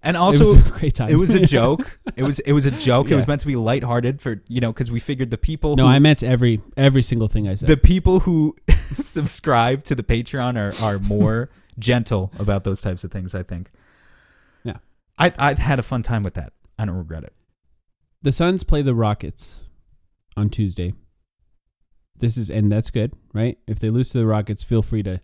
And 0.03 0.15
it 0.17 0.19
also, 0.19 0.39
was 0.39 0.67
a 0.67 0.71
great 0.71 0.95
time. 0.95 1.09
it 1.09 1.15
was 1.15 1.33
a 1.35 1.45
joke. 1.45 1.99
It 2.15 2.23
was 2.23 2.39
it 2.39 2.53
was 2.53 2.65
a 2.65 2.71
joke. 2.71 3.11
It 3.11 3.15
was 3.15 3.27
meant 3.27 3.41
to 3.41 3.47
be 3.47 3.55
lighthearted 3.55 4.19
for 4.21 4.41
you 4.47 4.59
know 4.59 4.71
because 4.73 4.89
we 4.91 4.99
figured 4.99 5.29
the 5.29 5.37
people 5.37 5.75
no, 5.75 5.85
who, 5.85 5.89
I 5.93 5.99
meant 5.99 6.23
every 6.23 6.61
every 6.75 7.01
single 7.03 7.27
thing 7.27 7.47
I 7.47 7.53
said. 7.55 7.67
the 7.69 7.77
people 7.77 8.21
who 8.21 8.55
subscribe 8.97 9.83
to 9.85 9.95
the 9.95 10.03
Patreon 10.03 10.57
are 10.57 10.73
are 10.83 10.97
more 10.99 11.49
gentle 11.77 12.31
about 12.39 12.63
those 12.63 12.81
types 12.81 13.03
of 13.03 13.11
things. 13.11 13.35
I 13.35 13.43
think. 13.43 13.69
Yeah. 14.63 14.77
I 15.19 15.31
I 15.37 15.53
had 15.53 15.77
a 15.77 15.83
fun 15.83 16.01
time 16.01 16.23
with 16.23 16.33
that. 16.33 16.53
I 16.79 16.85
don't 16.85 16.95
regret 16.97 17.23
it. 17.23 17.33
the 18.23 18.31
Suns 18.31 18.63
play 18.63 18.81
the 18.81 18.95
Rockets 18.95 19.61
on 20.35 20.49
Tuesday. 20.49 20.93
This 22.17 22.37
is 22.37 22.49
and 22.49 22.71
that's 22.71 22.89
good, 22.89 23.13
right? 23.33 23.57
If 23.67 23.77
they 23.79 23.89
lose 23.89 24.09
to 24.11 24.17
the 24.17 24.25
Rockets, 24.25 24.63
feel 24.63 24.81
free 24.81 25.03
to 25.03 25.21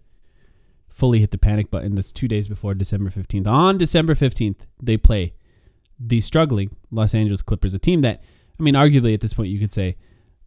fully 0.97 1.19
hit 1.19 1.31
the 1.31 1.37
panic 1.37 1.69
button. 1.69 1.95
That's 1.95 2.11
two 2.11 2.27
days 2.27 2.47
before 2.47 2.73
December 2.73 3.09
fifteenth. 3.09 3.47
On 3.47 3.77
December 3.77 4.15
fifteenth, 4.15 4.65
they 4.81 4.97
play 4.97 5.33
the 5.99 6.21
struggling 6.21 6.75
Los 6.91 7.13
Angeles 7.13 7.41
Clippers, 7.41 7.73
a 7.73 7.79
team 7.79 8.01
that 8.01 8.21
I 8.59 8.63
mean, 8.63 8.73
arguably 8.73 9.13
at 9.13 9.21
this 9.21 9.33
point 9.33 9.49
you 9.49 9.59
could 9.59 9.73
say 9.73 9.95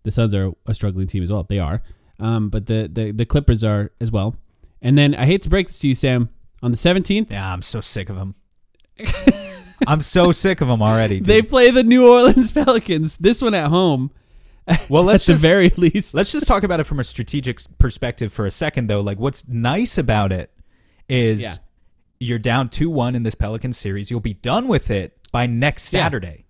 the 0.02 0.10
Suns 0.10 0.34
are 0.34 0.52
a 0.66 0.74
struggling 0.74 1.06
team 1.06 1.22
as 1.22 1.30
well. 1.30 1.44
They 1.44 1.58
are, 1.58 1.82
um, 2.18 2.48
but 2.50 2.66
the, 2.66 2.88
the 2.92 3.12
the 3.12 3.24
Clippers 3.26 3.62
are 3.64 3.92
as 4.00 4.10
well. 4.10 4.36
And 4.82 4.96
then 4.98 5.14
I 5.14 5.26
hate 5.26 5.42
to 5.42 5.48
break 5.50 5.66
this 5.68 5.78
to 5.80 5.88
you, 5.88 5.94
Sam. 5.94 6.30
On 6.62 6.70
the 6.70 6.76
seventeenth, 6.76 7.30
Yeah, 7.30 7.52
I'm 7.52 7.62
so 7.62 7.80
sick 7.80 8.08
of 8.10 8.16
them. 8.16 8.34
I'm 9.86 10.00
so 10.00 10.30
sick 10.32 10.60
of 10.60 10.68
them 10.68 10.82
already. 10.82 11.18
Dude. 11.18 11.26
they 11.26 11.42
play 11.42 11.70
the 11.70 11.82
New 11.82 12.06
Orleans 12.10 12.50
Pelicans. 12.58 13.16
This 13.16 13.40
one 13.40 13.54
at 13.54 13.68
home. 13.68 14.10
well, 14.88 15.02
let's 15.02 15.24
at 15.28 15.32
just 15.32 15.42
the 15.42 15.48
very 15.48 15.68
least. 15.76 16.14
Let's 16.14 16.32
just 16.32 16.46
talk 16.46 16.62
about 16.62 16.80
it 16.80 16.84
from 16.84 17.00
a 17.00 17.04
strategic 17.04 17.60
perspective 17.78 18.32
for 18.32 18.46
a 18.46 18.50
second, 18.50 18.88
though. 18.88 19.00
Like, 19.00 19.18
what's 19.18 19.46
nice 19.48 19.98
about 19.98 20.32
it 20.32 20.50
is 21.08 21.42
Yeah. 21.42 21.54
you're 22.20 22.38
down 22.38 22.68
2 22.68 22.88
1 22.90 23.14
in 23.14 23.22
this 23.22 23.34
Pelican 23.34 23.72
series. 23.72 24.10
You'll 24.10 24.20
be 24.20 24.34
done 24.34 24.68
with 24.68 24.90
it 24.90 25.16
by 25.32 25.46
next 25.46 25.92
Yeah. 25.92 26.04
Saturday. 26.04 26.44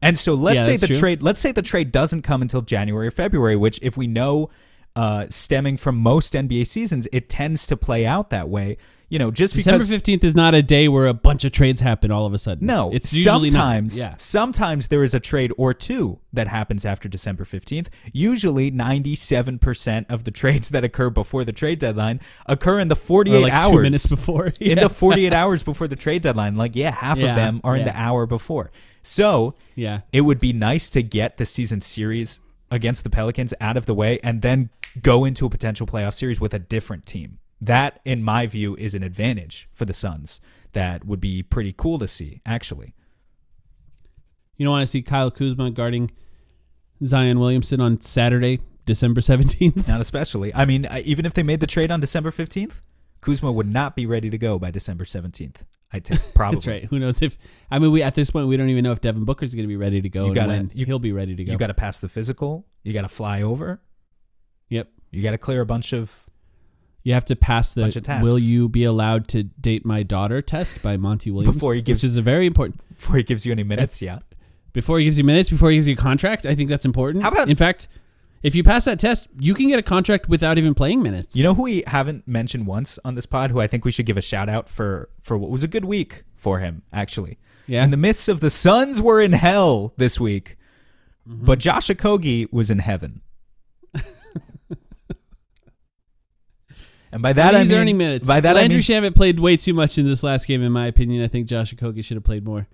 And 0.00 0.16
so 0.16 0.34
let's 0.34 0.56
Yeah, 0.58 0.64
say 0.64 0.76
the 0.76 0.86
true. 0.86 0.98
trade 0.98 1.22
let's 1.22 1.40
say 1.40 1.50
the 1.52 1.60
trade 1.62 1.90
doesn't 1.90 2.22
come 2.22 2.40
until 2.40 2.62
January 2.62 3.08
or 3.08 3.10
February, 3.10 3.56
which 3.56 3.78
if 3.82 3.96
we 3.96 4.06
know 4.06 4.48
uh, 4.96 5.26
stemming 5.30 5.76
from 5.76 5.96
most 5.96 6.34
NBA 6.34 6.66
seasons, 6.66 7.06
it 7.12 7.28
tends 7.28 7.66
to 7.68 7.76
play 7.76 8.06
out 8.06 8.30
that 8.30 8.48
way. 8.48 8.76
You 9.10 9.18
know, 9.18 9.30
just 9.30 9.54
December 9.54 9.78
because 9.78 9.88
fifteenth 9.88 10.22
is 10.22 10.34
not 10.34 10.54
a 10.54 10.60
day 10.62 10.86
where 10.86 11.06
a 11.06 11.14
bunch 11.14 11.44
of 11.44 11.50
trades 11.52 11.80
happen 11.80 12.10
all 12.10 12.26
of 12.26 12.34
a 12.34 12.38
sudden. 12.38 12.66
no, 12.66 12.90
it's 12.92 13.12
usually 13.14 13.48
sometimes, 13.48 13.98
not. 13.98 14.04
Yeah, 14.10 14.14
sometimes 14.18 14.88
there 14.88 15.02
is 15.02 15.14
a 15.14 15.20
trade 15.20 15.50
or 15.56 15.72
two 15.72 16.18
that 16.32 16.46
happens 16.48 16.84
after 16.84 17.08
December 17.08 17.44
15th. 17.46 17.86
Usually 18.12 18.70
97% 18.70 20.06
of 20.10 20.24
the 20.24 20.30
trades 20.30 20.68
that 20.70 20.84
occur 20.84 21.10
before 21.10 21.44
the 21.44 21.52
trade 21.52 21.78
deadline 21.78 22.20
occur 22.46 22.78
in 22.80 22.88
the 22.88 22.96
48 22.96 23.36
or 23.36 23.40
like 23.40 23.52
hours. 23.52 23.70
two 23.70 23.80
minutes 23.82 24.06
before. 24.06 24.52
In 24.60 24.78
the 24.78 24.88
48 24.90 25.32
hours 25.40 25.62
before 25.62 25.88
the 25.88 25.96
trade 25.96 26.22
deadline. 26.22 26.56
Like, 26.56 26.76
yeah, 26.76 26.90
half 26.90 27.18
Yeah, 27.18 27.30
of 27.30 27.36
them 27.36 27.60
are 27.64 27.76
in 27.76 27.84
the 27.84 27.96
hour 27.96 28.26
before. 28.26 28.70
So 29.02 29.54
Yeah. 29.74 30.00
it 30.12 30.22
would 30.22 30.38
be 30.38 30.52
nice 30.52 30.90
to 30.90 31.02
get 31.02 31.38
the 31.38 31.46
season 31.46 31.80
series 31.80 32.40
against 32.70 33.04
the 33.04 33.10
Pelicans 33.10 33.54
out 33.60 33.76
of 33.76 33.86
the 33.86 33.94
way 33.94 34.18
and 34.22 34.42
then 34.42 34.68
go 35.00 35.24
into 35.24 35.46
a 35.46 35.50
potential 35.50 35.86
playoff 35.86 36.14
series 36.14 36.40
with 36.40 36.52
a 36.52 36.58
different 36.58 37.06
team. 37.06 37.38
That, 37.60 38.00
in 38.04 38.22
my 38.22 38.46
view, 38.46 38.76
is 38.76 38.94
an 38.94 39.02
advantage 39.02 39.68
for 39.72 39.84
the 39.84 39.92
Suns. 39.94 40.40
That 40.72 41.04
would 41.04 41.20
be 41.20 41.42
pretty 41.42 41.74
cool 41.76 41.98
to 41.98 42.06
see, 42.06 42.40
actually. 42.46 42.94
You 44.56 44.64
don't 44.64 44.72
want 44.72 44.82
to 44.82 44.86
see 44.86 45.02
Kyle 45.02 45.30
Kuzma 45.30 45.70
guarding 45.70 46.10
Zion 47.04 47.38
Williamson 47.38 47.80
on 47.80 48.00
Saturday, 48.00 48.60
December 48.86 49.20
17th. 49.20 49.86
Not 49.88 50.00
especially. 50.00 50.54
I 50.54 50.64
mean, 50.64 50.86
even 51.04 51.26
if 51.26 51.34
they 51.34 51.42
made 51.42 51.60
the 51.60 51.66
trade 51.66 51.90
on 51.90 52.00
December 52.00 52.30
15th, 52.30 52.80
Kuzma 53.20 53.50
would 53.52 53.68
not 53.68 53.96
be 53.96 54.06
ready 54.06 54.30
to 54.30 54.38
go 54.38 54.58
by 54.58 54.70
December 54.70 55.04
17th. 55.04 55.56
I 55.90 56.00
think 56.00 56.20
probably. 56.34 56.56
That's 56.56 56.66
right. 56.66 56.84
Who 56.84 56.98
knows 56.98 57.22
if 57.22 57.38
I 57.70 57.78
mean 57.78 57.90
we 57.92 58.02
at 58.02 58.14
this 58.14 58.30
point 58.30 58.46
we 58.46 58.58
don't 58.58 58.68
even 58.68 58.84
know 58.84 58.92
if 58.92 59.00
Devin 59.00 59.24
Booker's 59.24 59.54
going 59.54 59.62
to 59.64 59.68
be 59.68 59.76
ready 59.76 60.02
to 60.02 60.08
go 60.10 60.24
You 60.24 60.26
and 60.26 60.34
gotta- 60.34 60.48
when 60.52 60.70
you- 60.74 60.84
he'll 60.84 60.98
be 60.98 61.12
ready 61.12 61.34
to 61.34 61.42
go. 61.44 61.50
You 61.52 61.56
got 61.56 61.68
to 61.68 61.74
pass 61.74 61.98
the 61.98 62.08
physical. 62.10 62.66
You 62.82 62.92
got 62.92 63.02
to 63.02 63.08
fly 63.08 63.40
over. 63.42 63.80
yep. 64.68 64.90
You 65.10 65.22
got 65.22 65.30
to 65.30 65.38
clear 65.38 65.62
a 65.62 65.66
bunch 65.66 65.94
of. 65.94 66.26
You 67.04 67.14
have 67.14 67.24
to 67.26 67.36
pass 67.36 67.72
the 67.74 68.18
"Will 68.22 68.38
you 68.38 68.68
be 68.68 68.84
allowed 68.84 69.28
to 69.28 69.44
date 69.44 69.84
my 69.86 70.02
daughter?" 70.02 70.42
test 70.42 70.82
by 70.82 70.96
Monty 70.96 71.30
Williams, 71.30 71.54
Before 71.54 71.74
he 71.74 71.80
gives- 71.80 72.02
which 72.02 72.04
is 72.10 72.16
a 72.16 72.22
very 72.22 72.46
important. 72.46 72.80
Before 72.96 73.16
he 73.16 73.22
gives 73.22 73.46
you 73.46 73.52
any 73.52 73.62
minutes, 73.62 74.02
yeah. 74.02 74.18
Before 74.72 74.98
he 74.98 75.04
gives 75.04 75.16
you 75.18 75.24
minutes, 75.24 75.48
before 75.48 75.70
he 75.70 75.76
gives 75.76 75.88
you 75.88 75.94
a 75.94 75.96
contract, 75.96 76.44
I 76.44 76.54
think 76.54 76.68
that's 76.68 76.84
important. 76.84 77.22
How 77.24 77.30
about- 77.30 77.48
in 77.48 77.56
fact, 77.56 77.88
if 78.42 78.54
you 78.54 78.62
pass 78.62 78.84
that 78.84 78.98
test, 78.98 79.28
you 79.40 79.54
can 79.54 79.68
get 79.68 79.78
a 79.78 79.82
contract 79.82 80.28
without 80.28 80.58
even 80.58 80.74
playing 80.74 81.02
minutes. 81.02 81.34
You 81.34 81.42
know 81.44 81.54
who 81.54 81.62
we 81.62 81.82
haven't 81.86 82.28
mentioned 82.28 82.66
once 82.66 82.98
on 83.04 83.14
this 83.14 83.26
pod, 83.26 83.50
who 83.52 83.60
I 83.60 83.66
think 83.66 83.84
we 83.84 83.90
should 83.90 84.06
give 84.06 84.16
a 84.18 84.22
shout 84.22 84.48
out 84.48 84.68
for 84.68 85.08
for 85.22 85.38
what 85.38 85.50
was 85.50 85.62
a 85.62 85.68
good 85.68 85.84
week 85.84 86.24
for 86.36 86.58
him, 86.60 86.82
actually. 86.92 87.38
yeah, 87.66 87.84
In 87.84 87.90
the 87.90 87.96
midst 87.96 88.28
of 88.28 88.40
the 88.40 88.50
Suns 88.50 89.00
were 89.00 89.20
in 89.20 89.32
hell 89.32 89.92
this 89.96 90.18
week, 90.20 90.56
Mm-hmm. 91.28 91.44
but 91.44 91.58
Josh 91.58 91.88
Okogie 91.88 92.50
was 92.52 92.70
in 92.70 92.78
heaven. 92.78 93.20
And 97.18 97.22
by 97.22 97.32
that 97.32 97.54
I 97.54 97.60
he's 97.60 97.70
mean, 97.70 97.78
earning 97.78 97.96
minutes. 97.98 98.28
By 98.28 98.40
that 98.40 98.56
I 98.56 98.60
Landry 98.60 98.76
mean, 98.76 98.82
Shamet 98.82 99.14
played 99.16 99.40
way 99.40 99.56
too 99.56 99.74
much 99.74 99.98
in 99.98 100.06
this 100.06 100.22
last 100.22 100.46
game, 100.46 100.62
in 100.62 100.70
my 100.70 100.86
opinion. 100.86 101.24
I 101.24 101.28
think 101.28 101.48
Josh 101.48 101.74
Okogie 101.74 102.04
should 102.04 102.16
have 102.16 102.24
played 102.24 102.44
more. 102.44 102.68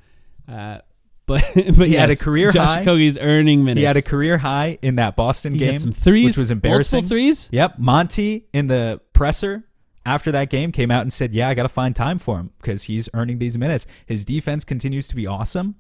Uh, 0.47 0.79
but 1.27 1.43
but 1.55 1.89
He 1.89 1.95
had 1.95 2.11
a 2.11 2.17
career 2.17 2.51
Josh 2.51 2.69
high. 2.75 2.85
Okogie's 2.85 3.17
earning 3.19 3.65
minutes. 3.65 3.79
he 3.81 3.85
had 3.85 3.97
a 3.97 4.03
career 4.03 4.37
high 4.37 4.79
in 4.83 4.97
that 4.97 5.17
Boston 5.17 5.55
He 5.55 5.61
game, 5.61 5.73
had 5.73 5.81
some 5.81 5.93
threes, 5.93 6.27
which 6.27 6.37
was 6.37 6.51
embarrassing. 6.51 6.99
Multiple 6.99 7.09
threes. 7.17 7.49
Yep, 7.51 7.79
Monty 7.79 8.47
in 8.53 8.67
the 8.67 9.01
presser 9.15 9.65
after 10.05 10.31
that 10.33 10.51
game 10.51 10.71
came 10.71 10.91
out 10.91 11.01
and 11.01 11.11
said, 11.11 11.33
"Yeah, 11.33 11.49
I 11.49 11.55
got 11.55 11.63
to 11.63 11.71
find 11.71 11.97
time 11.97 12.19
for 12.19 12.39
him 12.39 12.51
because 12.61 12.83
he's 12.83 13.09
earning 13.15 13.39
these 13.39 13.57
minutes. 13.57 13.87
His 14.05 14.27
defense 14.27 14.65
continues 14.65 15.09
to 15.09 15.17
be 15.17 15.27
awesome. 15.27 15.77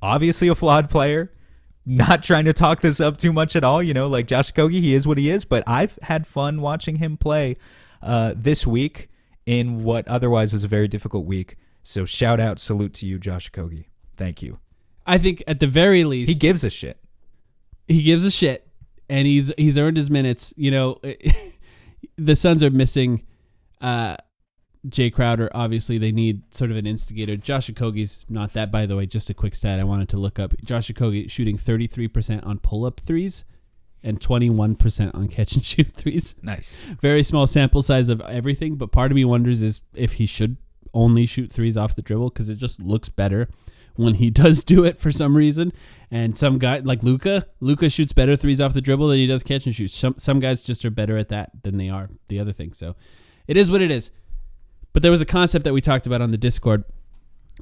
Obviously, 0.00 0.46
a 0.46 0.54
flawed 0.54 0.88
player. 0.88 1.32
Not 1.84 2.22
trying 2.22 2.44
to 2.44 2.52
talk 2.52 2.82
this 2.82 3.00
up 3.00 3.16
too 3.16 3.32
much 3.32 3.56
at 3.56 3.64
all. 3.64 3.82
You 3.82 3.92
know, 3.94 4.06
like 4.06 4.28
Josh 4.28 4.52
Okogie, 4.52 4.80
he 4.80 4.94
is 4.94 5.04
what 5.08 5.18
he 5.18 5.30
is. 5.30 5.44
But 5.44 5.64
I've 5.66 5.98
had 6.02 6.28
fun 6.28 6.60
watching 6.60 6.96
him 6.96 7.16
play 7.16 7.56
uh, 8.02 8.34
this 8.36 8.66
week 8.66 9.08
in 9.46 9.82
what 9.84 10.06
otherwise 10.08 10.52
was 10.52 10.64
a 10.64 10.68
very 10.68 10.88
difficult 10.88 11.24
week. 11.26 11.56
So 11.82 12.04
shout 12.04 12.40
out, 12.40 12.58
salute 12.58 12.94
to 12.94 13.06
you, 13.06 13.18
Josh 13.18 13.50
Okogie. 13.50 13.86
Thank 14.16 14.42
you. 14.42 14.58
I 15.06 15.18
think 15.18 15.42
at 15.46 15.60
the 15.60 15.66
very 15.66 16.04
least 16.04 16.28
He 16.30 16.34
gives 16.38 16.62
a 16.62 16.70
shit. 16.70 16.98
he 17.88 18.02
gives 18.02 18.24
a 18.24 18.30
shit 18.30 18.66
and 19.08 19.26
he's 19.26 19.50
he's 19.58 19.76
earned 19.76 19.96
his 19.96 20.08
minutes 20.10 20.54
you 20.56 20.70
know 20.70 21.00
the 22.16 22.36
suns 22.36 22.62
are 22.62 22.70
missing 22.70 23.24
uh 23.80 24.16
Jae 24.86 25.12
Crowder 25.12 25.50
obviously 25.52 25.98
they 25.98 26.12
need 26.12 26.54
sort 26.54 26.70
of 26.70 26.76
an 26.76 26.86
instigator 26.86 27.36
josh 27.36 27.68
Okogie's 27.70 28.24
not 28.28 28.52
that 28.52 28.70
by 28.70 28.86
the 28.86 28.94
way 28.96 29.06
just 29.06 29.28
a 29.30 29.34
quick 29.34 29.54
stat 29.56 29.80
i 29.80 29.84
wanted 29.84 30.08
to 30.10 30.16
look 30.18 30.38
up 30.38 30.54
josh 30.62 30.88
Okogie 30.90 31.28
shooting 31.30 31.56
33% 31.56 32.46
on 32.46 32.58
pull-up 32.60 33.00
threes 33.00 33.44
and 34.02 34.20
21% 34.20 35.14
on 35.14 35.28
catch 35.28 35.54
and 35.54 35.64
shoot 35.64 35.94
threes. 35.94 36.34
Nice. 36.42 36.76
very 37.00 37.22
small 37.22 37.46
sample 37.46 37.82
size 37.82 38.08
of 38.08 38.20
everything 38.22 38.76
but 38.76 38.92
part 38.92 39.10
of 39.12 39.16
me 39.16 39.24
wonders 39.24 39.62
is 39.62 39.82
if 39.94 40.14
he 40.14 40.26
should 40.26 40.56
only 40.94 41.26
shoot 41.26 41.50
threes 41.50 41.76
off 41.76 41.94
the 41.94 42.02
dribble 42.02 42.30
because 42.30 42.48
it 42.48 42.56
just 42.56 42.80
looks 42.80 43.08
better 43.08 43.48
when 43.96 44.14
he 44.14 44.30
does 44.42 44.64
do 44.64 44.84
it 44.84 44.98
for 44.98 45.12
some 45.12 45.36
reason. 45.36 45.72
And 46.10 46.36
some 46.36 46.58
guy 46.58 46.78
like 46.78 47.02
Luka 47.02 47.46
Luka 47.60 47.88
shoots 47.88 48.12
better 48.12 48.36
threes 48.36 48.60
off 48.60 48.74
the 48.74 48.80
dribble 48.80 49.08
than 49.08 49.18
he 49.18 49.26
does 49.26 49.42
catch 49.42 49.66
and 49.66 49.74
shoot. 49.74 49.90
Some 49.90 50.14
some 50.18 50.40
guys 50.40 50.62
just 50.62 50.84
are 50.84 50.90
better 50.90 51.16
at 51.16 51.28
that 51.28 51.62
than 51.62 51.76
they 51.76 51.88
are 51.88 52.08
the 52.28 52.40
other 52.40 52.52
thing. 52.52 52.72
So 52.72 52.96
it 53.46 53.56
is 53.56 53.70
what 53.70 53.80
it 53.80 53.90
is. 53.90 54.10
But 54.92 55.02
there 55.02 55.12
was 55.12 55.20
a 55.20 55.26
concept 55.26 55.64
that 55.64 55.72
we 55.72 55.80
talked 55.80 56.06
about 56.06 56.20
on 56.20 56.32
the 56.32 56.38
discord 56.38 56.84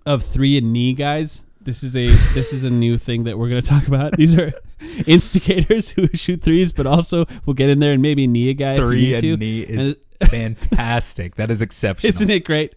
of 0.06 0.22
three 0.22 0.56
and 0.56 0.72
knee 0.72 0.94
guys. 0.94 1.44
This 1.60 1.82
is 1.82 1.94
a 1.94 2.08
this 2.32 2.52
is 2.54 2.64
a 2.64 2.70
new 2.70 2.96
thing 2.96 3.24
that 3.24 3.38
we're 3.38 3.50
going 3.50 3.60
to 3.60 3.68
talk 3.68 3.86
about. 3.86 4.16
These 4.16 4.38
are 4.38 4.52
instigators 5.06 5.90
who 5.90 6.08
shoot 6.14 6.42
threes 6.42 6.72
but 6.72 6.86
also 6.86 7.24
will 7.46 7.54
get 7.54 7.68
in 7.70 7.78
there 7.80 7.92
and 7.92 8.02
maybe 8.02 8.26
knee 8.26 8.50
a 8.50 8.54
guy 8.54 8.74
if 8.74 8.80
you 8.80 8.86
Three 8.86 9.00
need 9.00 9.12
and 9.14 9.22
to. 9.22 9.36
knee 9.36 9.60
is 9.62 9.88
And- 9.88 9.96
fantastic. 10.30 11.36
That 11.36 11.50
is 11.50 11.62
exceptional. 11.62 12.08
Isn't 12.08 12.30
it 12.30 12.44
great? 12.44 12.74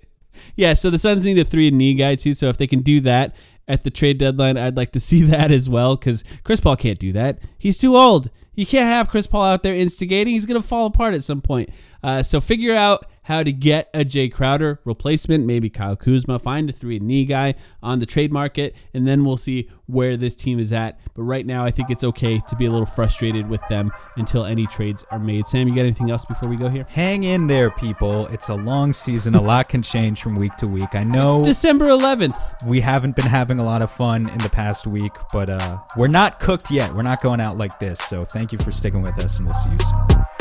Yeah, 0.56 0.74
so 0.76 0.90
the 0.90 1.00
Suns 1.00 1.24
need 1.24 1.38
a 1.40 1.44
three 1.46 1.68
and 1.68 1.78
knee 1.78 1.94
guy 1.94 2.16
too. 2.16 2.34
So 2.34 2.50
if 2.50 2.58
they 2.58 2.68
can 2.68 2.82
do 2.82 3.00
that 3.02 3.36
at 3.68 3.84
the 3.84 3.90
trade 3.90 4.18
deadline, 4.18 4.58
I'd 4.58 4.78
like 4.78 4.92
to 4.94 5.00
see 5.00 5.22
that 5.24 5.52
as 5.52 5.70
well 5.70 5.96
because 5.96 6.24
Chris 6.44 6.60
Paul 6.60 6.76
can't 6.76 7.00
do 7.00 7.12
that. 7.14 7.40
He's 7.58 7.78
too 7.80 7.96
old. 7.98 8.30
You 8.54 8.66
can't 8.66 8.86
have 8.92 9.10
Chris 9.10 9.28
Paul 9.28 9.44
out 9.46 9.64
there 9.64 9.74
instigating. 9.76 10.34
He's 10.34 10.46
going 10.46 10.62
to 10.62 10.68
fall 10.68 10.86
apart 10.88 11.14
at 11.14 11.24
some 11.24 11.42
point. 11.42 11.70
Uh, 12.04 12.22
so 12.22 12.42
figure 12.42 12.76
out 12.76 13.06
how 13.24 13.44
to 13.44 13.52
get 13.52 13.90
a 13.94 14.00
Jae 14.00 14.32
Crowder 14.32 14.80
replacement, 14.86 15.46
maybe 15.46 15.70
Kyle 15.70 15.96
Kuzma. 15.96 16.40
Find 16.40 16.70
a 16.70 16.74
three 16.74 16.98
and 16.98 17.08
knee 17.08 17.26
guy 17.26 17.56
on 17.84 18.00
the 18.00 18.06
trade 18.06 18.32
market, 18.32 18.76
and 18.94 19.08
then 19.08 19.24
we'll 19.26 19.38
see 19.38 19.70
where 19.86 20.18
this 20.18 20.36
team 20.36 20.58
is 20.58 20.72
at. 20.74 21.00
But 21.14 21.24
right 21.24 21.46
now, 21.46 21.64
I 21.66 21.72
think 21.72 21.90
it's 21.90 22.04
okay 22.04 22.42
to 22.48 22.56
be 22.56 22.66
a 22.66 22.72
little 22.72 22.86
frustrated 22.86 23.48
with 23.50 23.62
them 23.70 23.92
until 24.16 24.46
any 24.46 24.66
trades 24.66 25.04
are 25.12 25.20
made. 25.20 25.48
Sam, 25.48 25.68
you 25.68 25.76
got 25.76 25.82
anything 25.82 26.10
else 26.10 26.26
before 26.26 26.50
we 26.50 26.56
go 26.56 26.70
here? 26.70 26.86
Hang 26.90 27.24
in 27.24 27.48
there, 27.48 27.70
people. 27.72 28.28
It's 28.28 28.50
a 28.50 28.56
long 28.56 28.94
season. 28.94 29.36
A 29.36 29.42
lot 29.42 29.70
can 29.70 29.82
change 29.84 30.22
from 30.22 30.36
week 30.36 30.56
to 30.58 30.68
week. 30.68 30.96
I 30.96 31.04
know 31.04 31.36
It's 31.38 31.46
December 31.46 31.86
11th. 31.90 32.66
we 32.68 32.80
haven't 32.82 33.16
been 33.16 33.26
having 33.26 33.60
a 33.60 33.64
lot 33.66 33.82
of 33.82 33.92
fun 33.92 34.30
in 34.30 34.38
the 34.40 34.50
past 34.50 34.88
week, 34.88 35.12
but 35.34 35.50
uh, 35.50 35.78
we're 35.98 36.08
not 36.08 36.40
cooked 36.40 36.72
yet. 36.72 36.94
We're 36.96 37.02
not 37.04 37.22
going 37.22 37.42
out 37.42 37.58
like 37.58 37.78
this. 37.80 38.00
So 38.00 38.26
thank 38.26 38.52
you 38.52 38.58
for 38.60 38.72
sticking 38.72 39.02
with 39.02 39.18
us, 39.24 39.38
and 39.38 39.46
we'll 39.46 39.54
see 39.56 39.70
you 39.72 39.78
soon. 39.80 40.41